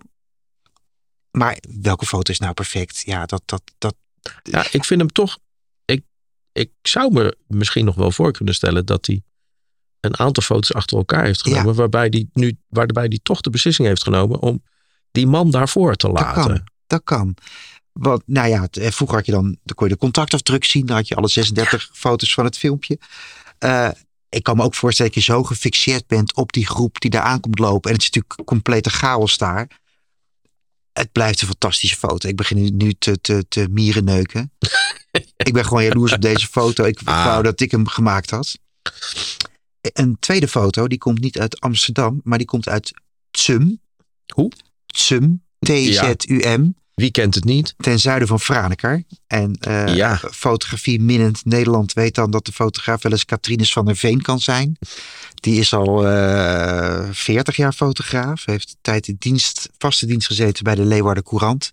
[1.30, 3.02] Maar welke foto is nou perfect?
[3.04, 3.42] Ja, dat...
[3.44, 3.94] dat, dat...
[4.42, 5.38] Ja, ik vind hem toch...
[5.84, 6.04] Ik,
[6.52, 9.22] ik zou me misschien nog wel voor kunnen stellen dat hij
[10.00, 11.66] een aantal foto's achter elkaar heeft genomen.
[11.66, 11.72] Ja.
[11.72, 14.62] Waarbij die nu, waarbij die toch de beslissing heeft genomen om
[15.10, 16.34] die man daarvoor te laten.
[16.34, 16.68] Dat kan.
[16.86, 17.36] Dat kan.
[17.98, 20.86] Want, nou ja, vroeger had je dan, dan kon je de contactafdruk zien.
[20.86, 22.98] Dan had je alle 36 foto's van het filmpje.
[23.64, 23.90] Uh,
[24.28, 27.22] ik kan me ook voorstellen dat je zo gefixeerd bent op die groep die daar
[27.22, 27.90] aankomt lopen.
[27.90, 29.68] En het is natuurlijk complete chaos daar.
[30.92, 32.28] Het blijft een fantastische foto.
[32.28, 34.52] Ik begin nu te, te, te mierenneuken.
[35.36, 36.84] ik ben gewoon jaloers op deze foto.
[36.84, 37.24] Ik ah.
[37.24, 38.58] wou dat ik hem gemaakt had.
[39.80, 42.92] Een tweede foto, die komt niet uit Amsterdam, maar die komt uit
[43.30, 43.80] Tsum.
[44.34, 44.52] Hoe?
[44.86, 45.42] Tsum.
[45.58, 46.74] T-Z-U-M.
[46.96, 47.74] Wie kent het niet?
[47.76, 49.04] Ten zuiden van Franeker.
[49.26, 50.16] En uh, ja.
[50.16, 54.40] fotografie minnend Nederland weet dan dat de fotograaf wel eens Katrines van der Veen kan
[54.40, 54.78] zijn.
[55.34, 58.44] Die is al uh, 40 jaar fotograaf.
[58.44, 61.72] Heeft tijd in dienst, vaste dienst gezeten bij de Leeuwarden Courant.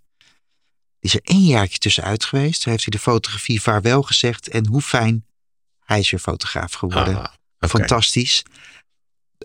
[1.00, 2.62] Die is er één jaartje tussenuit geweest.
[2.62, 4.48] Toen heeft hij de fotografie vaarwel gezegd.
[4.48, 5.26] En hoe fijn,
[5.86, 7.16] hij is weer fotograaf geworden.
[7.16, 7.70] Ah, okay.
[7.70, 8.44] Fantastisch.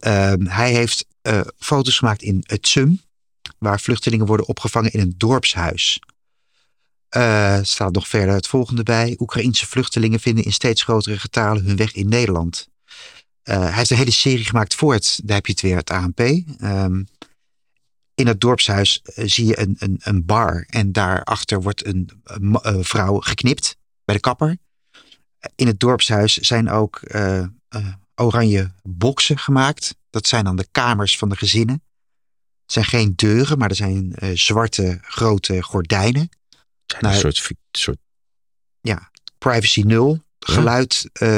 [0.07, 3.01] Uh, hij heeft uh, foto's gemaakt in het Tsum
[3.59, 6.01] waar vluchtelingen worden opgevangen in een dorpshuis.
[7.17, 9.17] Uh, staat nog verder het volgende bij.
[9.19, 12.69] Oekraïense vluchtelingen vinden in steeds grotere getalen hun weg in Nederland.
[13.45, 15.91] Uh, hij heeft een hele serie gemaakt voor het, daar heb je het weer, het
[15.91, 16.21] ANP.
[16.21, 17.07] Um,
[18.15, 22.11] in het dorpshuis uh, zie je een, een, een, bar en daarachter wordt een,
[22.63, 24.57] een vrouw geknipt bij de kapper.
[25.55, 27.01] In het dorpshuis zijn ook
[28.15, 29.97] oranje boksen gemaakt.
[30.11, 31.83] Dat zijn dan de kamers van de gezinnen.
[32.69, 36.29] Het zijn geen deuren, maar er zijn uh, zwarte grote gordijnen.
[36.87, 37.99] Zijn nou, een soort, soort...
[38.81, 40.23] Ja, privacy nul.
[40.39, 41.29] Geluid, uh,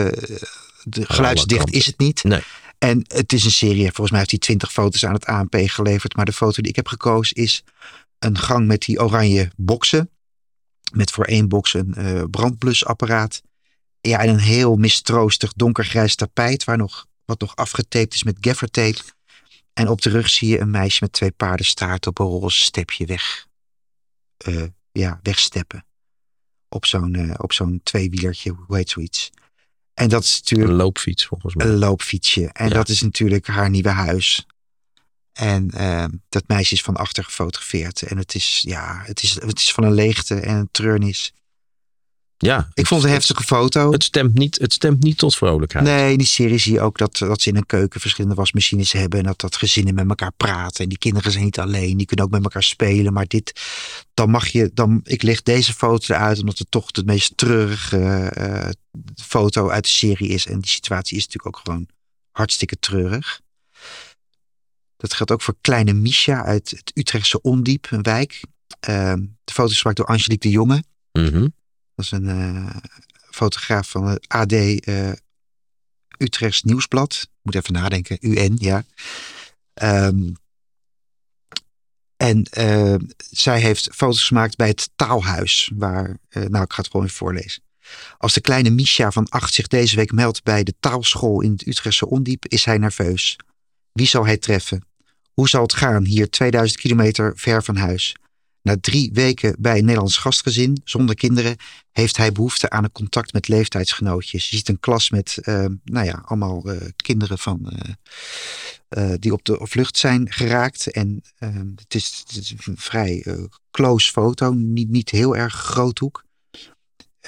[0.83, 2.25] de geluidsdicht is het niet.
[2.25, 2.43] Nee.
[2.79, 6.17] En het is een serie, volgens mij heeft hij twintig foto's aan het ANP geleverd.
[6.17, 7.65] Maar de foto die ik heb gekozen is
[8.19, 10.11] een gang met die oranje boksen.
[10.93, 13.43] Met voor één box een uh, brandblusapparaat.
[14.01, 16.65] Ja, en een heel mistroostig donkergrijs tapijt.
[16.65, 19.01] Waar nog, wat nog afgetaped is met gaffertape.
[19.73, 23.07] En op de rug zie je een meisje met twee paardenstaart op een roze stepje
[23.07, 23.47] weg.
[24.49, 25.85] Uh, ja, wegsteppen.
[26.69, 29.31] Op zo'n uh, op zo'n tweewielertje, hoe heet zoiets.
[29.95, 31.67] En dat is natuurlijk Een loopfiets volgens mij.
[31.67, 32.47] een loopfietsje.
[32.53, 32.75] En Ja.
[32.75, 34.47] dat is natuurlijk haar nieuwe huis.
[35.33, 38.03] En eh, dat meisje is van achter gefotografeerd.
[38.03, 41.33] En het is, ja, het is, het is van een leegte en een treurnis.
[42.47, 43.93] Ja, Ik vond het een heftige foto.
[43.93, 45.85] Het stemt niet, het stemt niet tot vrolijkheid.
[45.85, 48.93] Nee, in die serie zie je ook dat, dat ze in een keuken verschillende wasmachines
[48.93, 49.19] hebben.
[49.19, 50.83] En dat, dat gezinnen met elkaar praten.
[50.83, 51.97] En die kinderen zijn niet alleen.
[51.97, 53.13] Die kunnen ook met elkaar spelen.
[53.13, 53.61] Maar dit,
[54.15, 57.99] dan mag je, dan, ik leg deze foto eruit omdat het toch de meest treurige
[57.99, 58.69] eh,
[59.15, 60.47] foto uit de serie is.
[60.47, 61.87] En die situatie is natuurlijk ook gewoon
[62.31, 63.41] hartstikke treurig.
[64.97, 68.41] Dat geldt ook voor kleine Misha uit het Utrechtse Ondiep, een wijk.
[68.81, 69.15] Eh,
[69.45, 70.83] de foto is gemaakt door Angelique de Jonge.
[71.13, 71.47] Mhm.
[72.01, 72.77] Is een eh,
[73.31, 75.13] fotograaf van het AD eh,
[76.19, 77.29] Utrechts Nieuwsblad.
[77.43, 78.19] Moet even nadenken.
[78.21, 78.85] UN, ja.
[79.75, 80.33] Ehm,
[82.17, 82.95] en eh,
[83.31, 85.71] zij heeft foto's gemaakt bij het taalhuis.
[85.75, 87.63] Waar, nou, ik ga het gewoon even voorlezen.
[88.19, 91.67] Als de kleine Misha van acht zich deze week meldt bij de taalschool in het
[91.67, 93.37] Utrechtse Ondiep, is hij nerveus.
[93.93, 94.85] Wie zal hij treffen?
[95.33, 98.17] Hoe zal het gaan hier 2000 kilometer ver van huis?
[98.63, 101.57] Na drie weken bij een Nederlands gastgezin zonder kinderen
[101.93, 104.51] heeft hij behoefte aan een contact met leeftijdsgenootjes.
[104.51, 107.73] Je ziet een klas met, eh, nou ja, allemaal eh, kinderen van,
[108.89, 110.87] eh, die op de vlucht zijn geraakt.
[110.87, 111.23] En
[111.77, 113.27] het, is, het is een vrij
[113.71, 116.25] close foto, niet, niet heel erg groothoek.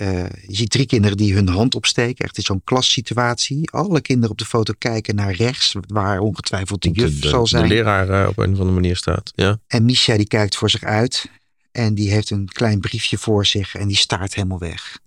[0.03, 2.25] Eh, je ziet drie kinderen die hun hand opsteken.
[2.25, 3.71] Echt in zo'n klassituatie.
[3.71, 7.69] Alle kinderen op de foto kijken naar rechts, waar ongetwijfeld de juf de, zal zijn.
[7.69, 9.33] de leraar eh, op een of andere manier staat.
[9.35, 9.59] Ja.
[9.67, 11.31] En Misha die kijkt voor zich uit.
[11.73, 14.99] En die heeft een klein briefje voor zich en die staart helemaal weg.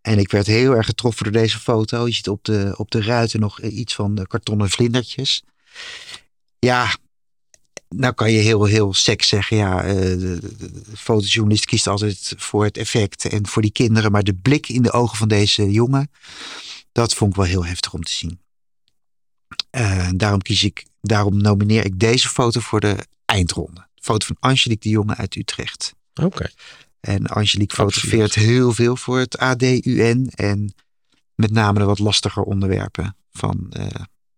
[0.00, 2.06] En ik werd heel erg getroffen door deze foto.
[2.06, 5.42] Je ziet op de, op de ruiten nog iets van de kartonnen vlindertjes.
[6.58, 6.96] Ja,
[7.88, 9.56] nou kan je heel, heel seks zeggen.
[9.56, 10.40] Ja, eh, de,
[10.96, 14.12] fotojournalist kiest altijd voor het effect en voor die kinderen.
[14.12, 16.10] Maar de blik in de ogen van deze jongen,
[16.92, 18.38] dat vond ik wel heel heftig om te zien.
[19.70, 23.86] Eh, daarom kies ik, daarom nomineer ik deze foto voor de eindronde.
[23.94, 25.94] Foto van Angelique de Jonge uit Utrecht.
[26.14, 26.50] Oké.
[27.00, 27.94] En Angelique Absoluut.
[27.94, 30.30] fotografeert heel veel voor het ADUN.
[30.34, 30.74] En
[31.34, 33.16] met name de wat lastiger onderwerpen.
[33.32, 33.86] Van, eh,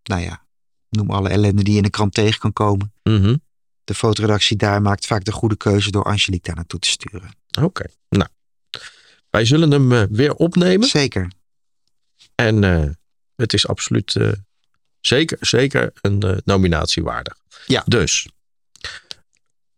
[0.02, 0.45] nou ja,
[0.90, 2.92] noem alle ellende die je in de krant tegen kan komen.
[3.02, 3.36] Mhm.
[3.84, 7.30] De fotoredactie daar maakt vaak de goede keuze door Angelique daar naartoe te sturen.
[7.60, 7.84] Oké.
[8.08, 8.28] Nou,
[9.30, 10.88] wij zullen hem eh, weer opnemen.
[10.88, 11.30] Zeker.
[12.34, 12.90] En eh,
[13.36, 14.32] het is absoluut eh,
[15.00, 17.36] zeker, zeker een nominatie waardig.
[17.66, 17.82] Ja.
[17.86, 18.28] Dus.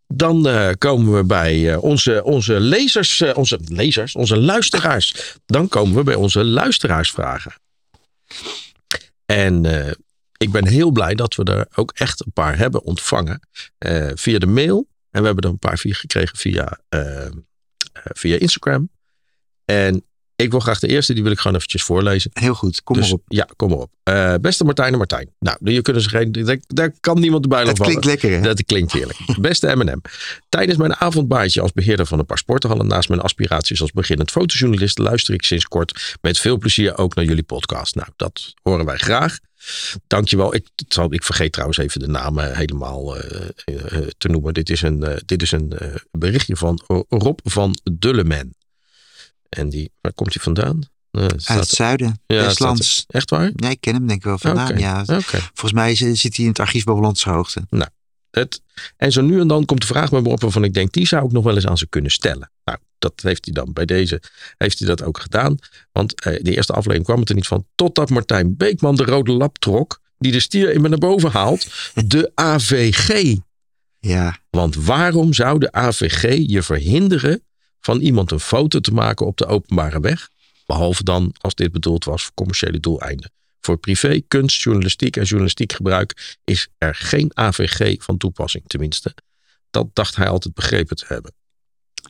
[0.06, 0.42] Dan
[0.78, 5.36] komen we bij onze, onze lezers, onze lezers, onze luisteraars.
[5.46, 7.54] Dan komen we bij onze luisteraarsvragen.
[9.26, 9.62] En
[10.38, 13.40] ik ben heel blij dat we er ook echt een paar hebben ontvangen
[13.78, 14.86] eh, via de mail.
[15.10, 17.32] En we hebben er een paar via gekregen via, eh, eh,
[17.92, 18.90] via Instagram.
[19.64, 20.02] En
[20.36, 22.30] ik wil graag de eerste, die wil ik gewoon eventjes voorlezen.
[22.34, 22.82] Heel goed.
[22.82, 23.22] Kom Dus, maar op.
[23.26, 23.90] Ja, kom maar op.
[24.40, 25.30] Beste Martijn en Martijn.
[25.38, 27.74] Nou, je kunnen ze geen, daar, daar kan niemand Het vallen.
[27.74, 28.40] klinkt lekker hè?
[28.40, 29.18] Dat klinkt heerlijk.
[29.40, 30.00] Beste M&M.
[30.48, 34.98] Tijdens mijn avondbaantje als beheerder van een paar sporthallen naast mijn aspiraties als beginnend fotojournalist
[34.98, 37.94] luister ik sinds kort met veel plezier ook naar jullie podcast.
[37.94, 39.38] Nou, dat horen wij graag.
[40.06, 40.54] Dankjewel.
[40.54, 44.54] Ik, zal- ik vergeet trouwens even de namen helemaal eh, eh, te noemen.
[44.54, 45.72] Dit is een, eh, dit is een
[46.10, 48.54] berichtje van Rob van Dullemen.
[49.48, 50.80] En die, waar komt hij vandaan?
[51.10, 52.20] Uit het zuiden.
[52.26, 53.04] Ja, Westlands.
[53.08, 53.50] echt waar?
[53.54, 54.78] Nee, ik ken hem denk ik wel vandaan.
[54.78, 55.04] Ja.
[55.04, 57.66] Volgens mij zit hij in het archief bij Hollandse Hoogte.
[58.30, 58.62] Het,
[58.96, 61.06] en zo nu en dan komt de vraag bij me op waarvan ik denk, die
[61.06, 62.50] zou ik nog wel eens aan ze kunnen stellen.
[62.64, 64.22] Nou, dat heeft hij dan bij deze,
[64.56, 65.58] heeft hij dat ook gedaan.
[65.92, 67.66] Want eh, de eerste aflevering kwam het er niet van.
[67.74, 71.66] Totdat Martijn Beekman de rode lap trok, die de stier in me naar boven haalt.
[72.06, 73.36] De AVG.
[74.00, 77.42] Ja, Want waarom zou de AVG je verhinderen
[77.80, 80.28] van iemand een foto te maken op de openbare weg?
[80.66, 83.30] Behalve dan als dit bedoeld was voor commerciële doeleinden.
[83.60, 88.64] Voor privé, kunst, journalistiek en journalistiek gebruik is er geen AVG van toepassing.
[88.66, 89.14] Tenminste,
[89.70, 91.32] dat dacht hij altijd begrepen te hebben.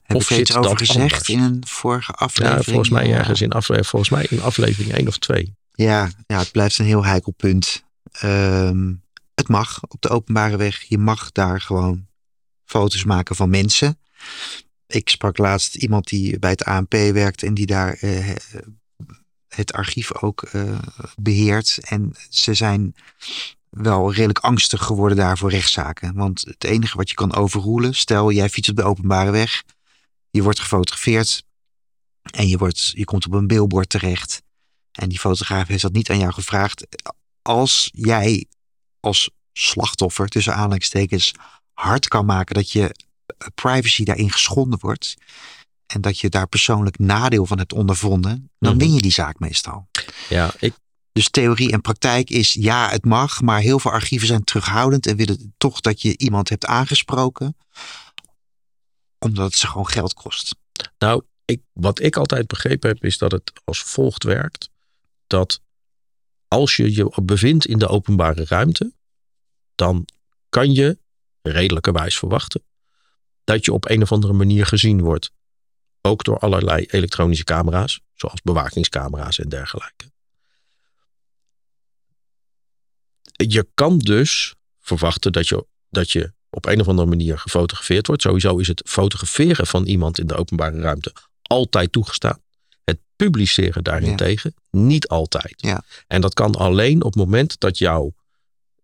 [0.09, 1.29] Heb Of ik er iets over gezegd anders?
[1.29, 2.65] in een vorige aflevering?
[2.65, 5.55] Ja, volgens mij ergens in, afle volgens mij in aflevering 1 of 2.
[5.75, 7.85] Ja, ja, het blijft een heel heikel punt.
[8.13, 8.93] Ehm,
[9.35, 10.83] het mag op de openbare weg.
[10.83, 12.07] Je mag daar gewoon
[12.65, 13.99] foto's maken van mensen.
[14.87, 18.31] Ik sprak laatst iemand die bij het ANP werkt en die daar eh,
[19.49, 20.79] het archief ook eh,
[21.17, 21.79] beheert.
[21.81, 22.95] En ze zijn
[23.71, 26.15] wel redelijk angstig geworden daar voor rechtszaken.
[26.15, 29.63] Want het enige wat je kan overroelen, stel jij fietst op de openbare weg,
[30.31, 31.43] je wordt gefotografeerd
[32.31, 34.43] en je, wordt, je komt op een billboard terecht.
[34.93, 36.87] En die fotograaf heeft dat niet aan jou gevraagd.
[37.43, 38.47] Als jij
[39.01, 41.33] als slachtoffer, tussen aanhalingstekens,
[41.73, 42.95] hard kan maken dat je
[43.55, 45.15] privacy daarin geschonden wordt.
[45.87, 48.51] En dat je daar persoonlijk nadeel van hebt ondervonden.
[48.59, 48.85] Dan Mhm.
[48.85, 49.89] win je die zaak meestal.
[50.29, 50.75] Ja, ik,
[51.13, 55.17] Dus theorie en praktijk is ja, het mag, maar heel veel archieven zijn terughoudend en
[55.17, 57.57] willen toch dat je iemand hebt aangesproken,
[59.19, 60.57] omdat ze gewoon geld kost.
[60.99, 64.71] Nou, ik, wat ik altijd begrepen heb, is dat het als volgt werkt.
[65.27, 65.61] Dat
[66.49, 68.93] als je je bevindt in de openbare ruimte,
[69.75, 70.05] dan
[70.49, 70.99] kan je
[71.43, 72.63] redelijkerwijs verwachten
[73.45, 75.31] dat je op een of andere manier gezien wordt.
[76.01, 80.11] Ook door allerlei elektronische camera's, zoals bewakingscamera's en dergelijke.
[83.33, 88.23] Je kan dus verwachten dat je, dat je op een of andere manier gefotografeerd wordt.
[88.23, 91.13] Sowieso is het fotograferen van iemand in de openbare ruimte
[91.43, 92.41] altijd toegestaan.
[92.85, 95.55] Het publiceren daarentegen niet altijd.
[95.57, 95.83] Ja.
[96.07, 98.15] En dat kan alleen op het moment dat jouw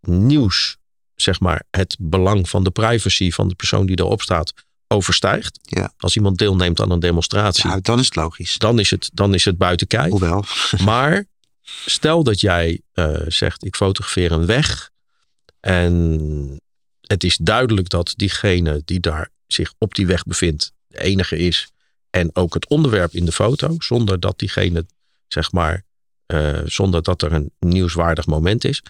[0.00, 0.76] nieuws,
[1.14, 4.52] zeg maar, het belang van de privacy van de persoon die erop staat,
[4.88, 5.58] overstijgt.
[5.62, 5.92] Ja.
[5.98, 8.58] Als iemand deelneemt aan een demonstratie, Ja, dan is het logisch.
[8.58, 10.10] dan, is het, dan is het buiten kijf.
[10.10, 10.44] Hoewel.
[10.84, 11.24] Maar
[11.86, 14.90] stel dat jij eh, zegt: ik fotografeer een weg.
[15.60, 16.60] En
[17.06, 21.68] het is duidelijk dat diegene die daar zich op die weg bevindt, de enige is.
[22.10, 24.86] En ook het onderwerp in de foto, zonder dat diegene,
[25.28, 25.84] zeg maar,
[26.26, 28.82] eh, zonder dat er een nieuwswaardig moment is.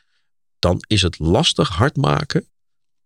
[0.59, 2.49] Dan is het lastig hard maken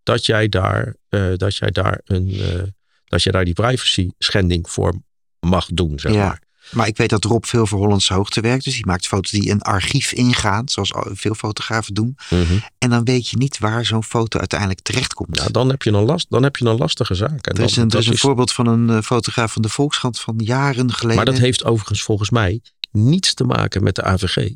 [0.03, 2.63] dat jij daar, eh, dat jij daar, een, eh,
[3.05, 4.95] dat jij daar die privacy schending voor
[5.41, 6.27] mag doen, zeg Ja.
[6.27, 6.43] maar.
[6.71, 8.65] Maar ik weet dat Rob veel voor Hollandse Hoogte werkt.
[8.65, 12.17] Dus die maakt foto's die een archief ingaan, zoals al- veel fotografen doen.
[12.31, 12.59] Mhm.
[12.79, 15.37] En dan weet je niet waar zo'n foto uiteindelijk terechtkomt.
[15.41, 17.47] Ja, dan heb je een, last, dan heb je een lastige zaak.
[17.47, 19.63] En er is een, er dat is een is- voorbeeld van een eh, fotograaf van
[19.63, 21.17] de Volkskrant van jaren geleden.
[21.17, 24.51] Maar dat heeft overigens volgens mij niets te maken met de AVG.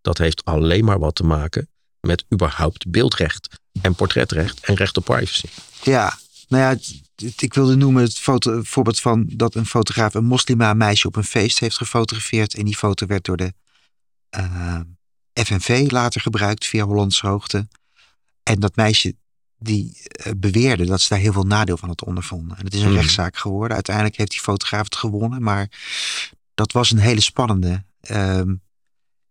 [0.00, 1.68] Dat heeft alleen maar wat te maken
[2.00, 3.48] met überhaupt beeldrecht
[3.82, 5.46] en portretrecht en recht op privacy.
[5.82, 6.18] Ja,
[6.48, 6.78] nou ja,
[7.16, 11.24] ik wilde noemen het foto, voorbeeld van dat een fotograaf een moslima meisje op een
[11.24, 12.54] feest heeft gefotografeerd.
[12.54, 13.52] En die foto werd door de
[14.28, 14.80] eh,
[15.32, 17.68] FNV later gebruikt via Hollandse Hoogte.
[18.42, 19.16] En dat meisje
[19.58, 22.56] die eh, beweerde dat ze daar heel veel nadeel van had ondervonden.
[22.58, 22.96] En het is een Mhm.
[22.96, 23.74] rechtszaak geworden.
[23.74, 25.42] Uiteindelijk heeft die fotograaf het gewonnen.
[25.42, 25.70] Maar
[26.54, 27.84] dat was een hele spannende.
[28.00, 28.54] Ehm,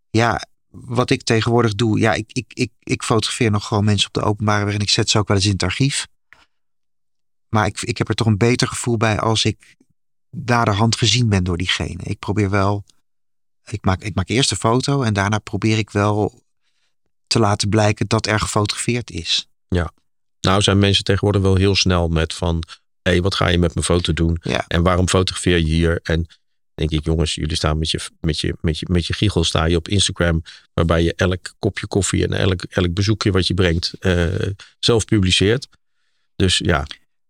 [0.09, 1.99] ja, wat ik tegenwoordig doe.
[1.99, 4.73] Ja, ik, ik, ik, ik fotografeer nog gewoon mensen op de openbare weg.
[4.73, 6.07] En ik zet ze ook wel eens in het archief.
[7.49, 9.75] Maar ik, ik heb er toch een beter gevoel bij als ik
[10.29, 12.03] naderhand gezien ben door diegene.
[12.03, 12.83] Ik probeer wel.
[13.65, 16.43] Ik maak, ik maak eerst een foto en daarna probeer ik wel
[17.27, 19.47] te laten blijken dat er gefotografeerd is.
[20.45, 22.63] Nou zijn mensen tegenwoordig wel heel snel met van...
[23.01, 24.37] hé, hey, wat ga je met mijn foto doen?
[24.41, 24.65] Ja.
[24.67, 25.99] En waarom fotografeer je hier?
[26.03, 26.27] En
[26.73, 29.65] denk ik, jongens, jullie staan met je, met je, met je, met je giegel sta
[29.65, 30.41] je op Instagram...
[30.73, 34.25] waarbij je elk kopje koffie en elk, elk bezoekje wat je brengt eh,
[34.79, 35.67] zelf publiceert.
[36.35, 36.85] Dus ja,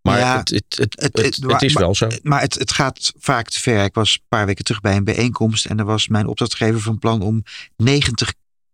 [0.06, 2.08] maar Ja, het, het, het, is wel zo.
[2.24, 3.84] Maar het, het gaat vaak te ver.
[3.84, 7.00] Ik was een paar weken terug bij een bijeenkomst en er was mijn opdrachtgever van
[7.00, 7.44] plan om
[7.78, 8.34] 90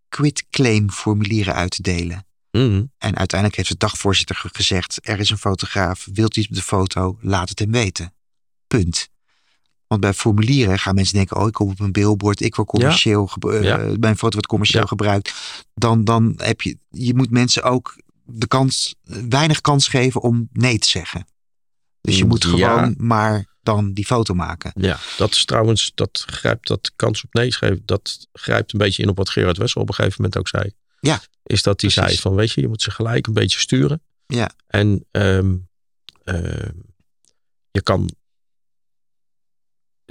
[0.09, 2.25] quitclaim formulieren uit te delen.
[2.51, 2.83] Mhm.
[2.97, 7.17] En uiteindelijk heeft de dagvoorzitter ge- gezegd: er is een fotograaf, wilt u de foto,
[7.21, 8.13] laat het hem weten.
[8.67, 9.09] Punt.
[9.87, 13.27] Want bij formulieren gaan mensen denken: oh, ik kom op een billboard, ik word commercieel,
[13.27, 13.77] ge- eh, Ja.
[13.99, 14.87] mijn foto wordt commercieel Ja.
[14.87, 15.33] gebruikt.
[15.73, 17.95] Dan, dan heb je, je moet mensen ook
[18.33, 18.95] de kans,
[19.29, 21.25] weinig kans geven om nee te zeggen.
[22.01, 22.49] Dus je moet Ja.
[22.49, 24.71] gewoon maar dan die foto maken.
[24.75, 29.03] Ja, dat is trouwens, dat grijpt dat kans op nee schrijven, dat grijpt een beetje
[29.03, 30.71] in op wat Gerard Wessel op een gegeven moment ook zei.
[30.99, 34.01] Ja, Is dat hij zei van, weet je, je moet ze gelijk een beetje sturen.
[34.25, 34.49] Ja.
[34.67, 35.55] En ehm,
[36.23, 36.71] ehm,
[37.71, 38.09] je kan,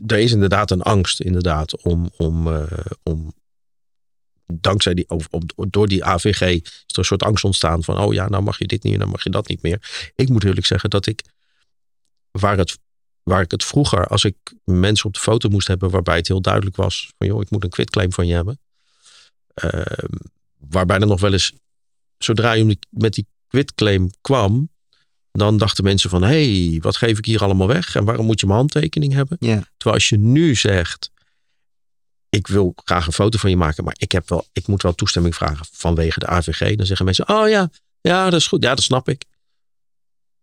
[0.06, 2.62] er is inderdaad een angst inderdaad om, om, eh,
[3.02, 3.32] om
[4.52, 5.28] dankzij die, of,
[5.68, 8.66] door die AVG is er een soort angst ontstaan van, oh ja, nou mag je
[8.66, 10.10] dit niet, nou mag je dat niet meer.
[10.14, 11.22] Ik moet eerlijk zeggen dat ik,
[12.31, 12.78] waar het
[13.22, 16.40] waar ik het vroeger, als ik mensen op de foto moest hebben waarbij het heel
[16.40, 18.59] duidelijk was van joh, ik moet een quitclaim van je hebben.
[19.55, 20.16] Ehm,
[20.59, 21.52] waarbij er nog wel eens,
[22.18, 24.70] zodra je met die quitclaim kwam,
[25.32, 28.40] dan dachten mensen van hé, hey, wat geef ik hier allemaal weg en waarom moet
[28.40, 29.36] je mijn handtekening hebben?
[29.40, 29.62] Ja.
[29.77, 31.10] Terwijl als je nu zegt,
[32.31, 34.94] ik wil graag een foto van je maken, maar ik, heb wel, ik moet wel
[34.94, 36.77] toestemming vragen vanwege de AVG.
[36.77, 37.70] Dan zeggen mensen, oh ja,
[38.01, 38.62] ja, dat is goed.
[38.62, 39.24] Ja, dat snap ik.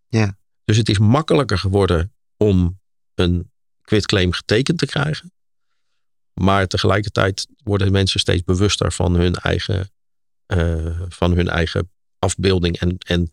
[0.08, 0.38] Ja.
[0.64, 2.80] Dus het is makkelijker geworden om
[3.16, 3.52] een
[3.82, 5.32] quitclaim getekend te krijgen.
[6.34, 9.92] Maar tegelijkertijd worden mensen steeds bewuster van hun eigen,
[10.46, 12.80] eh, van hun eigen afbeelding.
[12.80, 13.32] En, en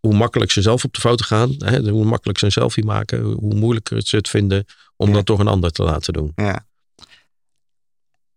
[0.00, 3.22] hoe makkelijk ze zelf op de foto gaan, hè, hoe makkelijk ze een selfie maken,
[3.22, 4.64] hoe moeilijker ze het vinden
[4.96, 5.14] om Ja.
[5.14, 6.32] dat door een ander te laten doen.
[6.34, 6.65] Ja.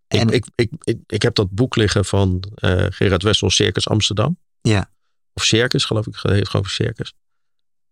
[0.09, 3.87] Ik, En- ik, ik, ik, ik heb dat boek liggen van eh, Gerard Wessel, Circus
[3.87, 4.37] Amsterdam.
[4.61, 4.91] Ja.
[5.33, 6.15] Of Circus, geloof ik.
[6.21, 7.13] Het heet gewoon Circus.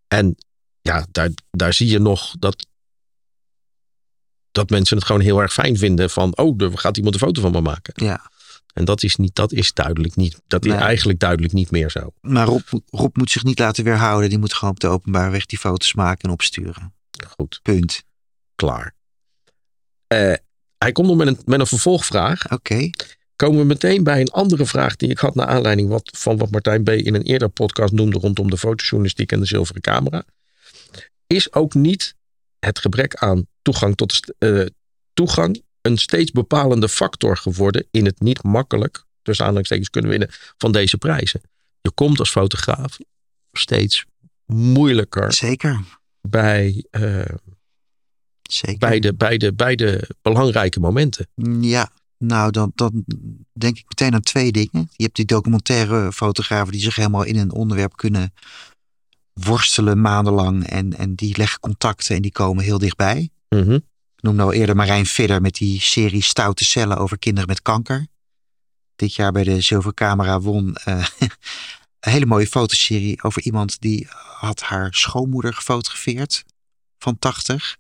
[0.07, 0.35] En
[0.81, 2.67] ja, daar, daar zie je nog dat,
[4.51, 7.41] dat mensen het gewoon heel erg fijn vinden van, oh, er gaat iemand een foto
[7.41, 8.05] van me maken.
[8.05, 8.31] Ja.
[8.73, 10.81] En dat is, niet, dat is duidelijk niet, dat is Nee.
[10.81, 12.13] eigenlijk duidelijk niet meer zo.
[12.21, 14.29] Maar Rob, Rob moet zich niet laten weerhouden.
[14.29, 16.93] Die moet gewoon op de openbare weg die foto's maken en opsturen.
[17.29, 18.03] Goed, Punt.
[18.55, 18.95] klaar.
[20.07, 20.33] Eh,
[20.77, 22.51] hij komt nog met een, met een vervolgvraag.
[22.51, 22.89] Oké.
[23.35, 26.51] Komen we meteen bij een andere vraag die ik had naar aanleiding wat, van wat
[26.51, 26.89] Martijn B.
[26.89, 30.23] in een eerder podcast noemde rondom de fotojournalistiek en de zilveren camera.
[31.27, 32.15] Is ook niet
[32.59, 34.65] het gebrek aan toegang tot eh,
[35.13, 40.71] toegang een steeds bepalende factor geworden in het niet makkelijk, tussen aanhalingstekens, kunnen winnen van
[40.71, 41.41] deze prijzen.
[41.81, 42.97] Je komt als fotograaf
[43.51, 44.05] steeds
[44.45, 45.79] moeilijker Zeker.
[46.21, 47.21] bij, eh,
[48.47, 48.77] Zeker.
[48.77, 51.27] bij, de, bij, de, bij de belangrijke momenten.
[51.61, 53.05] Ja, nou dan, dan
[53.53, 54.89] denk ik meteen aan twee dingen.
[54.91, 58.33] Je hebt die documentaire fotografen die zich helemaal in een onderwerp kunnen
[59.33, 60.67] worstelen maandenlang.
[60.67, 63.29] En, en die leggen contacten en die komen heel dichtbij.
[63.49, 63.73] Mhm.
[64.15, 68.07] Ik noemde al eerder Marijn Vidder met die serie Stoute Cellen over kinderen met kanker.
[68.95, 71.05] Dit jaar bij de Zilveren Camera won eh,
[71.99, 74.07] een hele mooie fotoserie over iemand die
[74.39, 76.43] had haar schoonmoeder gefotografeerd
[76.97, 77.77] van 80.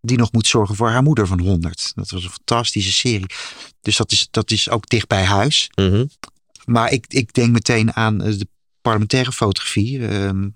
[0.00, 1.92] Die nog moet zorgen voor haar moeder van 100.
[1.94, 3.30] Dat was een fantastische serie.
[3.80, 5.70] Dus dat is, dat is ook dicht bij huis.
[5.74, 6.04] Mhm.
[6.64, 8.48] Maar ik, ik denk meteen aan eh, de
[8.80, 10.08] parlementaire fotografie.
[10.08, 10.48] ehm,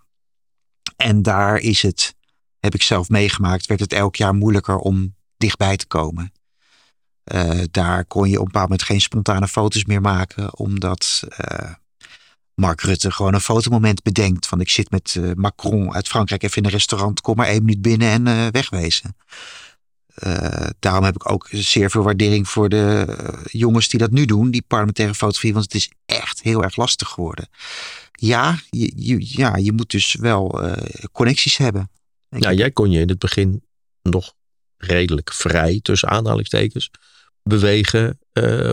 [0.96, 2.14] en daar is het,
[2.58, 6.32] heb ik zelf meegemaakt, werd het elk jaar moeilijker om dichtbij te komen.
[7.24, 11.72] Eh, daar kon je op een bepaald moment geen spontane foto's meer maken, omdat eh,
[12.60, 14.46] Mark Rutte gewoon een fotomoment bedenkt.
[14.46, 17.64] Van ik zit met eh, Macron uit Frankrijk even in een restaurant, kom maar één
[17.64, 19.16] minuut binnen en eh, wegwezen.
[20.14, 23.16] Eh, daarom heb ik ook zeer veel waardering voor de
[23.50, 27.08] jongens die dat nu doen, die parlementaire fotografie, want het is echt heel erg lastig
[27.08, 27.48] geworden.
[28.12, 30.60] Ja, je, je, ja, je moet dus wel
[31.12, 31.90] connecties hebben.
[32.28, 33.62] Ja, jij kon je in het begin
[34.02, 34.32] nog
[34.76, 36.90] redelijk vrij, tussen aanhalingstekens,
[37.42, 38.18] bewegen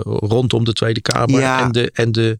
[0.03, 1.63] rondom de Tweede Kamer Ja.
[1.63, 2.39] en, de, en, de,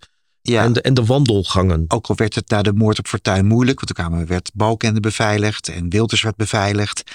[0.51, 1.85] ja, en, de, en de wandelgangen.
[1.87, 4.99] ook al werd het na de moord op Fortuyn moeilijk, want er kwamen, werd Balkende
[4.99, 7.11] beveiligd en Wilders werd beveiligd.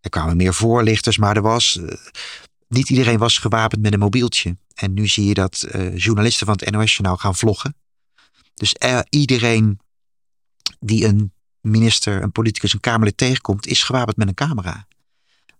[0.00, 1.96] Er kwamen meer voorlichters, maar er was, eh,
[2.68, 4.56] niet iedereen was gewapend met een mobieltje.
[4.74, 7.74] En nu zie je dat eh, journalisten van het NOS-journaal gaan vloggen.
[8.54, 9.80] Dus eh, iedereen
[10.80, 14.86] die een minister, een politicus, een Kamerlid tegenkomt, is gewapend met een camera.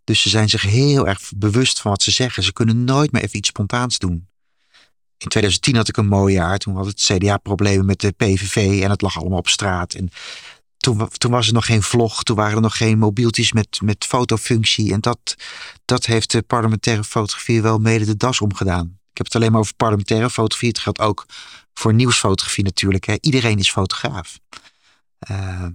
[0.05, 2.43] Dus ze zijn zich heel erg bewust van wat ze zeggen.
[2.43, 4.28] Ze kunnen nooit meer even iets spontaans doen.
[5.19, 6.59] In 2010 had ik een mooi jaar.
[6.59, 9.95] Toen had het CDA problemen met de PVV en het lag allemaal op straat.
[9.95, 10.11] En
[10.77, 12.23] toen, toen was er nog geen vlog.
[12.23, 14.93] Toen waren er nog geen mobieltjes met, met fotofunctie.
[14.93, 15.35] En dat,
[15.85, 18.87] dat heeft de parlementaire fotografie wel mede de das omgedaan.
[18.87, 20.69] Ik heb het alleen maar over parlementaire fotografie.
[20.69, 21.27] Het geldt ook
[21.75, 23.05] voor nieuwsfotografie natuurlijk.
[23.05, 23.17] Hè.
[23.21, 24.39] Iedereen is fotograaf.
[25.19, 25.71] Ehm,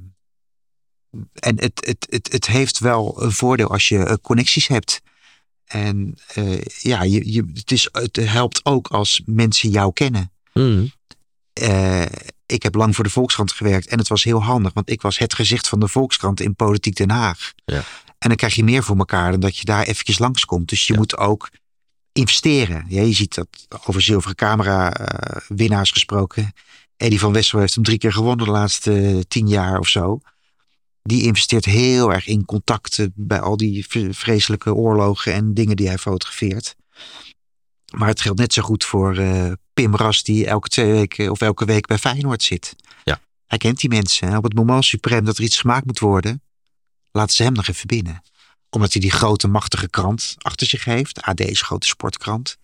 [1.34, 5.02] en het, het, het, het heeft wel een voordeel als je eh, connecties hebt.
[5.66, 10.32] En eh, ja, je, je, het, is, het helpt ook als mensen jou kennen.
[10.54, 10.86] Mhm.
[11.54, 12.06] Eh,
[12.46, 15.18] ik heb lang voor de Volkskrant gewerkt en het was heel handig, want ik was
[15.18, 17.52] het gezicht van de Volkskrant in Politiek Den Haag.
[17.66, 17.84] Ja.
[18.18, 20.70] En dan krijg je meer voor elkaar dan dat je daar eventjes langskomt.
[20.70, 21.00] Dus je Ja.
[21.00, 21.50] moet ook
[22.12, 22.86] investeren.
[22.88, 23.48] Ja, je ziet dat
[23.86, 26.54] over zilveren camera eh, winnaars gesproken.
[26.98, 30.20] Eddie van Wessel heeft hem drie keer gewonnen de laatste tien jaar of zo.
[31.04, 35.98] Die investeert heel erg in contacten bij al die vreselijke oorlogen en dingen die hij
[35.98, 36.76] fotografeert.
[37.96, 41.42] Maar het geldt net zo goed voor eh, Pim Ras, die elke twee weken of
[41.42, 42.76] elke week bij Feyenoord zit.
[43.04, 43.20] Ja.
[43.46, 44.28] Hij kent die mensen.
[44.28, 46.42] En op het moment suprem dat er iets gemaakt moet worden,
[47.12, 48.22] laten ze hem nog even binnen.
[48.70, 51.22] Omdat hij die grote, machtige krant achter zich heeft.
[51.22, 52.58] AD is een grote sportkrant.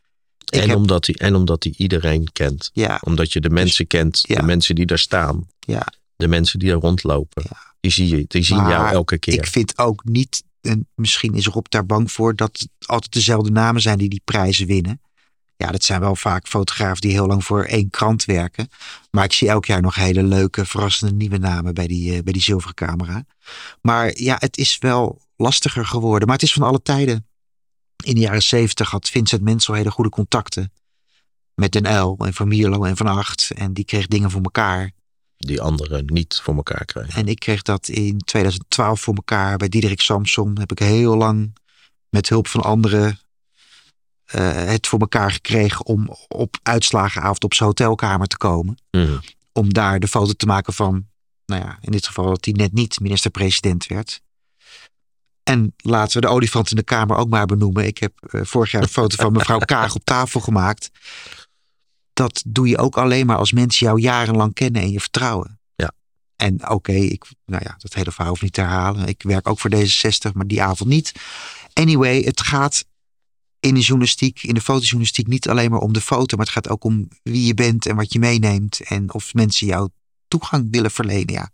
[0.45, 2.70] Ik En, heb- omdat hij, en omdat hij iedereen kent.
[2.74, 4.36] Ja, Omdat je de mensen kent, ja.
[4.36, 5.88] de mensen die daar staan, ja.
[6.16, 7.44] de mensen die daar rondlopen.
[7.80, 9.34] Die, zie je, die zien jou elke keer.
[9.34, 13.51] Ik vind ook niet, en misschien is Rob daar bang voor, dat het altijd dezelfde
[13.51, 15.01] namen zijn die die prijzen winnen.
[15.56, 18.69] Ja, dat zijn wel vaak fotografen die heel lang voor één krant werken.
[19.11, 22.34] Maar ik zie elk jaar nog hele leuke, verrassende nieuwe namen bij die, eh, bij
[22.34, 23.26] die zilveren camera.
[23.81, 26.27] Maar ja, het is wel lastiger geworden.
[26.27, 27.27] Maar het is van alle tijden.
[28.03, 30.72] In de jaren zeventig had Vincent Mensel hele goede contacten.
[31.56, 33.51] Met Den L en Van Mierlo en Van Acht.
[33.56, 34.91] En die kreeg dingen voor elkaar.
[35.40, 37.14] Die anderen niet voor elkaar krijgen.
[37.14, 39.57] En ik kreeg dat in 2012 voor elkaar.
[39.57, 41.57] Bij Diederik Samson heb ik heel lang
[42.10, 43.20] met hulp van anderen
[44.26, 48.78] eh, het voor elkaar gekregen om op uitslagenavond op zijn hotelkamer te komen.
[48.91, 49.18] Mhm.
[49.52, 51.07] Om daar de foto te maken van,
[51.45, 54.22] nou ja, in dit geval dat hij net niet minister-president werd.
[55.44, 57.86] En laten we de olifant in de kamer ook maar benoemen.
[57.86, 60.90] Ik heb eh, vorig jaar een foto van mevrouw Kaag op tafel gemaakt.
[62.20, 65.60] Dat doe je ook alleen maar als mensen jou jarenlang kennen en je vertrouwen.
[65.76, 65.91] Ja.
[66.36, 69.08] En oké, ik, nou ja, dat hele verhaal hoef niet te herhalen.
[69.08, 71.12] Ik werk ook voor D66, maar die avond niet.
[71.74, 72.86] Anyway, het gaat
[73.60, 76.70] in de journalistiek, in de fotojournalistiek, niet alleen maar om de foto, maar het gaat
[76.70, 78.80] ook om wie je bent en wat je meeneemt.
[78.80, 79.90] En of mensen jou
[80.28, 81.34] toegang willen verlenen.
[81.34, 81.52] Ja.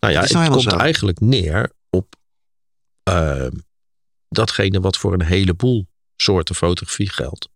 [0.00, 0.76] Nou ja, het nou komt zo.
[0.76, 2.16] eigenlijk neer op
[3.02, 3.56] ehm,
[4.28, 7.48] datgene wat voor een heleboel soorten fotografie geldt.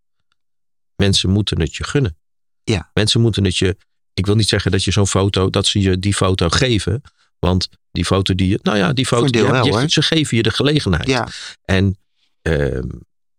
[0.97, 2.16] Mensen moeten het je gunnen.
[2.64, 2.90] Ja.
[2.94, 3.76] Mensen moeten het je.
[4.14, 7.02] Ik wil niet zeggen dat je zo'n foto, dat ze je die foto geven.
[7.38, 8.58] Want die foto die je.
[8.62, 9.26] Nou ja, die foto.
[9.26, 11.06] die wel, je- ze geven je de gelegenheid.
[11.08, 11.28] Ja,
[11.64, 11.98] En
[12.42, 12.88] ehm,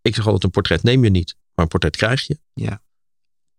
[0.02, 2.38] ik zeg altijd: een portret neem je niet, maar een portret krijg je.
[2.54, 2.82] Ja.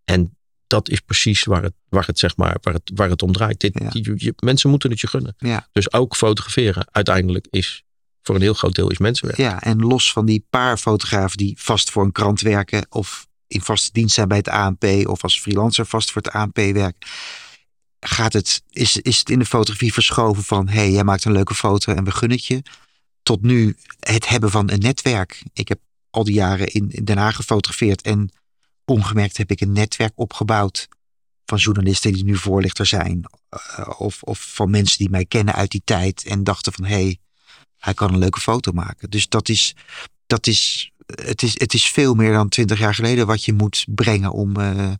[0.03, 0.37] En
[0.67, 3.59] dat is precies waar het, waar het, zeg maar, waar het, waar het om draait.
[3.59, 3.89] Dit, Ja.
[3.91, 5.35] je- je- mensen moeten het je gunnen.
[5.37, 7.83] ja, Dus ook fotograferen uiteindelijk is
[8.21, 9.37] voor een heel groot deel is mensenwerk.
[9.39, 9.61] ja.
[9.61, 13.91] En los van die paar fotografen die vast voor een krant werken of in vaste
[13.91, 17.09] dienst zijn bij het ANP of als freelancer vast voor het ANP werken.
[17.99, 21.31] Gaat het, is, is het in de fotografie verschoven van hé, hey, jij maakt een
[21.31, 22.61] leuke foto en we gunnen het je.
[23.23, 25.43] Tot nu het hebben van een netwerk.
[25.53, 25.79] Ik heb
[26.09, 28.31] al die jaren in, in Den Haag gefotografeerd en
[28.85, 30.87] ongemerkt heb ik een netwerk opgebouwd
[31.45, 33.25] van journalisten die nu voorlichter zijn.
[33.49, 37.01] eh, of, of van mensen die mij kennen uit die tijd en dachten van hé,
[37.03, 37.19] hey,
[37.77, 39.09] hij kan een leuke foto maken.
[39.09, 39.75] Dus dat is,
[40.27, 43.85] dat is, het is, het is veel meer dan twintig jaar geleden wat je moet
[43.89, 44.91] brengen om eh,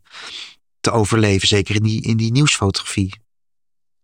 [0.80, 1.48] te overleven.
[1.48, 3.14] Zeker in die, in die nieuwsfotografie.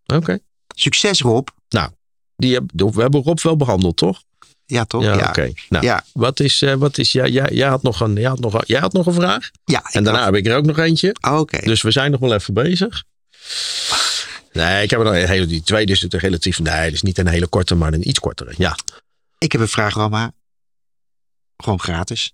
[0.06, 0.38] Oké.
[0.74, 1.48] Succes Rob.
[2.36, 4.22] Die heb, we hebben Rob wel behandeld, toch?
[4.66, 5.02] Ja toch?
[5.02, 5.52] Ja, Ja, oké.
[5.68, 8.40] Nou, ja, wat is, eh, wat is jij, jij, jij, had nog een, jij, had
[8.40, 9.50] nog, jij had nog een vraag.
[9.64, 9.82] ja.
[9.90, 11.14] En daarna had- heb ik er ook nog eentje.
[11.20, 11.58] Oh, Oké.
[11.60, 13.04] Dus we zijn nog wel even bezig.
[14.52, 16.58] Nee, ik heb er nog een hele, die tweede is het relatief.
[16.58, 18.54] Nee, is niet een hele korte, maar een iets kortere.
[18.56, 18.76] Ja.
[19.38, 20.32] Ik heb een vraag, Rama.
[21.56, 22.32] Gewoon gratis.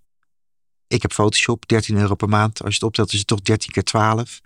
[0.87, 2.59] Ik heb Photoshop, 13 euro per maand.
[2.63, 4.41] Als je het optelt is het toch 13 keer 12.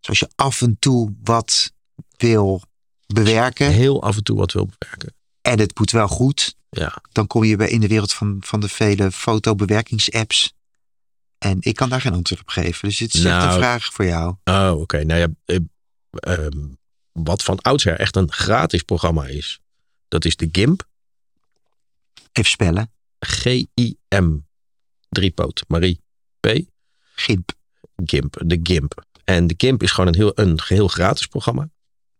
[0.00, 1.72] Dus als je af en toe wat
[2.16, 2.62] wil
[3.06, 5.14] bewerken Heel af en toe wat wil bewerken.
[5.40, 6.96] en het moet wel goed, Ja.
[7.12, 10.52] dan kom je bij in de wereld van, van de vele fotobewerkingsapps.
[11.38, 12.88] En ik kan daar geen antwoord op geven.
[12.88, 14.34] Dus het is echt Nou, een vraag voor jou.
[14.44, 15.04] Oh, oké.
[15.04, 15.58] Nou ja, eh,
[16.10, 16.58] ehm,
[17.12, 19.60] wat van oudsher echt een gratis programma is,
[20.08, 20.88] dat is de GIMP.
[22.32, 22.92] Even spellen.
[23.20, 24.46] G-I-M.
[25.08, 25.64] Driepoot.
[25.68, 26.00] Marie.
[26.40, 26.48] P.
[27.14, 27.52] Gimp.
[28.04, 28.42] GIMP.
[28.44, 29.04] De GIMP.
[29.24, 31.70] En de GIMP is gewoon een heel, een geheel gratis programma.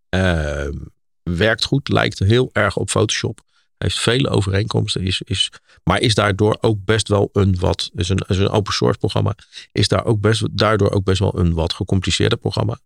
[0.09, 0.77] Ehm,
[1.23, 1.89] werkt goed.
[1.89, 3.41] Lijkt heel erg op Photoshop.
[3.79, 5.03] Heeft vele overeenkomsten.
[5.03, 5.51] Is, is,
[5.85, 7.91] maar is daardoor ook best wel een wat.
[7.95, 9.35] Is een, is een open source programma.
[9.73, 12.79] Is daar ook best, daardoor ook best wel een wat gecompliceerder programma.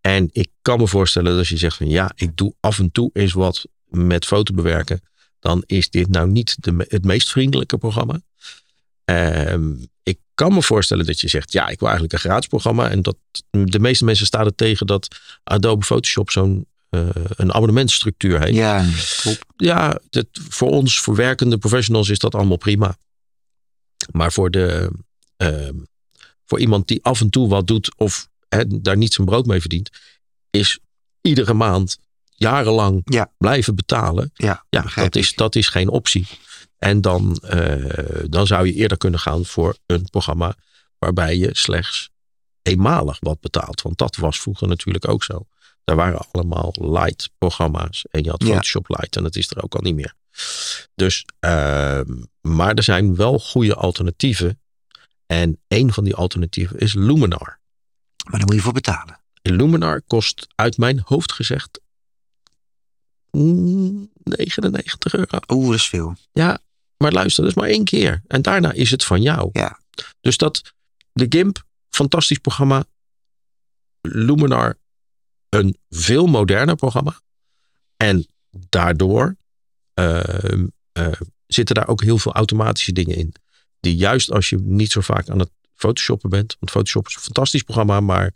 [0.00, 2.92] En ik kan me voorstellen dat als je zegt van ja, ik doe af en
[2.92, 5.00] toe eens wat met foto bewerken.
[5.44, 8.20] Dan is dit nou niet de, het meest vriendelijke programma.
[9.04, 9.72] Ehm,
[10.02, 12.90] ik kan me voorstellen dat je zegt, ja, ik wil eigenlijk een gratis programma.
[12.90, 13.16] En dat
[13.50, 15.08] de meeste mensen staan er tegen dat
[15.42, 18.54] Adobe Photoshop zo'n eh, een abonnementstructuur heeft.
[18.54, 18.86] Ja,
[19.22, 19.52] top.
[19.56, 22.96] Ja, dat, voor ons, voor werkende professionals is dat allemaal prima.
[24.12, 24.90] Maar voor, de,
[25.36, 25.76] ehm,
[26.44, 28.28] voor iemand die af en toe wat doet of
[28.66, 29.90] daar niet zijn brood mee verdient,
[30.50, 30.78] is
[31.20, 31.98] iedere maand
[32.34, 33.32] jarenlang Ja.
[33.38, 34.30] blijven betalen.
[34.34, 35.36] Ja, dat is, ik.
[35.36, 36.26] dat is geen optie.
[36.78, 40.54] En dan, eh, dan zou je eerder kunnen gaan voor een programma
[40.98, 42.10] waarbij je slechts
[42.62, 43.82] eenmalig wat betaalt.
[43.82, 45.46] Want dat was vroeger natuurlijk ook zo.
[45.84, 48.04] Daar waren allemaal light programma's.
[48.10, 48.48] En je had Ja.
[48.48, 50.14] Photoshop Light en dat is er ook al niet meer.
[50.94, 54.60] Dus, ehm, maar er zijn wel goede alternatieven.
[55.26, 57.60] En een van die alternatieven is Luminar.
[58.24, 59.20] Maar daar moet je voor betalen.
[59.42, 61.80] Luminar kost uit mijn hoofd gezegd
[63.34, 65.38] 99 euro.
[65.48, 66.16] Oeh, dat is veel.
[66.32, 66.58] Ja,
[66.96, 68.22] maar luister, dat is maar één keer.
[68.26, 69.50] En daarna is het van jou.
[69.52, 69.80] Ja.
[70.20, 70.72] Dus dat,
[71.12, 72.84] de GIMP, fantastisch programma.
[74.00, 74.78] Luminar,
[75.48, 77.20] een veel moderner programma.
[77.96, 79.36] En daardoor
[79.94, 83.34] ehm, eh, zitten daar ook heel veel automatische dingen in.
[83.80, 86.56] Die juist als je niet zo vaak aan het photoshoppen bent.
[86.58, 88.32] Want Photoshop is een fantastisch programma, maar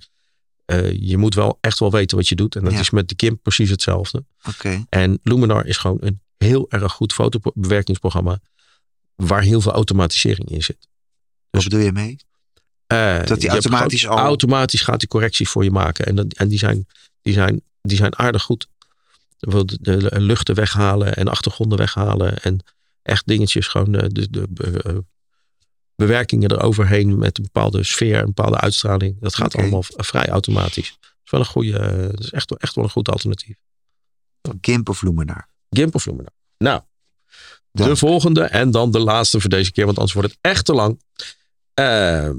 [0.69, 2.57] eh, je moet wel echt wel weten wat je doet.
[2.57, 2.79] En dat Ja.
[2.79, 4.25] is met de GIMP precies hetzelfde.
[4.49, 4.85] Oké.
[4.89, 8.39] En Luminar is gewoon een heel erg goed fotobewerkingsprogramma.
[9.15, 10.89] Waar heel veel automatisering in zit.
[11.51, 12.17] Wat bedoel je mee?
[12.87, 16.07] Eh, Dat die automatisch gewoon- al- Automatisch gaat die correcties voor je maken.
[16.07, 16.87] En, dat, en die, zijn,
[17.23, 18.69] die, zijn, die zijn aardig goed.
[19.39, 22.39] De, de luchten weghalen en achtergronden weghalen.
[22.43, 22.61] En
[23.03, 24.97] echt dingetjes gewoon de, de, de eh,
[25.99, 29.21] bewerkingen eroverheen met een bepaalde sfeer, een bepaalde uitstraling.
[29.21, 30.97] Dat gaat allemaal vrij automatisch.
[31.01, 33.57] Dat is wel een goede, eh, dat is echt, echt wel een goed alternatief.
[34.61, 35.49] Gimp of Luminar?
[35.71, 36.33] Gimp of Luminar.
[36.59, 36.83] Nou,
[37.71, 40.73] de volgende en dan de laatste voor deze keer, want anders wordt het echt te
[40.73, 41.03] lang.
[41.75, 42.37] Ehm,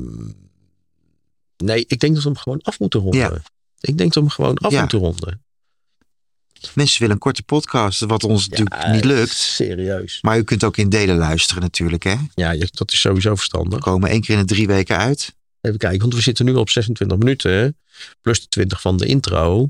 [1.57, 3.19] nee, ik denk dat we hem gewoon af moeten ronden.
[3.19, 3.41] Ja.
[3.79, 4.79] Ik denk dat we hem gewoon af Ja.
[4.79, 5.43] moeten ronden.
[6.73, 9.29] Mensen willen een korte podcast, wat ons natuurlijk niet lukt.
[9.35, 10.17] Serieus.
[10.21, 12.15] Maar u kunt ook in delen luisteren natuurlijk, hè?
[12.35, 13.79] Ja, dat is sowieso We verstandig.
[13.79, 15.35] komen één keer in de drie weken uit.
[15.61, 17.77] Even kijken, want we zitten nu op 26 minuten.
[18.21, 19.69] Plus de 20 van de intro.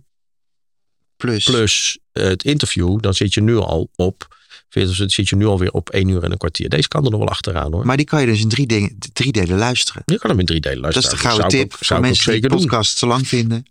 [1.18, 3.00] Plus, Plus eh, het interview.
[3.02, 4.38] Dan zit je nu al op.
[4.70, 6.70] 40, zit je nu alweer op 1 uur en een kwartier.
[6.70, 7.86] Deze kan er nog wel achteraan hoor.
[7.86, 10.02] maar die kan je dus in drie, dingen, drie delen luisteren.
[10.06, 11.24] je kan hem in drie delen Dat is luisteren.
[11.24, 13.66] de gouden tip voor mensen die de podcast te lang vinden.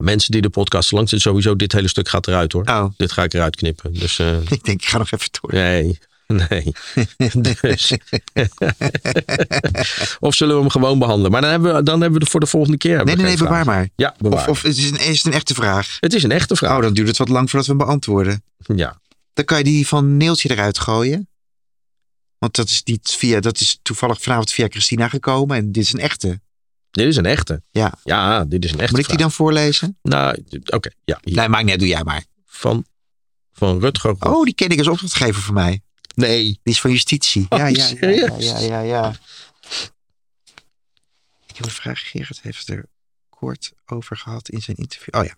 [0.00, 2.64] Mensen die de podcast lang zitten, sowieso dit hele stuk gaat eruit hoor.
[2.64, 3.92] Oh, Dit ga ik eruit knippen.
[3.92, 5.52] Dus eh, ik denk, ik ga nog even door.
[5.52, 6.72] nee, nee.
[7.60, 7.92] dus.
[10.20, 11.30] of zullen we hem gewoon behandelen?
[11.30, 13.04] Maar dan hebben we, dan hebben we er voor de volgende keer.
[13.04, 13.88] Nee, nee, nee, bewaar maar.
[13.96, 14.48] Ja, bewaar.
[14.48, 15.96] Of, of is, het een, is het een echte vraag?
[16.00, 16.76] het is een echte vraag.
[16.76, 18.42] Oh, dan duurt het wat lang voordat we hem beantwoorden.
[18.74, 19.00] Ja.
[19.32, 21.28] Dan kan je die van Neeltje eruit gooien.
[22.38, 25.56] Want dat is, niet via, dat is toevallig vanavond via Christina gekomen.
[25.56, 26.40] En dit is een echte.
[26.90, 27.62] Dit is een echte.
[27.70, 27.94] Ja.
[28.04, 29.28] Ja, dit is een echte Moet ik die vraag.
[29.28, 29.98] dan voorlezen?
[30.02, 30.90] Nou, oké.
[31.04, 31.18] ja.
[31.22, 31.36] hier.
[31.36, 32.24] Nee, maakt uit, doe jij maar.
[32.46, 32.84] Van,
[33.52, 34.14] van Rutger.
[34.18, 34.34] Rob.
[34.34, 35.82] Oh, die ken ik als opdrachtgever voor mij.
[36.14, 36.44] Nee.
[36.44, 37.46] Die is van justitie.
[37.48, 37.88] Oh, ja, ja,
[38.38, 39.12] ja, ja, ja.
[41.46, 42.10] Ik heb een vraag.
[42.10, 42.84] Gerard heeft er
[43.28, 45.14] kort over gehad in zijn interview.
[45.16, 45.34] Oh ja.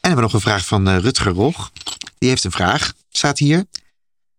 [0.00, 1.70] En hebben we nog een vraag van eh, Rutger Rog.
[2.18, 2.92] Die heeft een vraag.
[3.08, 3.64] Staat hier.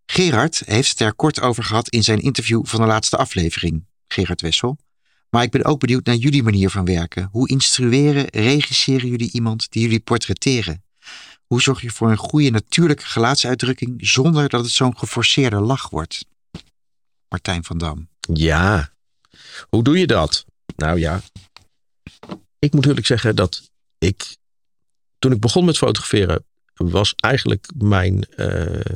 [0.06, 3.85] Gerard heeft het er kort over gehad in zijn interview van de laatste aflevering.
[4.07, 4.77] Gerard Wessel.
[5.36, 7.30] Maar ik ben ook benieuwd naar jullie manier van werken.
[7.32, 10.84] Hoe instrueren, regisseren jullie iemand die jullie portretteren?
[11.45, 16.26] Hoe zorg je voor een goede natuurlijke gelaatsuitdrukking zonder dat het zo'n geforceerde lach wordt?
[17.30, 18.10] Martijn van Dam.
[18.34, 18.94] Ja.
[19.70, 20.45] Hoe doe je dat?
[20.76, 21.22] Nou ja.
[22.60, 24.38] Ik moet eerlijk zeggen dat ik.
[25.20, 26.45] Toen ik begon met fotograferen.
[26.74, 28.24] was eigenlijk mijn.
[28.24, 28.95] eh,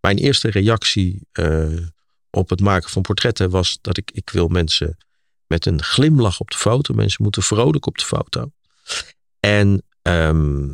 [0.00, 1.20] mijn eerste reactie.
[1.32, 1.76] eh,
[2.30, 3.50] op het maken van portretten.
[3.50, 4.10] was dat ik.
[4.10, 4.96] Ik wil mensen.
[5.52, 6.94] Met een glimlach op de foto.
[6.94, 8.50] Mensen moeten vrolijk op de foto.
[9.40, 9.82] En.
[10.02, 10.72] ehm,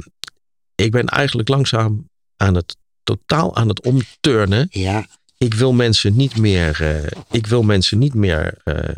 [0.75, 2.77] ik ben eigenlijk langzaam aan het.
[3.03, 5.07] totaal aan het omturnen Ja.
[5.39, 6.83] ik wil mensen niet meer.
[6.83, 8.61] eh, ik wil mensen niet meer.
[8.65, 8.95] eh,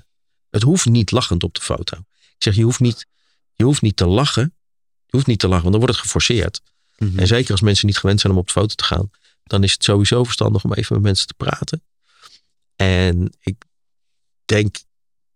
[0.51, 1.97] het hoeft niet lachend op de foto.
[2.37, 3.07] Ik zeg, je hoeft niet,
[3.55, 4.55] je hoeft niet te lachen.
[5.07, 6.61] Je hoeft niet te lachen, want dan wordt het geforceerd.
[6.99, 7.19] Mhm.
[7.19, 9.11] En zeker als mensen niet gewend zijn om op de foto te gaan,
[9.43, 11.83] dan is het sowieso verstandig om even met mensen te praten.
[12.77, 13.65] En ik
[14.45, 14.77] denk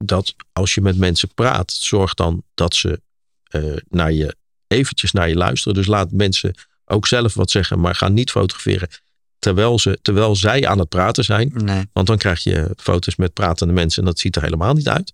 [0.06, 3.00] dat als je met mensen praat, zorg dan dat ze
[3.44, 4.36] eh, naar je
[4.66, 5.74] eventjes naar je luisteren.
[5.74, 6.54] Dus laat mensen
[6.84, 8.88] ook zelf wat zeggen, maar ga niet fotograferen
[9.44, 11.52] terwijl, ze, terwijl zij aan het praten zijn.
[11.54, 11.84] Nee.
[11.92, 15.12] Want dan krijg je foto's met pratende mensen en dat ziet er helemaal niet uit.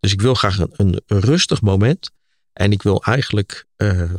[0.00, 2.10] Dus ik wil graag een, rustig moment.
[2.52, 4.12] En ik wil eigenlijk eh,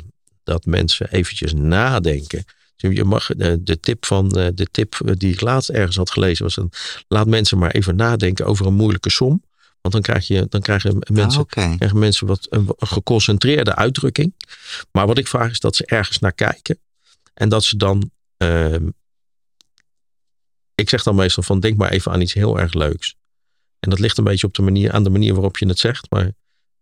[0.43, 2.45] dat mensen eventjes nadenken.
[2.75, 6.11] Dus Je mag, de, de tip van eh, de tip die ik laatst ergens had
[6.11, 6.71] gelezen was een,
[7.07, 9.43] laat mensen maar even nadenken over een moeilijke som.
[9.81, 14.33] Want dan, krijg je, dan krijgen mensen, Ah, krijgen mensen wat een, een geconcentreerde uitdrukking.
[14.91, 16.79] Maar wat ik vraag is dat ze ergens naar kijken.
[17.33, 18.11] En dat ze dan.
[18.37, 18.87] ehm,
[20.75, 23.15] ik zeg dan meestal van denk maar even aan iets heel erg leuks.
[23.79, 26.09] En dat ligt een beetje op de manier, aan de manier waarop je het zegt.
[26.09, 26.31] Maar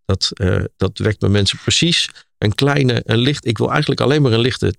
[0.06, 3.46] dat, eh, dat wekt bij mensen precies een kleine, een licht.
[3.46, 4.76] Ik wil eigenlijk alleen maar een lichte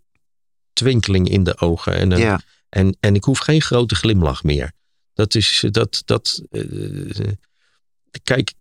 [0.72, 1.94] twinkeling in de ogen.
[1.94, 2.40] En, een, Ja.
[2.68, 4.72] en, en ik hoef geen grote glimlach meer.
[5.14, 6.02] Dat is dat.
[6.05, 6.62] dat eh,
[8.23, 8.53] kijk,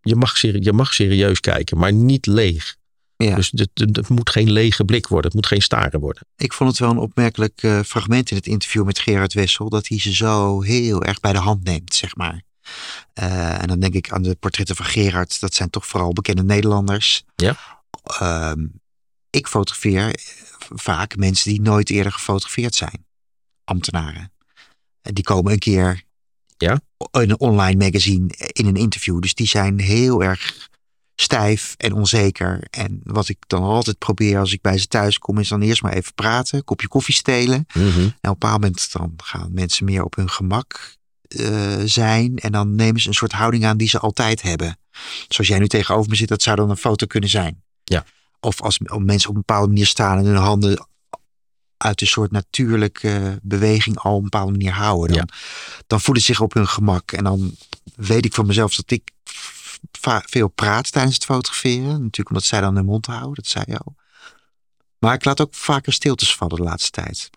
[0.00, 2.76] je mag, je mag serieus kijken, maar niet leeg.
[3.16, 3.34] Ja.
[3.34, 5.26] Dus het, moet geen lege blik worden.
[5.26, 6.26] Het moet geen staren worden.
[6.36, 9.68] Ik vond het wel een opmerkelijk eh, fragment in het interview met Gerard Wessel.
[9.68, 12.42] Dat hij ze zo heel erg bij de hand neemt, zeg maar.
[13.12, 15.40] Eh, en dan denk ik aan de portretten van Gerard.
[15.40, 17.24] Dat zijn toch vooral bekende Nederlanders.
[17.36, 17.56] Ja.
[18.02, 18.66] Ehm,
[19.30, 20.14] ik fotografeer
[20.74, 23.06] vaak mensen die nooit eerder gefotografeerd zijn.
[23.64, 24.32] Ambtenaren.
[25.02, 26.02] En die komen een keer
[26.58, 26.80] Ja.
[27.10, 29.20] in een online magazine in een interview.
[29.20, 30.68] Dus die zijn heel erg
[31.16, 32.66] stijf en onzeker.
[32.70, 35.82] En wat ik dan altijd probeer als ik bij ze thuis kom, is dan eerst
[35.82, 37.66] maar even praten, kopje koffie stelen.
[37.74, 40.96] En op een bepaald moment dan gaan mensen meer op hun gemak
[41.28, 42.36] eh, zijn.
[42.36, 44.78] En dan nemen ze een soort houding aan die ze altijd hebben.
[45.28, 47.62] Zoals jij nu tegenover me zit, dat zou dan een foto kunnen zijn.
[47.84, 48.04] Ja.
[48.40, 50.86] Of als mensen op een bepaalde manier staan en hun handen
[51.76, 55.16] uit een soort natuurlijke beweging al op een bepaalde manier houden.
[55.16, 55.28] Dan,
[55.86, 57.12] dan voelen ze zich op hun gemak.
[57.12, 57.56] En dan
[57.96, 59.10] weet ik van mezelf dat ik
[60.26, 61.88] veel praat tijdens het fotograferen.
[61.90, 63.94] Natuurlijk omdat zij dan hun mond houden, dat zei je al.
[64.98, 67.30] Maar ik laat ook vaker stiltes vallen de laatste tijd.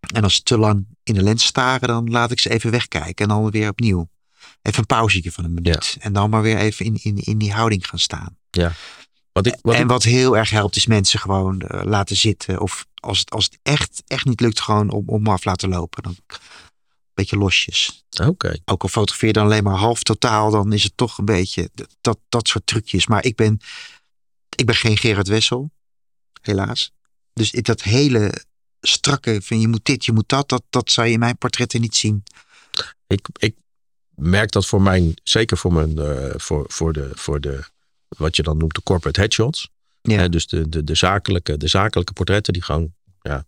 [0.00, 3.28] En als ze te lang in de lens staren, dan laat ik ze even wegkijken.
[3.28, 4.08] En dan weer opnieuw.
[4.62, 5.96] Even een pauzetje van een minuut.
[6.00, 8.36] En dan maar weer even in, in, in die houding gaan staan.
[9.36, 12.60] Wat ik, wat en ik- wat heel erg helpt, is mensen gewoon eh, laten zitten.
[12.60, 16.02] Of als het, als het echt, echt niet lukt, gewoon om, om af laten lopen.
[16.02, 16.36] Dan een
[17.14, 18.04] beetje losjes.
[18.22, 18.56] Oké.
[18.64, 21.70] Ook al fotografeer je dan alleen maar half totaal, dan is het toch een beetje
[21.74, 23.06] dat, dat, dat soort trucjes.
[23.06, 23.60] Maar ik ben,
[24.56, 25.70] ik ben geen Gerard Wessel.
[26.42, 26.92] helaas.
[27.32, 28.44] Dus dat hele
[28.80, 31.80] strakke van je moet dit, je moet dat, dat, dat zou je in mijn portretten
[31.80, 32.22] niet zien.
[33.06, 33.56] Ik, ik
[34.14, 37.64] merk dat voor mijn, zeker voor mijn, uh, voor, voor, de, voor de,
[38.08, 39.68] wat je dan noemt de corporate headshots.
[40.02, 40.28] Ja.
[40.28, 43.46] dus de, de, de, zakelijke, de zakelijke portretten die gewoon ja,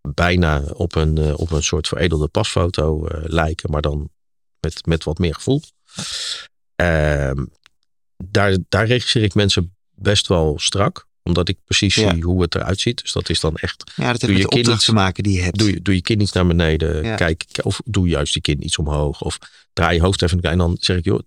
[0.00, 4.10] bijna op een, uh, op een soort veredelde pasfoto uh, lijken, maar dan
[4.60, 5.62] met, met wat meer gevoel.
[6.76, 7.44] Ehm,
[8.16, 12.80] daar, daar regisseer ik mensen best wel strak omdat ik precies zie hoe het eruit
[12.80, 13.00] ziet.
[13.00, 13.92] Dus dat is dan echt.
[13.96, 15.58] Ja, dat heeft met de opdracht te maken die je hebt.
[15.58, 17.16] Doe je, doe je kin iets naar beneden.
[17.16, 19.22] Kijk, of doe juist je kin iets omhoog.
[19.22, 19.38] Of
[19.72, 20.40] draai je hoofd even.
[20.40, 21.20] En dan zeg ik, joh,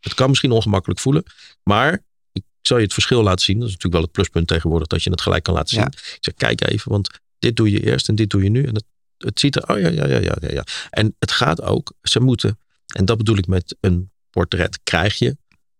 [0.00, 1.22] het, kan misschien ongemakkelijk voelen.
[1.62, 3.58] Maar ik zal je het verschil laten zien.
[3.58, 4.88] Dat is natuurlijk wel het pluspunt tegenwoordig.
[4.88, 5.86] Dat je het gelijk kan laten zien.
[5.86, 6.90] Ik zeg, kijk even.
[6.90, 8.64] Want dit doe je eerst en dit doe je nu.
[8.64, 8.84] En het,
[9.18, 10.64] het ziet er, oh ja, ja, ja, ja, ja.
[10.90, 15.36] En het gaat ook, ze moeten, en dat bedoel ik met een portret krijg je.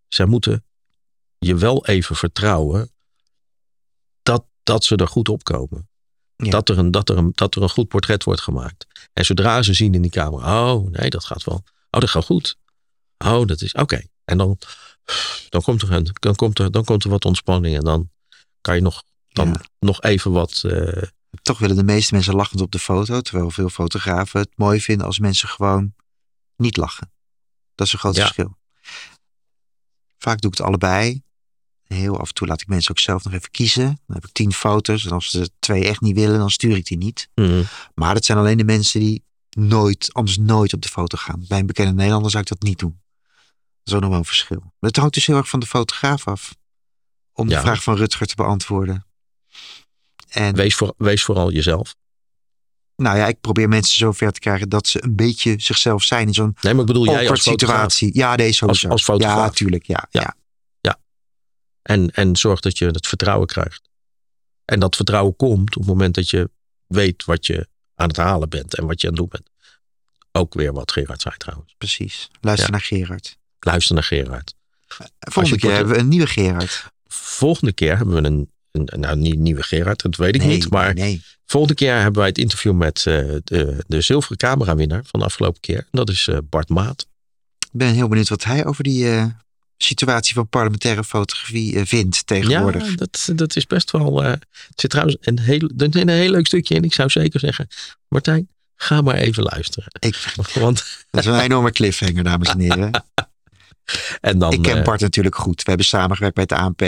[0.09, 0.65] Ze moeten
[1.39, 2.90] je wel even vertrouwen
[4.23, 5.89] dat, dat ze er goed op komen.
[6.36, 8.86] Dat, er een, dat, er een, dat er een goed portret wordt gemaakt.
[9.12, 11.65] En zodra ze zien in die camera, oh nee, dat gaat wel.
[11.90, 12.57] Oh, dat gaat goed.
[13.19, 14.03] Oh, dat is oké.
[14.24, 14.59] En dan,
[15.49, 18.11] dan, komt er een, dan, komt er, dan komt er wat ontspanning en dan
[18.61, 20.62] kan je nog, dan nog even wat.
[20.66, 21.03] Uh,
[21.43, 25.07] Toch willen de meeste mensen lachend op de foto, terwijl veel fotografen het mooi vinden
[25.07, 25.95] als mensen gewoon
[26.57, 27.12] niet lachen.
[27.74, 28.57] Dat is een groot verschil.
[30.19, 31.23] Vaak doe ik het allebei.
[31.85, 33.85] Heel af en toe laat ik mensen ook zelf nog even kiezen.
[33.85, 35.05] Dan heb ik tien foto's.
[35.05, 37.28] En als ze twee echt niet willen, dan stuur ik die niet.
[37.35, 37.62] Mhm.
[37.95, 41.45] Maar dat zijn alleen de mensen die nooit, anders nooit op de foto gaan.
[41.49, 43.01] Bij een bekende Nederlander zou ik dat niet doen.
[43.89, 44.60] Dat is ook nog wel een verschil.
[44.60, 46.56] Maar het hangt dus heel erg van de fotograaf af.
[47.32, 49.06] Om de vraag van Rutger te beantwoorden.
[50.28, 51.94] En, wees, voor, wees vooral jezelf.
[52.97, 56.35] Nou ja, ik probeer mensen zover te krijgen dat ze een beetje zichzelf zijn in
[56.35, 58.10] zo'n nee, maar ik bedoel, jij als situatie.
[58.12, 59.36] Ja, deze als, als fotograaf.
[59.36, 59.86] Ja, natuurlijk.
[59.86, 60.20] Ja, ja.
[60.20, 60.36] ja.
[60.81, 60.98] ja.
[61.82, 63.89] En, en zorg dat je het vertrouwen krijgt.
[64.65, 66.51] En dat vertrouwen komt op het moment dat je
[66.86, 69.51] weet wat je aan het halen bent en wat je aan het doen bent.
[70.32, 71.74] Ook weer wat Gerard zei trouwens.
[71.78, 72.31] Precies.
[72.40, 73.38] Luister naar Gerard.
[73.60, 74.55] Luister naar Gerard.
[75.18, 76.86] Volgende keer hebben we een nieuwe Gerard.
[77.06, 80.70] Volgende keer hebben we een, een nou niet nieuwe Gerard, dat weet ik niet.
[80.70, 81.22] Maar nee.
[81.47, 85.60] volgende keer hebben wij het interview met uh, de, de zilveren camerawinnaar van de afgelopen
[85.60, 85.78] keer.
[85.78, 87.06] En dat is uh, Bart Maat.
[87.59, 89.24] Ik ben heel benieuwd wat hij over die uh,
[89.76, 92.89] situatie van parlementaire fotografie vindt tegenwoordig.
[92.89, 94.22] Ja, dat, dat is best wel.
[94.22, 96.85] het zit trouwens een heel, een heel leuk stukje in.
[96.85, 97.68] Ik zou zeker zeggen,
[98.09, 99.93] Martijn, ga maar even luisteren.
[99.98, 102.90] Ik, Want, dat is een enorme cliffhanger, dames en heren.
[104.20, 105.62] en dan, ik ken Bart natuurlijk goed.
[105.62, 106.81] We hebben samengewerkt bij het ANP.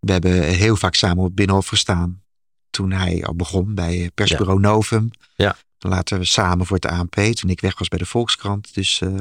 [0.00, 2.22] We hebben heel vaak samen op het Binnenhof gestaan.
[2.70, 5.10] Toen hij al begon bij persbureau Novum.
[5.36, 5.56] Ja.
[5.78, 7.14] Later we samen voor het ANP.
[7.14, 8.74] Toen ik weg was bij de Volkskrant.
[8.74, 9.20] Dus uh,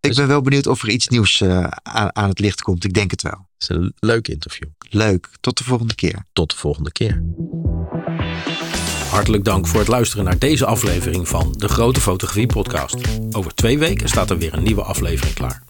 [0.00, 2.84] ik ben wel benieuwd of er iets nieuws uh, aan, aan, het licht komt.
[2.84, 3.48] Ik denk het wel.
[3.58, 4.68] Het is een leuk interview.
[4.78, 5.28] Leuk.
[5.40, 6.24] Tot de volgende keer.
[6.32, 7.22] Tot de volgende keer.
[9.16, 12.96] Hartelijk dank voor het luisteren naar deze aflevering van de Grote Fotografie Podcast.
[13.32, 15.62] Over twee weken staat er weer een nieuwe aflevering klaar.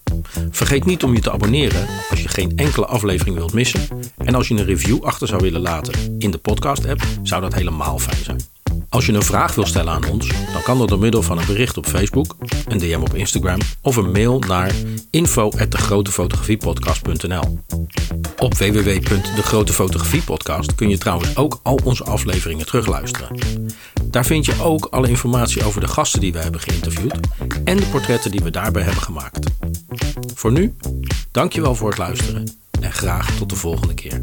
[0.50, 3.88] Vergeet niet om je te abonneren als je geen enkele aflevering wilt missen.
[4.16, 7.98] En als je een review achter zou willen laten in de podcast-app, zou dat helemaal
[7.98, 8.55] fijn zijn.
[8.88, 11.46] Als je een vraag wil stellen aan ons, dan kan dat door middel van een
[11.46, 12.36] bericht op Facebook,
[12.68, 14.74] een DM op Instagram of een mail naar
[15.10, 17.58] info@degrotefotografiepodcast.nl.
[18.38, 23.28] Op www.degrotefotografiepodcast kun je trouwens ook al onze afleveringen terugluisteren.
[24.04, 27.18] Daar vind je ook alle informatie over de gasten die we hebben geïnterviewd
[27.64, 29.50] en de portretten die we daarbij hebben gemaakt.
[30.34, 30.74] Voor nu,
[31.30, 34.22] dankjewel voor het luisteren en graag tot de volgende keer.